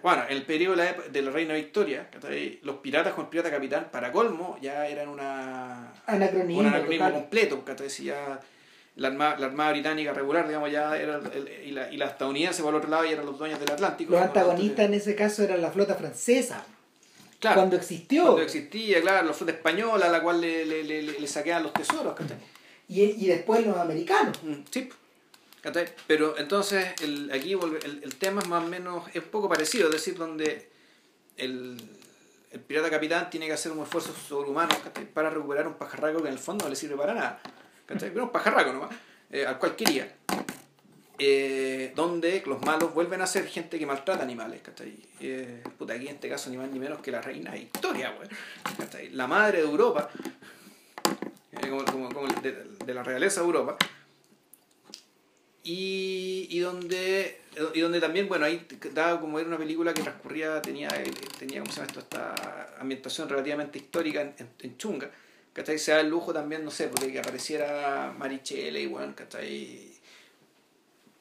[0.04, 2.10] Bueno, en el periodo de la, ep- de la reina Victoria,
[2.64, 6.60] los piratas con el pirata capitán, para colmo, ya eran una, Anacronismo.
[6.62, 7.22] un anacronismo total.
[7.22, 7.90] completo, ¿cachai?
[7.90, 8.40] Si ya
[8.98, 12.06] la armada, la armada británica regular, digamos, ya era el- el- y, la, y la
[12.08, 14.12] estadounidense por el otro lado y eran los dueños del Atlántico.
[14.12, 16.64] Los antagonistas en ese caso eran la flota francesa.
[17.40, 17.56] Claro.
[17.56, 18.24] Cuando existió.
[18.24, 21.72] Cuando existía, claro, la flota española a la cual le, le, le, le saqueaban los
[21.72, 22.36] tesoros, ¿cachai?
[22.90, 24.38] Y, y después los americanos.
[24.44, 24.90] Mm, Sí.
[26.08, 29.94] Pero entonces el, aquí el, tema es más o menos, es un poco parecido, es
[29.94, 30.70] decir, donde
[31.38, 31.78] el,
[32.68, 34.76] pirata capitán tiene que hacer un esfuerzo sobrehumano
[35.14, 37.42] para recuperar un pajarraco que en el fondo no le sirve para nada.
[37.86, 38.92] Pero un pajarraco nomás,
[39.32, 40.16] eh, al cual quería.
[41.22, 44.62] Eh, donde los malos vuelven a ser gente que maltrata animales.
[45.20, 48.30] Eh, puta, aquí en este caso ni más ni menos que la reina Victoria, weón,
[48.78, 49.10] ¿cachai?
[49.10, 50.10] La madre de Europa,
[51.52, 53.78] eh, de, de la realeza de Europa,
[55.64, 57.42] y, y donde
[57.74, 60.90] y donde también bueno ahí dado como era una película que transcurría tenía
[61.38, 62.00] tenía ¿cómo se llama esto?
[62.00, 65.12] esta ambientación relativamente histórica en, en, Chunga
[65.54, 65.78] ¿cachai?
[65.78, 69.90] se da el lujo también no sé porque que apareciera Marichelle y bueno ¿cachai?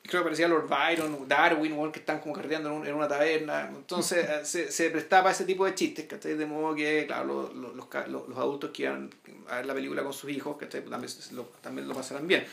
[0.02, 3.08] creo que aparecía Lord Byron Darwin bueno, que están como carreteando en, un- en una
[3.08, 6.34] taberna entonces eh, se, se prestaba a ese tipo de chistes ¿cachai?
[6.34, 9.10] de modo que claro los, los, los, adultos que iban
[9.48, 10.80] a ver la película con sus hijos ¿cachai?
[10.82, 12.46] Pues también, lo, también lo pasarán bien.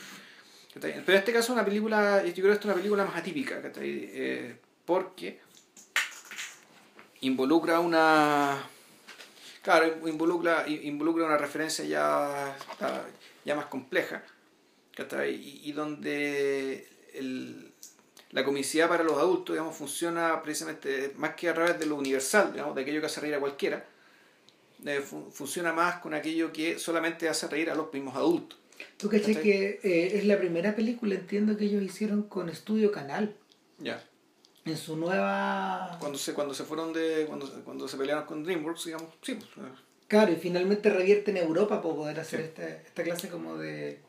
[0.80, 3.62] Pero en este caso es una película, yo creo que es una película más atípica.
[3.78, 5.40] Eh, porque
[7.22, 8.62] involucra una...
[9.62, 12.56] Claro, involucra, involucra una referencia ya,
[13.44, 14.24] ya más compleja.
[15.28, 17.72] Y, donde el,
[18.32, 22.52] la comicidad para los adultos, digamos, funciona precisamente más que a través de lo universal,
[22.54, 23.86] digamos, de aquello que hace reír a cualquiera,
[24.86, 28.60] eh, fu- funciona más con aquello que solamente hace reír a los mismos adultos.
[28.98, 33.36] Tú caché que eh, es la primera película, entiendo, que ellos hicieron con Estudio Canal.
[33.80, 34.02] Ya.
[34.64, 35.98] En su nueva...
[36.00, 39.50] cuando se cuando se fueron de cuando cuando se pelearon con DreamWorks digamos sí pues,
[39.58, 39.72] eh,
[40.08, 42.46] Claro, y finalmente revierte en Europa para poder hacer Sí.
[42.48, 44.00] esta, esta clase como de...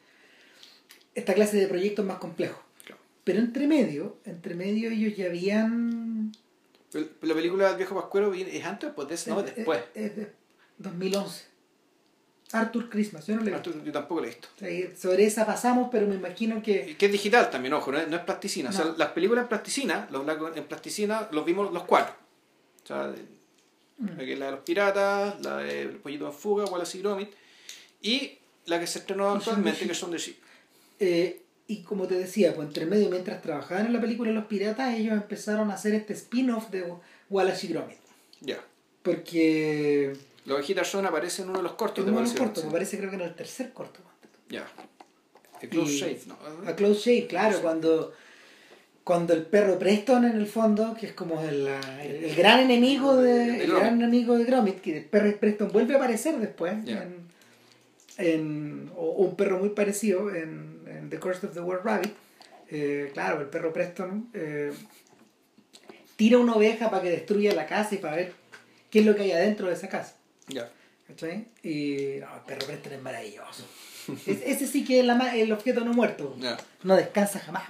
[1.15, 2.59] Esta clase de proyectos más complejos.
[2.85, 3.01] claro.
[3.25, 6.33] Pero entre medio, entre medio ellos ya habían...
[6.93, 10.33] La película del viejo pascuero es antes o después no es- después Es, es de
[10.79, 11.45] 2011.
[12.53, 13.57] Arthur Christmas, yo no le vi.
[13.57, 14.49] Arturo, yo tampoco lo he visto.
[14.97, 16.97] Sobre esa pasamos, pero me imagino que...
[16.97, 18.71] que es digital también ojo no es, no es plasticina.
[18.71, 22.15] O sea, las películas en plasticina los blancos en plasticina los vimos los cuatro.
[22.85, 23.13] O sea
[23.99, 24.09] Mm.
[24.39, 27.31] la, de los piratas la de El pollito en fuga Wallace y Gromit
[28.03, 30.37] y la que se estrenó actualmente que son de Sheep
[31.01, 34.95] Eh, y como te decía, pues entre medio, mientras trabajaban en la película Los Piratas,
[34.95, 36.85] ellos empezaron a hacer este spin-off de
[37.29, 37.97] Wallace y Gromit.
[38.41, 38.63] ya.
[39.03, 40.13] Porque...
[40.47, 42.97] la ovejita Son aparece en uno de los cortos Uno de los cortos, me parece
[42.99, 44.01] creo que en el tercer corto.
[44.49, 44.67] ya.
[45.61, 46.37] The Close Y- Shave no
[46.71, 48.13] A Close Shave, claro, cuando,
[49.05, 51.67] cuando el perro Preston en el fondo, que es como el,
[52.03, 55.95] el- el gran enemigo de, el gran enemigo de Gromit, que el perro Preston vuelve
[55.95, 57.27] a aparecer después, en,
[58.19, 62.13] en- o o un perro muy parecido en, en The Curse of the World Rabbit.
[62.69, 64.73] Eh, claro, el perro Preston eh,
[66.17, 68.33] tira una oveja para que destruya la casa y para ver
[68.91, 70.16] qué es lo que hay adentro de esa casa.
[70.49, 70.71] Ya
[71.09, 71.47] ¿Cachai?
[71.63, 73.65] Y no, el perro Preston es maravilloso.
[74.27, 76.37] Es- ese sí que es la el objeto no muerto.
[76.39, 77.65] ya No descansa jamás.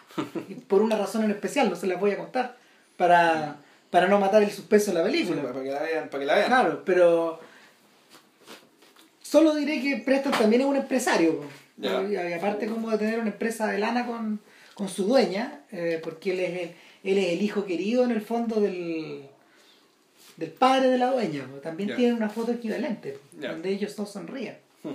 [0.48, 2.56] Y por una razón en especial, no se las voy a contar.
[2.96, 3.56] Para,
[3.90, 5.42] para no matar el suspenso de la Sí, película.
[5.52, 7.40] para que la vean para que la vean Claro, pero.
[9.22, 11.38] Solo diré que Preston también es un empresario.
[11.40, 11.44] po.
[11.78, 12.02] Ya.
[12.02, 14.40] Y, y aparte como de tener una empresa de lana con,
[14.74, 16.74] con su dueña, eh, porque él es, el,
[17.12, 19.28] él es el hijo querido en el fondo del,
[20.36, 21.96] del padre de la dueña, también Ya.
[21.96, 24.56] tienen una foto equivalente, donde ellos dos sonríen.
[24.82, 24.90] Hmm.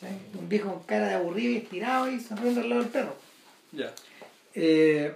[0.00, 0.06] ¿sí?
[0.38, 3.16] Un viejo con cara de aburrido y estirado y sonriendo al lado del perro.
[3.72, 3.92] Ya.
[4.54, 5.12] Eh,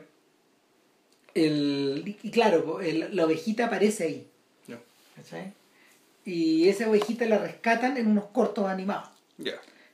[1.34, 4.26] el, y claro, el- la ovejita aparece ahí.
[5.16, 5.52] ¿cachai?
[6.24, 9.08] Y esa ovejita la rescatan en unos cortos animados.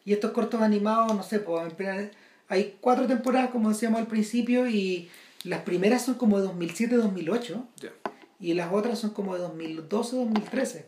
[0.05, 1.73] Y estos cortos animados, no sé, pues,
[2.49, 5.09] hay cuatro temporadas, como decíamos al principio, y
[5.45, 7.91] las primeras son como de 2007-2008, Ya.
[8.45, 10.85] Y las otras son como de 2012-2013.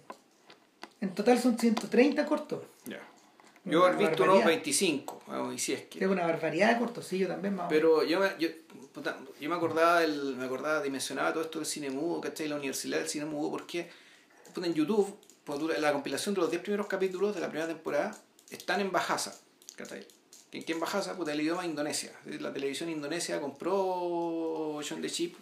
[1.00, 2.62] En total son 130 cortos.
[2.84, 3.00] Ya.
[3.64, 4.46] Yo he visto unos barbaridad.
[4.46, 6.04] 25, vamos, si es que.
[6.04, 7.68] Es una barbaridad de cortos, sí, yo también más.
[7.70, 8.48] Pero yo me, yo,
[9.40, 12.46] yo me acordaba del, me acordaba, dimensionaba todo esto del cine mudo, ¿cachai?
[12.46, 13.88] La universidad del cine mudo, porque
[14.54, 18.14] en YouTube, pues, la compilación de los 10 primeros capítulos de la primera temporada
[18.50, 19.34] están en Bajasa,
[19.76, 20.06] ¿cachai?
[20.50, 22.12] Que en Bajasa, puta, el idioma Indonesia.
[22.26, 25.36] La televisión indonesia compró John the Chip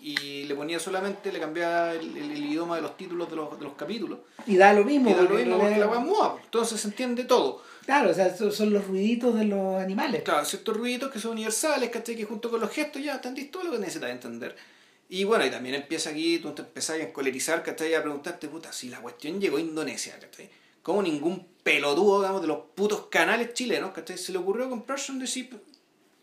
[0.00, 3.58] y le ponía solamente, le cambiaba el, el- el idioma de los títulos de los,
[3.58, 4.18] de los capítulos.
[4.46, 5.10] Y da lo mismo.
[5.10, 6.44] Y da lo mismo porque la pues.
[6.44, 7.62] entonces se entiende todo.
[7.84, 10.22] Claro, o sea, son, los ruiditos de los animales.
[10.22, 12.16] Claro, ciertos ruiditos que son universales, ¿cachai?
[12.16, 14.56] Que junto con los gestos ya entendís todo lo que necesitas entender.
[15.08, 17.94] Y bueno, y también empieza aquí, tú te empezás a encolerizar, ¿cachai?
[17.94, 20.48] A preguntarte, puta, si la cuestión llegó a Indonesia, ¿cachai?
[20.82, 24.16] Como ningún pelotudo, digamos, de los putos canales chilenos, ¿cachai?
[24.18, 25.50] Se le ocurrió comprar Son the Ship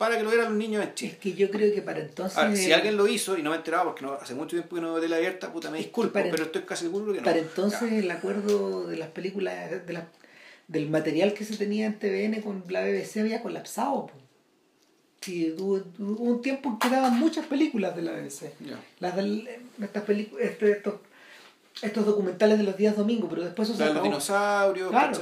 [0.01, 1.17] para que lo vieran los niños en Es Chile.
[1.21, 2.35] que yo creo que para entonces...
[2.35, 4.75] Ahora, si alguien lo hizo y no me he enterado porque no, hace mucho tiempo
[4.75, 7.19] que no veo tele abierta, puta, me Es disculpo, para- pero estoy casi seguro que
[7.19, 7.23] no.
[7.23, 7.97] Para entonces Ya.
[7.99, 10.07] el acuerdo de las películas, de la-
[10.67, 14.07] del material que se tenía en TVN con la BBC había colapsado.
[14.07, 14.13] po.
[15.21, 18.53] Sí, hubo, hubo un tiempo en que daban muchas películas de la BBC.
[18.59, 18.79] Ya.
[19.01, 19.47] Las del-
[19.79, 20.95] estas películas, este, estos,
[21.83, 25.19] estos documentales de los días domingos, pero después eso se La de los dinosaurios, Claro.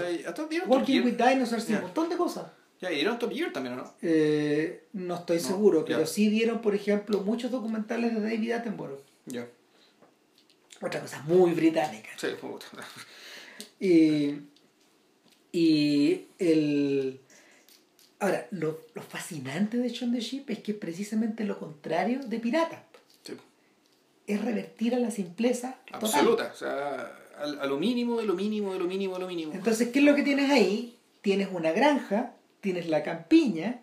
[0.68, 2.46] Walking with Dinosaurs un montón de cosas.
[2.82, 3.94] Ya, y dieron Top Gear también, ¿o no?
[4.02, 9.02] Eh, no estoy No, seguro, pero sí dieron, por ejemplo, muchos documentales de David Attenborough.
[9.26, 9.48] Ya.
[10.82, 12.10] Otra cosa muy británica.
[12.18, 12.66] Sí, puta.
[13.82, 14.36] Y,
[15.54, 17.22] y el...
[18.20, 22.40] Ahora, lo, lo fascinante de Shaun the Sheep es que es precisamente lo contrario de
[22.40, 22.84] Pirata.
[23.24, 23.34] Sí.
[24.28, 26.02] Es revertir a la simpleza total.
[26.04, 29.28] Absoluta, o sea, a, a lo mínimo, de lo mínimo, de lo mínimo, de lo
[29.28, 29.54] mínimo.
[29.54, 30.98] Entonces, ¿qué es lo que tienes ahí?
[31.22, 33.82] Tienes una granja, tienes la campiña,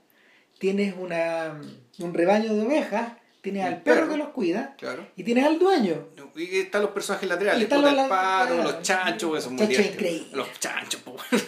[0.59, 1.61] tienes una,
[1.99, 3.13] un rebaño de ovejas,
[3.43, 4.13] tienes al perro, perro.
[4.13, 5.07] que los cuida Claro.
[5.17, 6.09] y tienes al dueño.
[6.35, 8.63] Y están los personajes laterales, están los la- claro.
[8.63, 10.03] los chanchos, pues, son muy Chancho divertidos.
[10.13, 10.37] increíble.
[10.37, 11.45] Los chanchos, pues.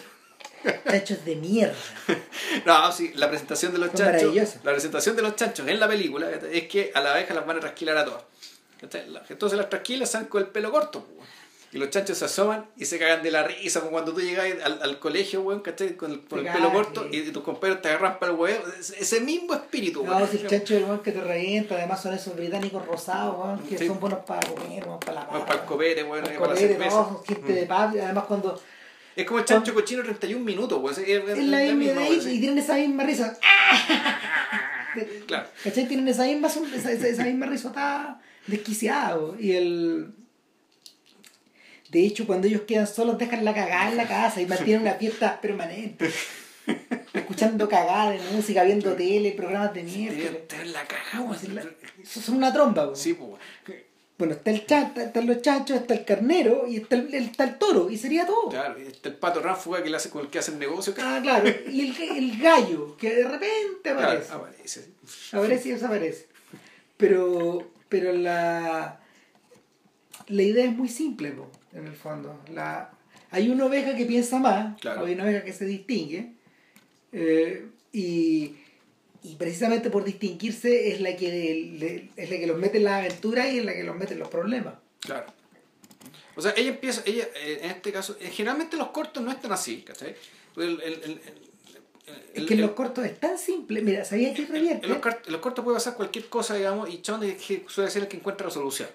[0.87, 1.75] Hechos de mierda.
[2.67, 4.57] No, sí, la presentación de los Son chanchos.
[4.65, 7.59] La presentación de los chanchos en la película es que a la abeja las van
[7.59, 8.25] a trasquilar a todas.
[9.29, 11.29] Entonces las trasquilas salen con el pelo corto, pues.
[11.71, 14.47] Y los chanchos se asoman y se cagan de la risa como cuando tú llegas
[14.65, 15.97] al, al colegio, weón, ¿cachai?
[15.97, 18.65] Con el, con el pelo corto y, tus compañeros te agarran para el huevo.
[18.99, 20.29] Ese mismo espíritu, No, weón.
[20.31, 23.77] si el chancho del weón que te revienta, además son esos británicos rosados, weón, que
[23.77, 23.87] Sí.
[23.87, 26.55] son buenos para comer, weón, para la Más para el copete, weón, para el para
[26.55, 28.63] la no, gente de paz, además cuando
[29.15, 30.97] Es como el chancho cochino 31 minutos, pues.
[30.97, 33.37] Es, es- es la es misma de y tienen esa misma risa.
[35.27, 35.47] Claro.
[35.63, 35.87] ¿Cachai?
[35.87, 39.37] Tienen esa misma, esa, esa, esa misma risotada desquiciada, weón.
[39.39, 40.13] y el...
[41.91, 44.95] De hecho, cuando ellos quedan solos, dejan la cagada en la casa y mantienen una
[44.95, 46.11] fiesta permanente.
[47.15, 50.31] Escuchando cagada de música, viendo tele, programas de mierda.
[50.65, 51.37] La la- weón.
[52.05, 52.97] Son una tromba, weón.
[52.97, 53.33] Sí, pues.
[54.19, 57.57] Bueno, está el chata, están los chanchos, está el carnero y está el, está el
[57.57, 58.49] toro, y sería todo.
[58.49, 60.93] Claro, y está el pato ráfuga que le hace con el que hace el negocio.
[60.99, 61.49] Ah, claro.
[61.71, 64.33] Y el, el gallo, que de repente Claro, aparece.
[64.33, 64.89] aparece.
[65.33, 66.27] Aparece y desaparece.
[66.97, 68.99] Pero, pero la,
[70.27, 72.41] la idea es muy simple, po, en el fondo.
[72.53, 72.91] La,
[73.31, 75.05] hay una oveja que piensa más, Claro.
[75.05, 76.33] hay una oveja que se distingue,
[77.13, 78.55] eh, y,
[79.23, 81.29] y precisamente por distinguirse es la que
[81.79, 84.15] le- es la que los mete en las aventuras y es la que los mete
[84.15, 84.75] en los problemas.
[85.01, 85.27] Claro.
[86.37, 89.51] O sea, ella empieza, ella, eh, en este caso, eh, generalmente los cortos no están
[89.53, 90.15] así, ¿cachai?
[90.57, 91.21] El, el, el, el-
[92.35, 93.83] Es que en los cortos es tan simple.
[93.83, 94.87] Mira, ¿sabías que revierte?
[94.87, 97.65] en los, cart- en los cortos puede pasar cualquier cosa, digamos, y Chon es que
[97.69, 98.89] suele ser el que encuentra la solución.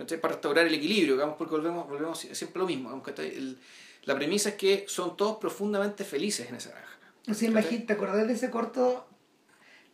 [0.00, 0.20] ¿Cachai?
[0.20, 2.88] Para restaurar el equilibrio, digamos, porque volvemos, volvemos siempre lo mismo.
[2.90, 3.18] digamos.
[3.18, 3.58] El-
[4.04, 6.88] la premisa es que son todos profundamente felices en esa granja.
[7.28, 9.06] O sea, imagínate, ¿te acordás de ese corto?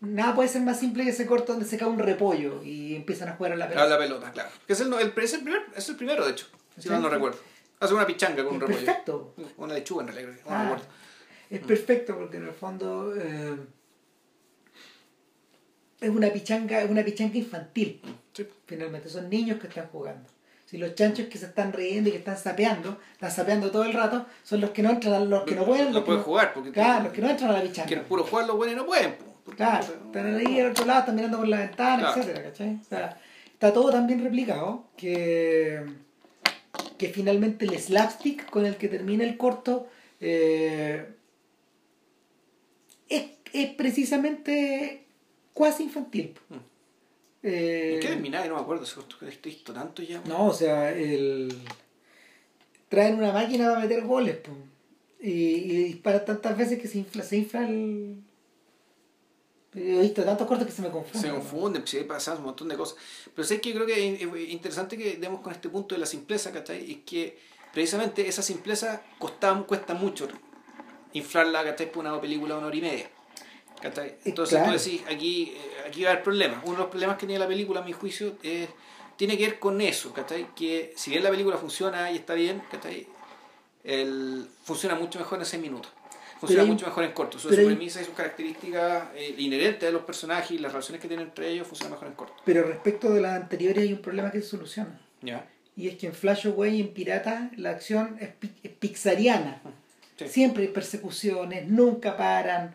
[0.01, 3.29] Nada puede ser más simple que ese corto donde se cae un repollo y empiezan
[3.31, 3.89] a jugar a la A pelota.
[3.89, 4.51] la pelota, claro.
[4.67, 6.47] Que es el, el, es el primer, es el primero, de hecho,
[6.77, 6.89] si ¿Sí?
[6.91, 7.39] mal no recuerdo.
[7.81, 8.79] Hace una pichanga con un repollo.
[8.79, 9.35] perfecto.
[9.57, 10.79] Una lechuga en realidad, no Ah,
[11.51, 13.57] es perfecto porque en el fondo eh,
[16.01, 18.01] es una pichanga, es una pichanga infantil.
[18.33, 18.47] Sí.
[18.67, 20.29] Finalmente, son niños que están jugando.
[20.67, 23.93] Si los chanchos que se están riendo y que están sapeando, están sapeando todo el
[23.93, 26.21] rato, son los que no entran, a- los que no pueden, No los que pueden
[26.21, 27.87] no- jugar porque Claro, los que no entran a la pichanga.
[27.87, 29.15] quieren puro jugar los buenos y no pueden.
[29.57, 32.21] Claro, están ahí al otro lado, están mirando por la ventana, Claro.
[32.21, 32.79] etcétera, ¿cachai?
[32.81, 33.21] O sea,
[33.53, 35.85] está todo tan bien replicado que,
[36.99, 39.87] que finalmente el slapstick con el que termina el corto
[40.21, 41.07] eh,
[43.09, 45.06] es, es precisamente
[45.57, 46.35] cuasi infantil.
[46.51, 46.55] Mm.
[47.43, 48.47] Eh, ¿En qué terminaba?
[48.47, 50.21] No me acuerdo, se estoy visto tanto ya.
[50.27, 51.57] no, o sea, el...
[52.91, 54.39] traen una máquina para meter goles.
[55.19, 58.23] Y, y dispara tantas veces que se infla, se infla el...
[59.75, 61.23] He visto tantos cortos que se me confunden.
[61.23, 62.99] Se confunden, pues, sí, pasan un montón de cosas.
[63.35, 66.07] Pero sé que creo que es es interesante que demos con este punto de la
[66.07, 66.91] simpleza, ¿cachai?
[66.91, 67.39] Es que
[67.73, 70.29] precisamente esa simpleza costa, cuesta mucho
[71.15, 71.91] inflarla, ¿cachai?
[71.91, 73.11] Por una película de una hora y media.
[73.89, 74.15] ¿Cachai?
[74.25, 74.73] Entonces claro.
[74.73, 76.59] tú decís, aquí, eh, aquí va a haber problemas.
[76.65, 78.69] Uno de los problemas que tiene la película, a mi juicio, es,
[79.17, 80.49] tiene que ver con eso, ¿cachai?
[80.55, 83.07] Que si bien la película funciona y está bien, ¿cachai?
[83.85, 85.93] El, funciona mucho mejor en seis minutos.
[86.41, 87.39] Funciona Pero mucho mejor en corto.
[87.39, 91.29] Su, premisa y sus características eh, inherentes de los personajes y las relaciones que tienen
[91.29, 92.35] entre ellos funciona mejor en corto.
[92.45, 95.01] Pero respecto de las anteriores hay un problema que se soluciona.
[95.79, 99.63] Y es que en Flash Away y en Pirata la acción es, pi- es pixariana.
[100.19, 100.29] Sí.
[100.29, 102.75] Siempre hay persecuciones, nunca paran,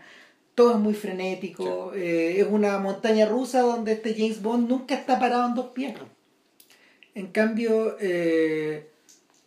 [0.61, 1.91] todo es muy frenético.
[1.95, 5.95] eh, es una montaña rusa donde este James Bond nunca está parado en dos pies.
[7.15, 8.87] En cambio, eh,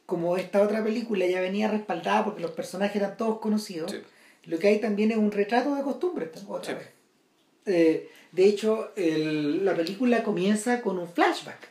[0.07, 3.99] como esta otra película ya venía respaldada porque los personajes eran todos conocidos, Sí.
[4.47, 6.78] lo que hay también es un retrato de costumbre otra Sí.
[6.78, 6.89] vez.
[7.66, 11.69] Eh, de hecho, el- la película comienza con un flashback.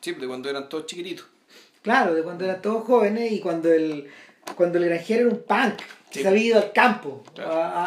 [0.00, 1.26] Sí, de cuando eran todos chiquititos.
[1.82, 4.08] Claro, de cuando eran todos jóvenes y cuando el,
[4.56, 5.78] cuando el granjero era un punk,
[6.10, 6.22] Sí.
[6.22, 7.52] se había ido al campo Claro.
[7.54, 7.86] a,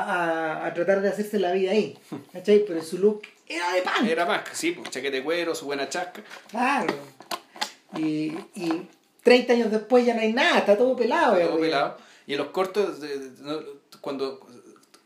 [0.61, 1.97] a- a- tratar de hacerse la vida ahí.
[2.33, 2.63] ¿Cachai?
[2.67, 4.07] Pero su look era de punk.
[4.07, 6.21] Era más, sí, pues, chaquete de cuero, su buena chasca.
[6.49, 6.93] Claro.
[7.97, 8.87] Y, y
[9.23, 11.39] 30 años después ya no hay nada, está todo pelado.
[11.39, 11.97] ya, todo pelado.
[12.27, 12.99] Y en los cortos,
[14.01, 14.45] cuando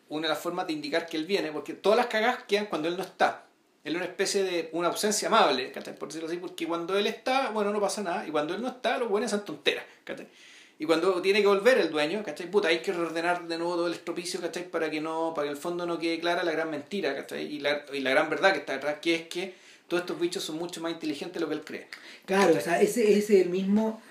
[0.09, 2.87] una de las formas de indicar que él viene, porque todas las cagas quedan cuando
[2.87, 3.45] él no está.
[3.83, 5.95] Él es una especie de una ausencia amable, ¿cachai?
[5.95, 8.67] por decirlo así, porque cuando él está, bueno, no pasa nada, y cuando él no
[8.69, 9.83] está, los buenos son tonteras.
[10.03, 10.27] ¿cachai?
[10.79, 12.49] Y cuando tiene que volver el dueño, ¿cachai?
[12.49, 14.69] Puta, hay que reordenar de nuevo todo el estropicio, ¿cachai?
[14.69, 17.45] Para que no, para que el fondo no quede clara la gran mentira, ¿cachai?
[17.45, 19.53] Y la, y la gran verdad que está detrás, que es que
[19.87, 21.87] todos estos bichos son mucho más inteligentes de lo que él cree.
[22.25, 24.01] Claro, o sea, ese, ese es el mismo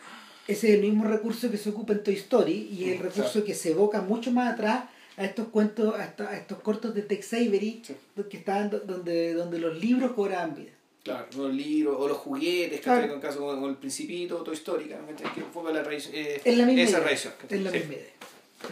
[0.49, 3.47] ese es el mismo recurso que se ocupa en Toy Story y el recurso claro.
[3.47, 4.85] que se evoca mucho más atrás
[5.17, 6.05] a estos cuentos, a,
[6.37, 7.95] estos cortos de Tex Avery Sí.
[8.29, 10.71] que estaban do- donde, donde los libros cobraban vida.
[11.03, 12.99] Claro, los libros o los juguetes, ¿cachai?
[13.01, 13.13] Claro.
[13.15, 15.33] Con caso con, con el principito, todo histórica, ¿cachai?
[15.35, 17.01] Que enfoca la tradición, eh, Es la misma esa idea.
[17.03, 17.33] tradición.
[17.49, 17.79] Es la Sí.
[17.79, 18.07] misma idea.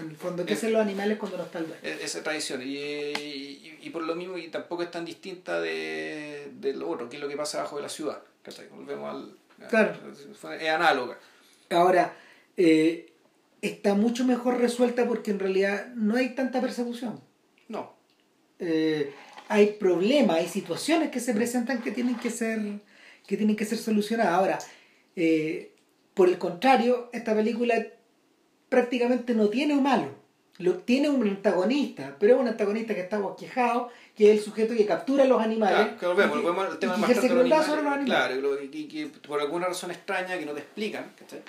[0.00, 1.80] En fondo, ¿qué hacen los animales cuando no está el dueño?
[1.82, 2.62] Esa tradición.
[2.62, 7.08] Y, y, y por lo mismo, y tampoco es tan distinta de, de lo otro,
[7.10, 8.22] que es lo que pasa abajo de la ciudad.
[8.42, 8.68] ¿cachai?
[8.68, 9.68] Volvemos al.
[9.68, 9.94] Claro.
[10.12, 11.18] Es análoga.
[11.70, 12.16] Ahora,
[12.56, 13.12] eh,
[13.60, 17.20] está mucho mejor resuelta porque en realidad no hay tanta persecución.
[17.66, 17.92] No.
[18.60, 19.12] Eh,
[19.50, 22.60] hay problemas, hay situaciones que se presentan que tienen que ser,
[23.26, 24.32] que tienen que ser solucionadas.
[24.32, 24.58] Ahora,
[25.16, 25.72] eh,
[26.14, 27.74] por el contrario, esta película
[28.68, 30.08] prácticamente no tiene un malo.
[30.58, 34.74] Lo, tiene un antagonista, pero es un antagonista que está bosquejado, que es el sujeto
[34.74, 35.78] que captura a los animales.
[35.78, 38.14] Claro, que volvemos, y que- volvemos al tema y que crueldad sobre los animales.
[38.14, 38.38] animales.
[38.38, 41.40] Claro, y, que por alguna razón extraña que no te explican, ¿cachai?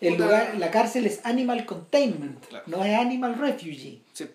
[0.00, 2.64] El lugar, la cárcel es Animal Containment, Claro.
[2.66, 4.00] no es Animal Refugee.
[4.12, 4.26] Sí.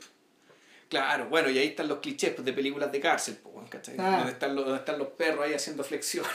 [0.94, 3.96] Claro, bueno, y ahí están los clichés pues, de películas de cárcel, pues, ¿cachai?
[3.98, 4.18] Ah.
[4.18, 6.30] Donde, están los, donde están los perros ahí haciendo flexiones.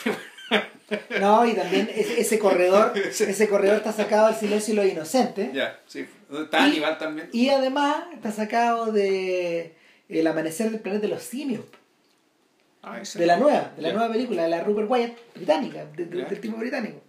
[1.20, 5.52] No, y también ese, ese corredor, ese corredor está sacado del silencio de los inocentes.
[5.52, 6.06] ya, sí.
[6.32, 7.28] Está Y- Aníbal también.
[7.32, 9.74] Y además está sacado de
[10.09, 11.64] El amanecer del planeta de los simios,
[12.82, 13.94] Ah, de la nueva, de la Ya.
[13.94, 16.24] nueva película, de la Rupert Wyatt británica, de- de- Ya.
[16.24, 17.01] del tipo británico.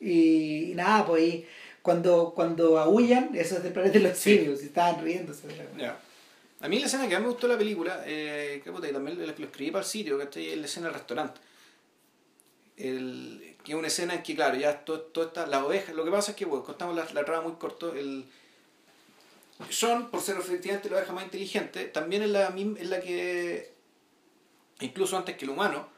[0.00, 1.46] Y, y nada, pues ahí,
[1.82, 4.38] cuando, cuando aullan, eso es del planeta de los Sí.
[4.38, 5.46] simios, y estaban riéndose.
[5.48, 5.98] de la- Ya.
[6.60, 8.92] A mí la escena que más me gustó de la película, eh, que puta, y
[8.92, 10.48] también lo, lo escribí para el sitio, ¿cachai?
[10.50, 11.40] Es la escena del restaurante.
[12.76, 16.04] El, que es una escena en que, claro, ya todo, todo está, las ovejas, lo
[16.04, 18.24] que pasa es que, bueno, contamos la, la trama muy corto, el
[19.70, 23.72] Sean, por ser efectivamente la oveja más inteligente, también es la, misma- es la que,
[24.80, 25.88] incluso antes que el humano,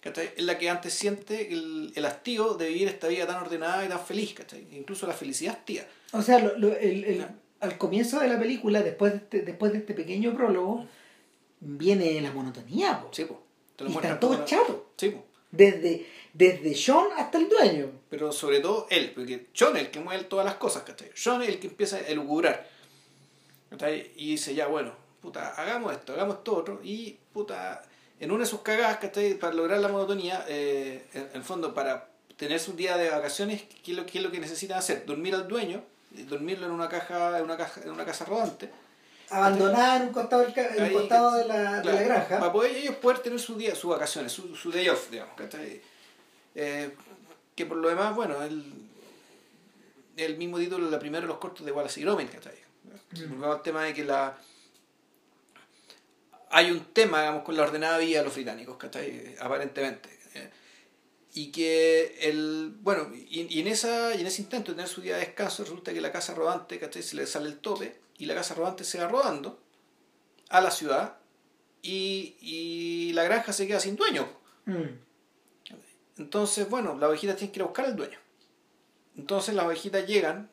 [0.00, 0.30] ¿cachai?
[0.36, 3.88] es la que antes siente el, el hastío de vivir esta vida tan ordenada y
[3.88, 4.64] tan feliz, ¿cachai?
[4.72, 5.88] incluso la felicidad hastía.
[6.12, 7.26] O sea, lo- lo- el-.
[7.60, 10.86] Al comienzo de la película, después de este, después de este pequeño prólogo,
[11.60, 13.00] viene la monotonía.
[13.02, 13.08] po.
[13.12, 13.42] Sí, po.
[13.76, 14.76] Te lo y están todos todo- chatos.
[14.96, 15.24] Sí, po.
[15.50, 17.90] Desde, desde Sean hasta el dueño.
[18.10, 21.10] pero sobre todo él, porque John es el que mueve todas las cosas, ¿cachai?
[21.22, 22.68] John es el que empieza a elucubrar,
[23.70, 24.12] ¿cachai?
[24.16, 27.82] Y dice, ya, bueno, puta, hagamos esto, hagamos esto otro, y puta,
[28.20, 29.34] en una de sus cagadas, ¿cachai?
[29.38, 33.92] Para lograr la monotonía, eh, en, el fondo, para tener su día de vacaciones, ¿qué
[33.92, 35.06] es lo, qué es lo que necesitan hacer?
[35.06, 38.70] Dormir al dueño, dormirlo en una caja, en una caja, en una casa rodante,
[39.30, 42.38] Abandonada en un costado, del en un costado de, la, de la granja.
[42.38, 45.82] Para poder ellos poder tener su día, sus vacaciones, su, su day off, digamos, ¿cachai?
[46.54, 46.94] Eh,
[47.54, 48.72] que por lo demás, bueno, él
[50.16, 52.56] el mismo título de la primera de los cortos de Wallace y Gromit, ¿cachai?
[53.12, 54.36] Volvemos al tema de que la
[56.50, 59.36] hay un tema, digamos, con la ordenada vida de los británicos, ¿cachai?
[59.40, 60.18] Aparentemente.
[61.34, 65.02] Y que el, bueno, y, y en esa, y en ese intento de tener su
[65.02, 67.02] día de descanso, resulta que la casa rodante, ¿cachai?
[67.02, 69.60] Se le sale el tope y la casa rodante se va rodando
[70.48, 71.18] a la ciudad
[71.82, 74.28] y, y la granja se queda sin dueño.
[74.64, 75.08] Mm.
[76.18, 78.18] Entonces, bueno, las ovejitas tienen que ir a buscar al dueño.
[79.16, 80.50] Entonces las ovejitas llegan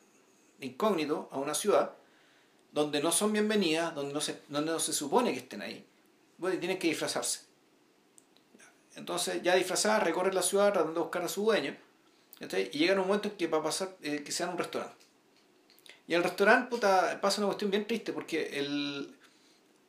[0.60, 1.92] incógnito a una ciudad
[2.72, 5.86] donde no son bienvenidas, donde no se, donde no se supone que estén ahí.
[6.38, 7.45] Bueno, y tienen que disfrazarse.
[8.96, 11.76] Entonces, ya disfrazadas, recorren la ciudad tratando de buscar a su dueño.
[12.40, 12.70] ¿cachai?
[12.72, 14.96] Y llegan a un momento en que va a pasar eh, que sea un restaurante.
[16.08, 19.14] Y en el restaurante puta, pasa una cuestión bien triste porque el.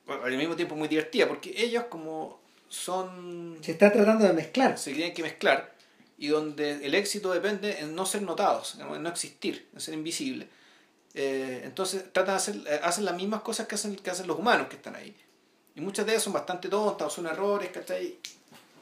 [0.05, 2.39] Bueno, al mismo tiempo muy divertida, porque ellos como
[2.69, 4.77] son Se está tratando de mezclar.
[4.77, 5.75] se tienen que mezclar
[6.17, 10.47] y donde el éxito depende en no ser notados, en no existir, en ser invisible.
[11.13, 14.37] Eh, entonces tratan de hacer, eh, hacen las mismas cosas que hacen, que hacen los
[14.37, 15.15] humanos que están ahí.
[15.75, 18.17] Y muchas de ellas son bastante tontas o son errores, ¿cachai?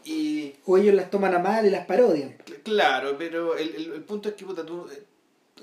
[0.06, 2.38] Y O ellos las toman a mal y las parodian.
[2.46, 5.04] cl- claro, pero el, el, el punto es que puta, tú, eh,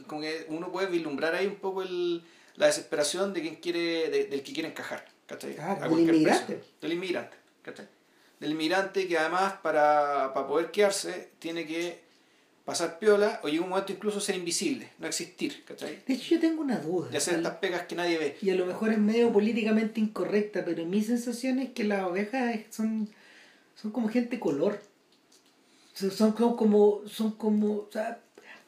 [0.06, 2.23] como que uno puede vislumbrar ahí un poco el,
[2.56, 5.56] la desesperación de quien quiere, de- del que quiere encajar, ¿cachai?
[5.59, 6.55] A del inmigrante.
[6.55, 6.64] precio.
[6.81, 7.86] Del inmigrante, ¿cachai?
[8.40, 12.01] Del inmigrante que además para, para poder quedarse tiene que
[12.64, 16.02] pasar piola o llega un momento incluso ser invisible, no existir, ¿cachai?
[16.06, 17.09] De hecho, yo tengo una duda.
[17.12, 18.36] Y hacer estas pegas que nadie ve.
[18.43, 22.56] Y a lo mejor es medio políticamente incorrecta, pero mi sensación es que las ovejas
[22.70, 23.09] son,
[23.82, 24.80] son como gente color.
[25.94, 28.20] Sea, Son, como- son como, o sea,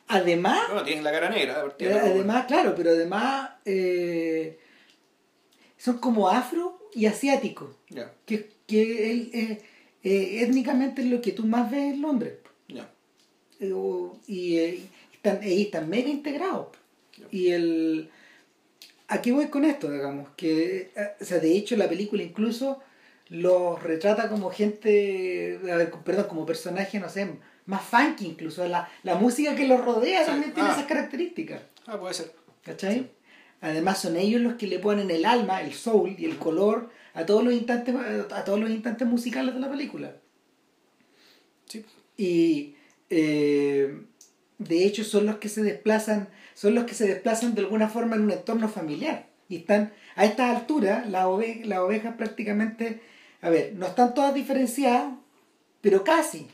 [0.08, 4.58] además, Bueno, tienen la cara negra, de partida, eh, además, claro, pero además eh,
[5.78, 9.62] son como afro y asiáticos, Ya, que, que eh,
[10.02, 12.34] eh, étnicamente es lo que tú más ves en Londres.
[13.60, 16.68] Eh, o- y, eh, y están, están mega integrados.
[17.30, 18.10] Y el...
[19.08, 20.28] ¿A qué voy con esto, digamos?
[20.36, 22.80] Que, o sea, de hecho la película incluso
[23.28, 25.58] los retrata como gente,
[26.04, 27.28] perdón, como personajes, no sé,
[27.66, 28.66] más funky incluso.
[28.68, 30.72] La, la música que los rodea Sí, también tiene ah.
[30.72, 31.62] esas características.
[31.86, 32.32] Ah, puede ser.
[32.62, 33.10] ¿Cachai?
[33.60, 37.24] Además son ellos los que le ponen el alma, el soul y el color a
[37.24, 40.16] todos los instantes, a todos los instantes musicales de la película.
[41.66, 41.84] Sí.
[42.16, 42.76] Y
[43.08, 44.02] eh,
[44.58, 48.16] de hecho son los que se desplazan, son los que se desplazan de alguna forma
[48.16, 49.28] en un entorno familiar.
[49.48, 51.26] Y están, a estas alturas, las
[51.64, 53.00] las ovejas prácticamente,
[53.44, 55.12] a ver, no están todas diferenciadas,
[55.80, 56.46] pero casi.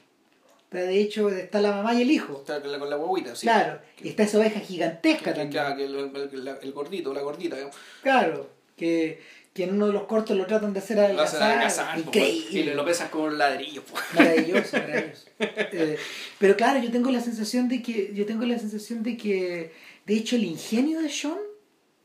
[0.71, 2.39] De hecho, está la mamá y el hijo.
[2.41, 3.43] Está con la, con la guaguita, sí.
[3.47, 5.77] Claro, y está esa oveja gigantesca Que, también.
[5.77, 7.77] que el, el- gordito, la gordita, digamos.
[8.03, 9.21] Claro, que,
[9.53, 11.97] que en uno de los cortos lo tratan de hacer Lo adelgazar.
[11.97, 12.75] po, y Increíble.
[12.77, 13.83] lo pesan como un ladrillo.
[14.15, 15.27] Maravilloso, maravilloso.
[15.41, 15.99] Eh,
[16.39, 19.73] pero claro, yo tengo la sensación de que, yo tengo la sensación de que,
[20.07, 21.39] de hecho, el ingenio de Sean,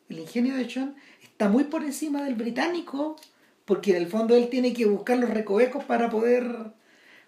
[0.10, 3.16] el ingenio de Sean está muy por encima del británico,
[3.66, 6.46] porque en el fondo él tiene que buscar los recovecos para poder,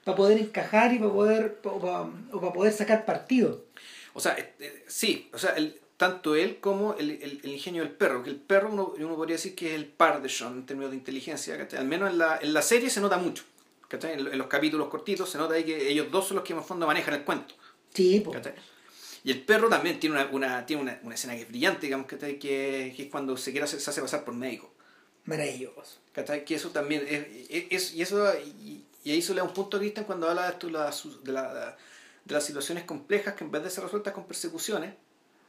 [0.03, 2.01] para poder encajar y para poder, o para,
[2.31, 3.65] o para poder sacar partido.
[4.13, 7.81] O sea, eh, eh, sí, o sea, el, tanto él como el, el- el ingenio
[7.83, 10.53] del perro, que el perro uno, uno podría decir que es el par de Sean
[10.53, 11.79] en términos de inteligencia, ¿cachai?
[11.79, 13.43] Al menos en la, en la serie se nota mucho,
[13.87, 14.13] ¿cachai?
[14.13, 16.59] En, en los capítulos cortitos se nota ahí que ellos dos son los que en
[16.59, 17.55] el fondo manejan el cuento,
[17.93, 18.49] Sí.
[19.23, 22.05] Y el perro también tiene una, una, tiene una, una escena que es brillante, digamos,
[22.07, 22.37] ¿cachai?
[22.39, 24.71] Que, que es cuando se, quiere hacer- se hace pasar por médico.
[25.27, 25.99] Maravilloso.
[26.13, 26.43] ¿Cachai?
[26.43, 29.79] Que eso también es, es- y eso y, y ahí se le un punto a
[29.79, 30.91] Christian cuando habla de la-
[31.23, 31.77] de, la-
[32.25, 34.93] de las situaciones complejas que en vez de ser resueltas con persecuciones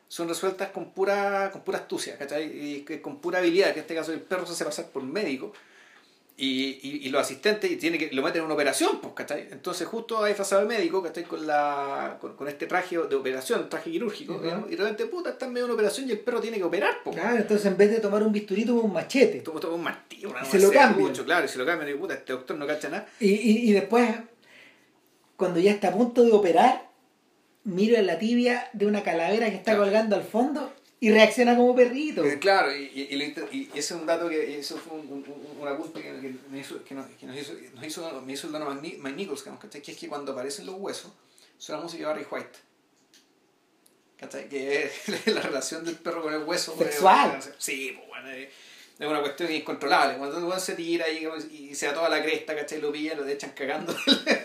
[0.08, 2.44] son resueltas con pura con pura astucia ¿cachai?
[2.46, 5.52] y con pura habilidad que en este caso el perro se hace pasar por médico
[6.40, 9.48] y, y, y los asistentes y tiene que lo meten en una operación pues ¿cachai?
[9.50, 11.24] entonces justo ha disfrazado el médico ¿cachai?
[11.24, 15.30] con la con, con este traje de operación traje quirúrgico digamos, y de repente puta
[15.30, 17.66] está en medio de una operación y el perro tiene que operar pues Claro, entonces
[17.66, 19.40] en vez de tomar un bisturí toma un machete.
[19.40, 21.08] Toma toma un martillo, una Y se lo cambian.
[21.08, 23.08] mucho, claro, y se lo cambian y puta, este doctor no cacha nada.
[23.18, 24.08] Y, y, y después,
[25.36, 26.88] cuando ya está a punto de operar,
[27.64, 29.82] mira la tibia de una calavera que está Claro.
[29.84, 32.24] colgando al fondo y reacciona como perrito.
[32.24, 35.24] Eh, claro, y, y, y y ese es un dato que eso fue un, un,
[35.28, 38.32] un- un apunte que, que me hizo, que nos, que nos hizo, nos hizo, me
[38.32, 39.80] hizo el dono Mike Nichols, ¿cachai?
[39.82, 41.12] que es que cuando aparecen los huesos,
[41.56, 42.58] suena música de Barry White.
[44.18, 44.48] ¿Cachai?
[44.48, 46.76] Que es la relación del perro con el hueso.
[46.76, 47.38] Sexual.
[47.58, 48.48] Sí, pues bueno, es
[49.06, 50.18] una cuestión incontrolable.
[50.18, 52.80] Cuando el hueón se tira y, y se da toda la cresta, ¿cachai?
[52.80, 53.94] Lo pillan, lo echan cagando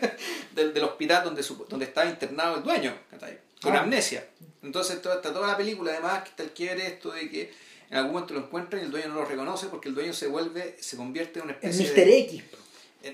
[0.51, 3.39] del, del hospital donde, su- donde estaba internado el dueño, ¿cachai?
[3.63, 3.81] Con Ah.
[3.81, 4.27] amnesia.
[4.61, 7.51] Entonces toda, está toda la película, además, que está el quiebre esto de que
[7.89, 10.27] en algún momento lo encuentran y el dueño no lo reconoce porque el dueño se
[10.27, 11.95] vuelve, se convierte en una Es especie Mr.
[12.09, 12.19] de...
[12.19, 12.43] X.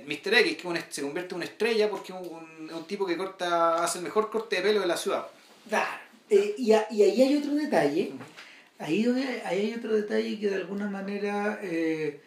[0.06, 0.34] Mr.
[0.36, 3.18] X, que una- se convierte en una estrella porque es un, un- un tipo que
[3.18, 5.26] corta, hace el mejor corte de pelo de la ciudad.
[5.68, 5.90] Claro.
[6.30, 8.12] Eh, y, a- y ahí hay otro detalle.
[8.78, 9.06] Ahí,
[9.46, 12.22] ahí hay otro detalle que de alguna manera eh,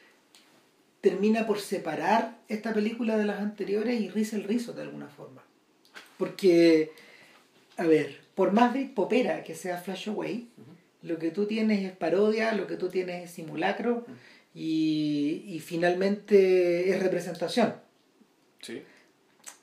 [1.01, 5.43] termina por separar esta película de las anteriores y riza el rizo de alguna forma.
[6.19, 6.93] Porque,
[7.83, 10.49] a ver, por más popera que sea Flash Away,
[11.03, 14.07] lo que tú tienes es parodia, lo que tú tienes es simulacro
[14.55, 17.75] y, y finalmente es representación.
[18.61, 18.83] Sí.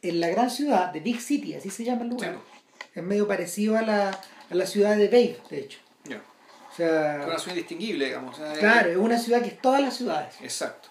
[0.02, 2.90] En la gran ciudad de Big City, así se llama el lugar, Sí.
[2.96, 4.10] es medio parecido a la,
[4.50, 5.80] a la ciudad de Babe, de hecho.
[6.06, 6.22] Ya.
[6.72, 8.38] O sea, Es una ciudad indistinguible, digamos.
[8.40, 10.36] o sea, claro, es una ciudad que es todas las ciudades.
[10.42, 10.90] Exacto.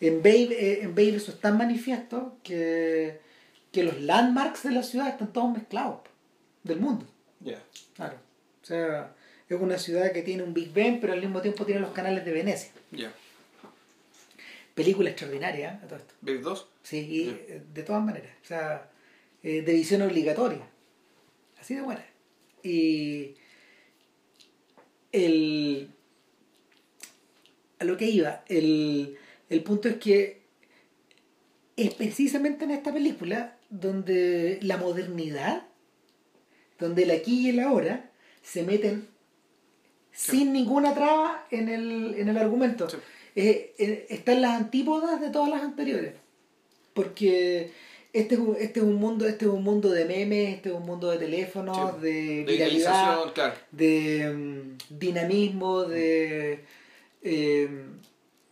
[0.00, 3.18] En Babe, eh, en Babe eso es tan manifiesto que,
[3.72, 6.00] que los landmarks de la ciudad están todos mezclados
[6.66, 7.06] del mundo.
[7.94, 8.16] Claro.
[8.62, 9.14] O sea,
[9.48, 12.24] es una ciudad que tiene un Big Ben, pero al mismo tiempo tiene los canales
[12.24, 12.70] de Venecia.
[14.74, 15.84] Película extraordinaria, ¿eh?
[15.84, 16.14] a todo esto.
[16.20, 16.68] Babe 2.
[16.82, 18.30] Sí, y, eh, de todas maneras.
[18.42, 18.90] O sea,
[19.42, 20.68] eh, de visión obligatoria.
[21.58, 22.04] Así de buena.
[22.62, 23.36] Y
[25.12, 25.90] el,
[27.78, 29.16] a lo que iba, el,
[29.48, 30.42] el punto es que
[31.76, 35.66] es precisamente en esta película donde la modernidad,
[36.78, 38.10] donde el aquí y el ahora
[38.42, 39.08] se meten
[40.12, 42.88] sin ninguna traba en el, en el argumento.
[42.88, 42.96] Sí.
[43.34, 46.14] Eh, eh, está en las antípodas de todas las anteriores.
[46.94, 47.70] Porque
[48.14, 50.74] este es un, este es un mundo, este es un mundo de memes, este es
[50.74, 52.00] un mundo de teléfonos, Sí.
[52.06, 53.54] de viralidad, claro.
[53.72, 56.64] de mm, dinamismo, de
[57.22, 57.68] eh,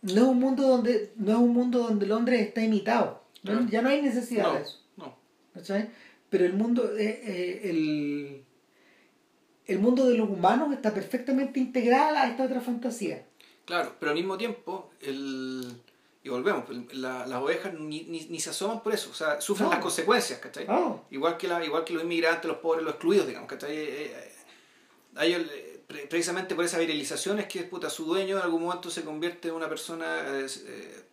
[0.03, 3.23] no es un mundo donde no es un mundo donde Londres está imitado.
[3.41, 3.67] No-.
[3.69, 4.79] Ya no hay necesidad No, de eso.
[4.97, 5.15] no.
[5.55, 5.89] ¿cachai?
[6.29, 8.43] Pero el mundo, eh, eh, el,
[9.67, 13.25] el mundo de los humanos está perfectamente integrado a esta otra fantasía.
[13.65, 15.81] Claro, pero al mismo tiempo, el...
[16.23, 19.39] y volvemos, el- la- las ovejas ni, ni, ni se asoman por eso, o sea,
[19.41, 19.73] sufren No.
[19.73, 20.65] las consecuencias, ¿cachai?
[20.69, 21.03] Oh.
[21.11, 23.75] Igual, que la, igual que los inmigrantes, los pobres, los excluidos, digamos, ¿cachai?
[23.75, 24.31] Eh, eh,
[25.21, 29.03] eh, pre- precisamente por esa viralización es que puta, su dueño en algún momento se
[29.03, 31.03] convierte en una persona, eh,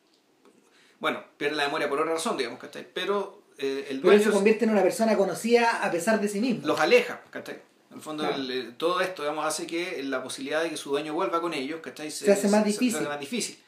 [1.00, 2.86] bueno, pierde la memoria por otra razón, digamos, ¿cachai?
[2.92, 6.40] Pero eh, el Pero dueño se convierte en una persona conocida a pesar de sí
[6.40, 6.66] mismo.
[6.66, 7.60] los aleja, ¿cachai?
[7.90, 8.36] En el fondo, Claro.
[8.42, 11.52] el- eh, todo esto digamos, hace que la posibilidad de que su dueño vuelva con
[11.54, 12.10] ellos, ¿cachai?
[12.10, 12.90] Se hace más difícil.
[12.92, 13.58] Se, hace más difícil.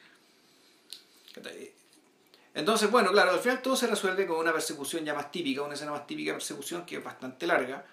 [1.33, 1.71] ¿Cachai?
[2.53, 5.73] Entonces, bueno, claro, al final todo se resuelve con una persecución ya más típica, una
[5.73, 7.85] escena más típica de persecución que es bastante larga,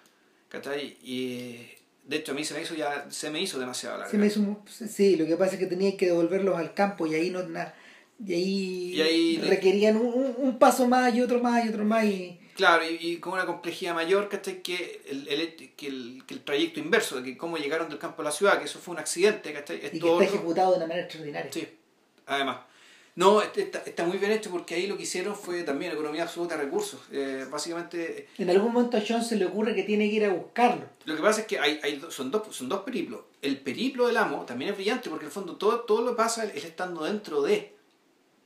[0.47, 0.97] ¿cachai?
[1.03, 1.69] Y
[2.05, 4.09] de hecho a mí se me hizo ya, se me hizo demasiado larga.
[4.11, 4.57] Sí, me hizo
[4.89, 7.73] sí, lo que pasa es que tenía que devolverlos al campo y ahí no na-
[8.25, 12.05] y ahí, Y ahí- requerían un, un- paso más y otro más y otro más
[12.05, 14.61] y Claro, y, y con una complejidad mayor, ¿cachai?
[14.61, 18.21] Que el, el, que, el, que el trayecto inverso, de que cómo llegaron del campo
[18.21, 19.77] a la ciudad, que eso fue un accidente, ¿cachai?
[19.83, 21.51] Es y que está ejecutado de una manera extraordinaria.
[21.51, 21.67] Sí,
[22.27, 22.57] además.
[23.15, 26.23] No, este- está, está muy bien hecho porque ahí lo que hicieron fue también economía
[26.23, 26.99] absoluta de recursos.
[27.11, 30.29] Eh, básicamente, En algún momento a John se le ocurre que tiene que ir a
[30.29, 30.85] buscarlo.
[31.05, 33.21] lo que pasa es que hay, hay son, dos, son dos periplos.
[33.41, 36.43] El periplo del amo también es brillante porque en el fondo todo, todo lo pasa
[36.43, 37.72] él estando dentro de.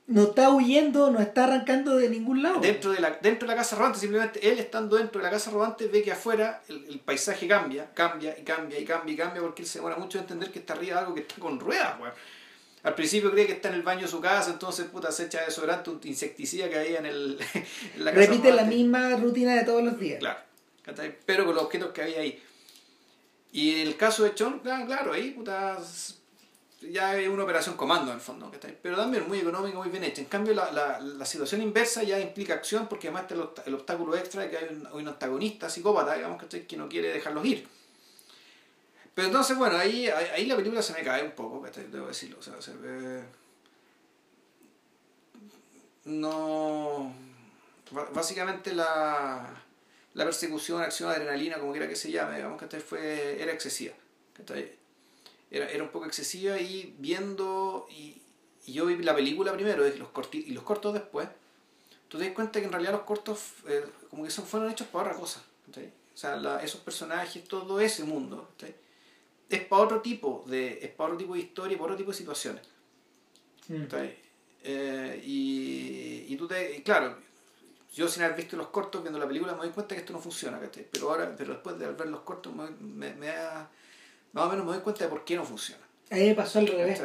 [0.08, 2.60] No está huyendo, no está arrancando de ningún lado.
[2.60, 5.50] Dentro de, la, dentro de la casa rodante, simplemente él estando dentro de la casa
[5.50, 9.42] rodante ve que afuera el, el paisaje cambia, cambia y cambia y cambia y cambia
[9.42, 11.60] porque él se demora mucho en entender que está arriba de algo que está con
[11.60, 12.14] ruedas, weón.
[12.84, 15.44] Al principio cree que está en el baño de su casa, entonces puta se echa
[15.44, 17.38] desodorante, un insecticida que había en, el,
[17.94, 20.20] en la casa Repite la misma rutina de todos los días.
[20.20, 20.40] Claro,
[21.26, 22.42] pero con los objetos que había ahí.
[23.52, 25.78] Y en el caso de Chon, claro, ahí puta,
[26.80, 28.50] ya es una operación comando en el fondo,
[28.82, 30.20] pero también muy económico, muy bien hecha.
[30.20, 33.74] En cambio, la, la, la situación inversa ya implica acción porque además está el, el
[33.74, 36.66] obstáculo extra de que hay un, un antagonista psicópata, digamos, ¿cachai?
[36.66, 37.66] que no quiere dejarlos ir.
[39.14, 41.88] Pero entonces, bueno, ahí, ahí, la película se me cae un poco, ¿cachai?
[41.90, 42.38] debo decirlo.
[42.38, 43.24] O sea, se ve...
[46.04, 47.12] No...
[48.14, 49.62] Básicamente la,
[50.14, 53.94] la persecución, acción, adrenalina, como quiera que se llame, digamos que fue, era excesiva.
[54.34, 54.78] ¿cachai?
[55.50, 58.20] Era, era un poco excesiva y viendo, y,
[58.66, 61.28] y yo vi la película primero y los, corti, y los cortos después,
[62.08, 64.86] tú te das cuenta que en realidad los cortos eh, como que son, fueron hechos
[64.88, 65.42] para otra cosa.
[65.66, 65.86] ¿cachai?
[66.14, 68.74] O sea, la- esos personajes, todo ese mundo, ¿cachai?
[69.48, 72.10] es para otro tipo de, es para otro tipo de historia y para otro tipo
[72.10, 72.62] de situaciones.
[73.68, 73.82] Mm.
[73.84, 74.18] ¿cachai?
[74.64, 77.16] Eh, y, y tú te, y claro,
[77.94, 80.20] yo sin haber visto los cortos, viendo la película, me doy cuenta que esto no
[80.20, 80.60] funciona.
[80.92, 83.70] Pero ahora, pero después de ver los cortos, me, me, me da-
[84.32, 85.82] más o menos me doy cuenta de por qué no funciona.
[86.10, 87.00] A mí me pasó al revés.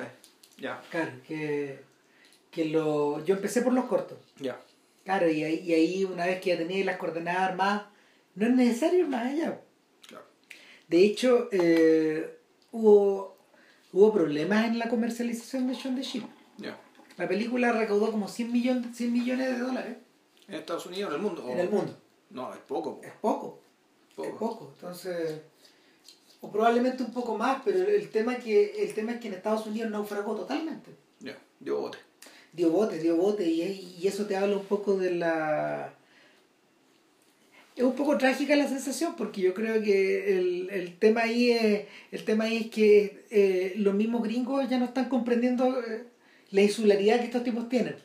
[0.57, 1.83] Ya, Claro, que,
[2.51, 4.17] que lo, yo empecé por los cortos.
[4.37, 4.59] ya.
[5.03, 7.83] Claro, y ahí, y ahí una vez que ya tenía las coordenadas armadas,
[8.35, 9.59] no es necesario ir más allá.
[10.07, 10.23] Claro.
[10.87, 12.39] De hecho, eh,
[12.71, 13.35] hubo,
[13.91, 16.23] hubo problemas en la comercialización de Shaun the Sheep.
[16.57, 16.79] Ya.
[17.17, 19.97] La película recaudó como 100 millones, 100 millones de dólares
[20.47, 21.49] ¿En Estados Unidos, en el mundo?
[21.49, 21.97] en el mundo.
[22.29, 23.01] No, es poco.
[23.01, 23.03] po.
[23.05, 23.59] Es poco,
[24.15, 24.27] poco.
[24.29, 24.71] es poco.
[24.75, 25.41] Entonces,
[26.43, 29.65] o probablemente un poco más, pero el tema, que, el tema es que en Estados
[29.65, 30.91] Unidos naufragó totalmente.
[31.21, 31.97] Ya, dio bote.
[32.51, 35.93] Dio bote, dio bote, y, y eso te habla un poco de la...
[37.77, 41.85] Es un poco trágica la sensación porque yo creo que el, el tema ahí es,
[42.11, 46.03] el tema ahí es que eh, los mismos gringos ya no están comprendiendo eh,
[46.51, 47.95] la insularidad que estos tipos tienen.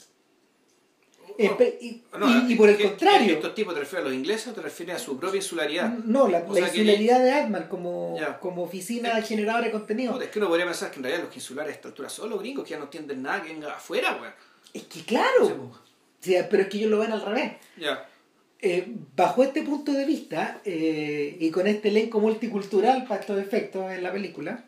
[1.38, 4.16] Espe- y, No, y- y por el ¿qué- contrario, ¿Estos tipos te refieres a los
[4.18, 5.88] ingleses o te refieres a su propia insularidad?
[6.04, 10.20] no, la, que- insularidad de Atman como, como oficina generadora de contenido.
[10.20, 12.40] Es que uno podría pensar que en realidad los insulares a esta altura son los
[12.40, 14.32] gringos que ya no entienden nada que venga afuera, weón.
[14.74, 15.70] Es que claro,
[16.20, 17.52] sí, pero es que ellos lo ven al revés.
[17.76, 18.04] Ya.
[18.60, 23.88] Eh, bajo este punto de vista eh, y con este elenco multicultural para estos efectos
[23.92, 24.64] en la película,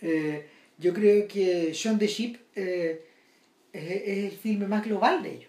[0.00, 0.48] eh,
[0.78, 3.04] yo creo que Shaun the Sheep eh,
[3.72, 5.45] es el filme más global de ellos.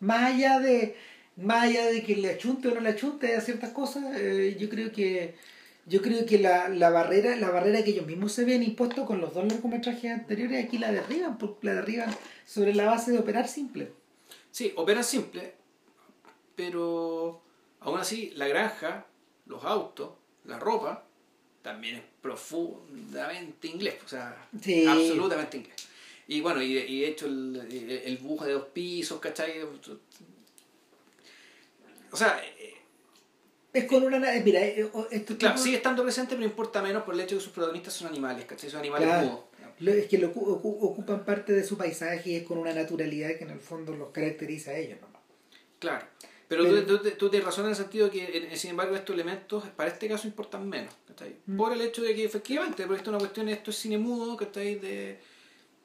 [0.00, 0.96] Más allá de
[1.36, 4.68] más allá de que le achunte o no le achunte a ciertas cosas, eh, yo
[4.68, 5.34] creo que
[5.86, 9.20] yo creo que la, la barrera la barrera que ellos mismos se habían impuesto con
[9.20, 12.14] los dos largometrajes anteriores aquí la derriban la derriban
[12.46, 13.92] sobre la base de operar simple.
[14.50, 15.52] Sí, opera simple,
[16.54, 17.42] pero
[17.80, 19.04] aún así la granja,
[19.46, 20.10] los autos,
[20.44, 21.04] la ropa,
[21.62, 24.86] también es profundamente inglés, o sea, Sí.
[24.86, 25.88] absolutamente inglés.
[26.28, 29.62] Y bueno, y, y de hecho el, el, el buje de dos pisos, ¿cachai?
[32.10, 32.74] O sea, eh,
[33.72, 34.18] Es con una...
[34.18, 37.34] na- Mira, eh, o- estos claro, sigue estando presente, pero importa menos por el hecho
[37.34, 38.70] de que sus protagonistas son animales, ¿cachai?
[38.70, 39.26] Son animales Claro.
[39.26, 39.40] mudos.
[39.80, 42.72] lo- es que lo, ocu- ocu- ocupan parte de su paisaje y es con una
[42.72, 44.98] naturalidad que en el fondo los caracteriza a ellos.
[45.02, 45.08] ¿no?
[45.78, 46.06] Claro.
[46.48, 49.12] Pero, Pero- tú, tú- tú tienes razón en el sentido que, eh, sin embargo, estos
[49.14, 50.94] elementos para este caso importan menos.
[51.08, 51.36] ¿cachai?
[51.46, 51.56] Mm.
[51.58, 54.36] Por el hecho de que, efectivamente, porque esto es una cuestión, esto es cine mudo,
[54.36, 54.76] ¿cachai?
[54.76, 55.18] De,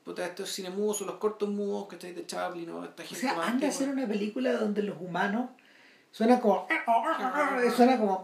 [0.04, 2.14] puta, esto es cine mudo, son los cortos mudos, ¿cachai?
[2.14, 2.84] De Chaplin, ¿no?
[2.84, 5.50] Esta O gente sea, más anda a hacer una película donde los humanos
[6.12, 6.68] suena como...
[7.76, 8.24] Suena como...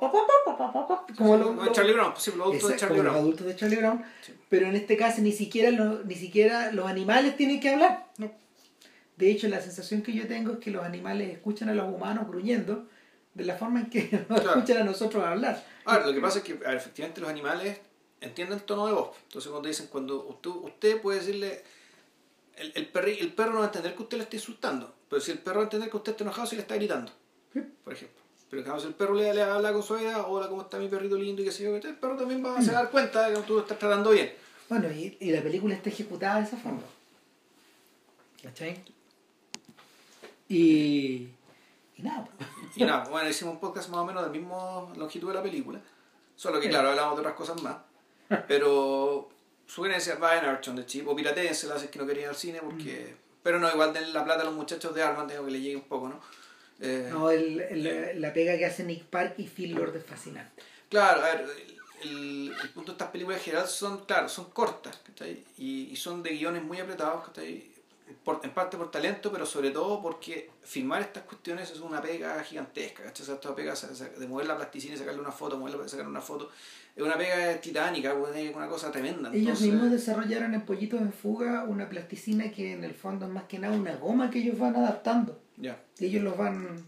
[1.18, 3.18] como Charlie Brown, sí, los adultos de Charlie los Brown.
[3.18, 4.04] adultos de Charlie Brown.
[4.22, 4.34] Sí.
[4.50, 8.06] Pero en este caso ni siquiera, los, ni siquiera los animales tienen que hablar.
[8.18, 8.32] No.
[9.18, 12.28] De hecho, la sensación que yo tengo es que los animales escuchan a los humanos
[12.28, 12.86] gruñendo
[13.34, 14.60] de la forma en que nos Claro.
[14.60, 15.64] escuchan a nosotros hablar.
[15.86, 17.80] Ahora, lo que pasa es que ver, efectivamente los animales
[18.22, 19.16] entienden el tono de voz.
[19.24, 21.64] Entonces cuando dicen, cuando usted, usted puede decirle,
[22.56, 25.22] el, el, perri- el perro no va a entender que usted le está insultando, pero
[25.22, 27.12] si el perro va a entender que usted está enojado si le está gritando,
[27.54, 27.62] Sí.
[27.84, 28.18] por ejemplo.
[28.50, 31.42] Pero si el perro le, le habla con suavidad, hola, ¿cómo está mi perrito lindo?
[31.42, 33.56] Y qué sé yo, el perro también va a se dar cuenta de que tú
[33.56, 34.34] lo estás tratando bien.
[34.70, 36.82] Bueno, y, y la película está ejecutada de esa forma.
[38.42, 38.82] ¿Cachai?
[40.50, 41.28] Y.
[41.98, 42.26] Y nada.
[42.38, 42.50] pues.
[42.78, 45.82] Y nada, bueno, hicimos un podcast más o menos del mismo longitud de la película.
[46.36, 47.76] Solo que, claro, hablamos de otras cosas más.
[48.48, 49.30] Pero,
[49.66, 52.60] sugerencia, vayan a Archon de Chip o piratense, las que no querían ir al cine,
[52.64, 53.16] porque.
[53.44, 55.76] Pero no, igual den la plata a los muchachos de Arman, tengo que le llegue
[55.78, 56.20] un poco, ¿no?
[56.80, 60.62] Eh, No, el, el- la pega que hace Nick Park y Phil Lord es fascinante.
[60.90, 61.46] Claro, a ver,
[62.04, 65.44] el, el punto de estas películas en general son, claro, son cortas, ¿cachai?
[65.58, 67.72] Y, y son de guiones muy apretados, ¿cachai?
[68.24, 72.44] Por- en parte por talento, pero sobre todo porque filmar estas cuestiones es una pega
[72.44, 73.24] gigantesca, ¿cachai?
[73.24, 73.74] O sea, esta pega
[74.20, 76.52] de mover la plasticina y sacarle una foto, moverla, sacarle una foto,
[76.98, 79.30] es una pega titánica, es una cosa tremenda.
[79.30, 83.32] Ellos Entonces, mismos desarrollaron en Pollitos en Fuga una plasticina que en el fondo es
[83.32, 85.40] más que nada una goma que ellos van adaptando.
[85.58, 86.86] Ya, Ellos los van.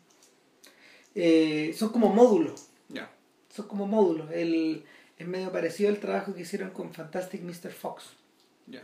[1.16, 2.68] eh, son como módulos.
[2.90, 3.10] ya.
[3.54, 4.32] Son como módulos.
[4.32, 4.84] El,
[5.18, 7.72] es medio parecido al trabajo que hicieron con Fantastic Mr.
[7.72, 8.06] Fox.
[8.68, 8.82] Ya.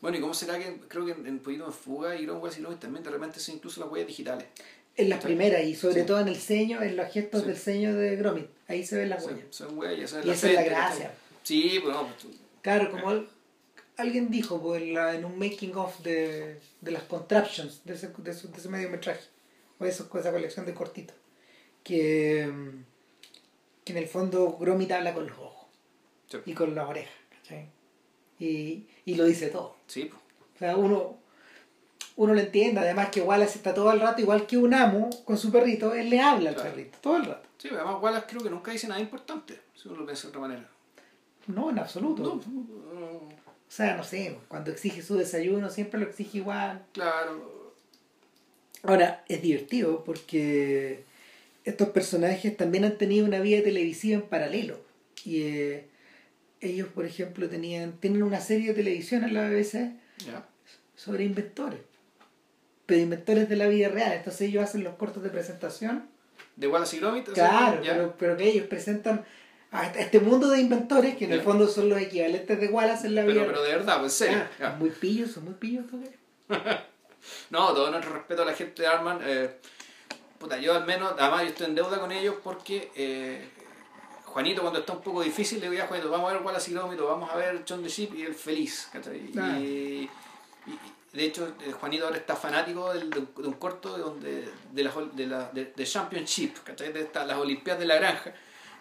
[0.00, 2.58] Bueno, ¿y cómo será que creo que en, en Pollito en Fuga y Iron Wells
[2.58, 4.46] y Lewis también de repente son incluso las huellas digitales?
[4.96, 5.26] En las Sí.
[5.26, 6.06] primeras y sobre Sí.
[6.06, 7.46] todo en el ceño, en los gestos Sí.
[7.48, 8.46] del ceño de Gromit.
[8.68, 9.44] Ahí se ven las huellas.
[9.50, 11.14] son huellas, Y esa es la gracia.
[11.42, 12.30] Sí, pues no, pues tú-
[12.62, 13.28] Claro, como al-
[13.96, 18.08] alguien dijo pues, en, la- en un making of de, de las contraptions de ese,
[18.16, 19.20] de ese, de ese mediometraje,
[19.78, 21.16] o eso, esa colección de cortitos,
[21.82, 22.50] que,
[23.84, 25.66] que en el fondo Gromit habla con los ojos
[26.46, 27.12] y con las orejas.
[28.38, 29.76] Y, y lo dice todo.
[29.86, 30.20] Sí, pues.
[30.54, 31.18] O sea, uno,
[32.16, 35.36] uno lo entiende, además que Wallace está todo el rato, igual que un amo con
[35.36, 36.70] su perrito, él le habla al Claro.
[36.70, 37.48] perrito, todo el rato.
[37.58, 40.40] Sí, además Wallace creo que nunca dice nada importante, si uno lo piensa de otra
[40.40, 40.68] manera.
[41.46, 42.40] No, en absoluto.
[42.46, 43.30] No, O
[43.68, 46.84] sea, no sé, cuando exige su desayuno siempre lo exige igual.
[46.92, 47.54] claro.
[48.82, 51.04] Ahora, es divertido porque
[51.64, 54.78] estos personajes también han tenido una vida televisiva en paralelo.
[55.24, 55.88] Y eh,
[56.60, 59.92] ellos, por ejemplo, tenían tienen una serie de televisión en la BBC
[60.26, 60.46] Ya.
[60.96, 61.80] Sobre inventores.
[62.86, 64.12] Pero inventores de la vida real.
[64.12, 66.08] Entonces ellos hacen los cortos de presentación.
[66.56, 67.28] De Wallace y Gromit.
[67.28, 69.24] o sea, Claro, pero, pero que ellos presentan
[69.70, 72.68] a este- a este mundo de inventores que en el fondo son los equivalentes de
[72.68, 74.44] Wallace en la vida pero, pero de verdad, pues en serio.
[74.60, 75.84] Ah, muy pillos, son muy pillos.
[77.50, 79.18] No, todo nuestro respeto a la gente de Arman.
[79.24, 79.50] Eh,
[80.38, 83.48] puta, yo al menos, además yo estoy en deuda con ellos porque eh,
[84.26, 86.74] Juanito cuando está un poco difícil le digo ya Juanito, vamos a ver Wallace y
[86.74, 88.90] Gromit, vamos a ver John the Ship y el feliz.
[89.38, 89.58] Ah.
[89.58, 90.08] Y,
[91.12, 95.12] de hecho eh, Juanito ahora está fanático del- de, un, corto de, donde, de, ol-
[95.12, 96.92] de, la, de, de Championship, ¿cachai?
[96.92, 98.32] de las Olimpiadas de la Granja,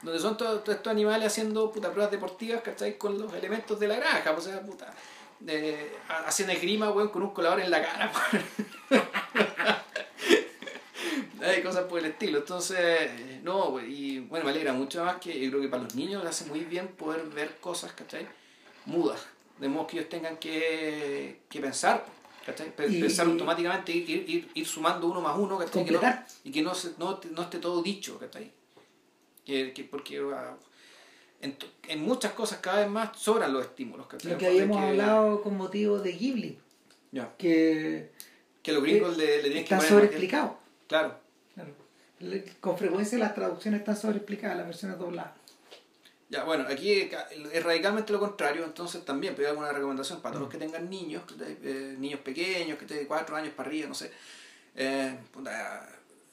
[0.01, 2.97] donde son todos, estos animales haciendo puta, pruebas deportivas ¿cachai?
[2.97, 4.93] con los elementos de la granja, o sea, puta,
[5.39, 8.11] de, ha- haciendo esgrima con un colador en la cara.
[11.41, 12.39] Hay cosas por el estilo.
[12.39, 13.11] Entonces,
[13.43, 16.29] no, y bueno, me alegra mucho más que yo creo que para los niños les
[16.31, 18.27] hace muy bien poder ver cosas, ¿cachai?
[18.85, 19.25] Mudas.
[19.59, 22.05] De modo que ellos tengan que, que pensar,
[23.01, 25.57] pensar automáticamente, ir, ir, ir, sumando uno más uno.
[25.59, 25.99] Que no-
[26.43, 28.51] y que no, se- no, no esté todo dicho, ¿cachai?
[29.45, 30.55] Que, que porque ah,
[31.41, 34.31] en, muchas cosas cada vez más sobran los estímulos, ¿cachai?
[34.31, 36.57] Lo que habíamos hablado con motivo de Ghibli,
[37.37, 38.11] que
[38.63, 39.89] Que los gringos le, le tienen que está poner...
[39.91, 40.57] sobreexplicado.
[40.87, 41.15] Claro.
[41.53, 41.71] Claro.
[42.61, 45.33] Con frecuencia las traducciones están sobreexplicadas, las versiones dobladas.
[46.33, 46.91] Ya, bueno, aquí
[47.51, 51.21] es radicalmente lo contrario, entonces también hay alguna recomendación para todos los que tengan niños.
[51.39, 54.11] Eh, niños pequeños, que de 4 años para arriba, no sé.
[54.75, 55.87] Eh, puta,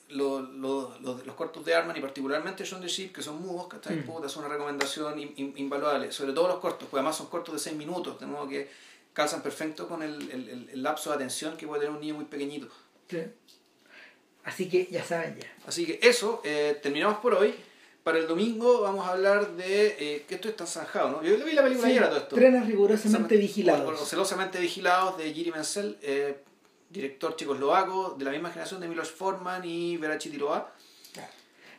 [0.08, 3.68] lo- lo- lo- los cortos de Arman y particularmente John the Sheep, que son mudos,
[3.68, 3.96] ¿cachai?
[3.96, 4.04] Mm.
[4.06, 7.52] Puta, es una recomendación in- in- invaluable, sobre todo los cortos, pues además son cortos
[7.54, 8.70] de 6 minutos, de modo que
[9.12, 12.14] calzan perfecto con el, el- el- el lapso de atención que puede tener un niño
[12.14, 12.68] muy pequeñito.
[13.10, 13.18] Sí.
[14.44, 15.52] Así que ya saben ya.
[15.66, 17.54] Así que eso, eh, terminamos por hoy.
[18.02, 21.22] Para el domingo vamos a hablar de eh, que esto está zanjado, ¿no?
[21.22, 22.34] Yo vi la película Sí, ayer a todo esto.
[22.36, 24.08] trenes rigurosamente O- o vigilados.
[24.08, 26.42] celosamente vigilados de Jiri Menzel, eh,
[26.88, 30.72] director checoslovaco, de la misma generación de Milos Forman y Verachi Tiroa.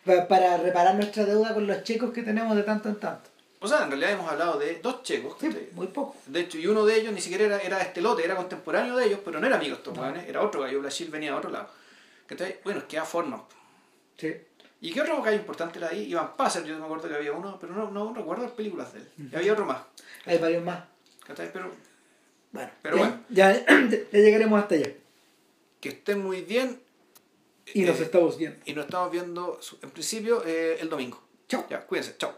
[0.06, 3.30] Pa- Para reparar nuestra deuda con los checos que tenemos de tanto en tanto.
[3.60, 5.36] O sea, en realidad hemos hablado de dos checos.
[5.40, 5.70] Sí, ¿cachai?
[5.74, 6.16] muy poco.
[6.26, 9.06] De hecho, y uno de ellos ni siquiera era, era este lote, era contemporáneo de
[9.06, 10.08] ellos, pero no era amigo estos No.
[10.16, 11.68] era otro gallo, Blachil venía de otro lado.
[12.64, 13.44] Bueno, es que da forma.
[14.18, 14.34] Sí.
[14.82, 16.04] ¿Y qué otro gallo importante era ahí?
[16.10, 19.00] Iván Passer, yo me acuerdo que había uno, pero no, no recuerdo las películas de
[19.00, 19.12] él.
[19.32, 19.84] Y había otro más.
[20.26, 20.84] Hay varios más.
[21.28, 21.72] Pero
[22.52, 23.24] Bueno, Pero ya, bueno.
[23.30, 24.92] Ya, ya llegaremos hasta allá.
[25.80, 26.82] que estén muy bien.
[27.74, 28.60] Y nos Eh, estamos viendo.
[28.66, 31.22] y nos estamos viendo, en principio, eh, el domingo.
[31.48, 31.66] Chao.
[31.70, 32.18] Ya, cuídense.
[32.18, 32.34] Chao.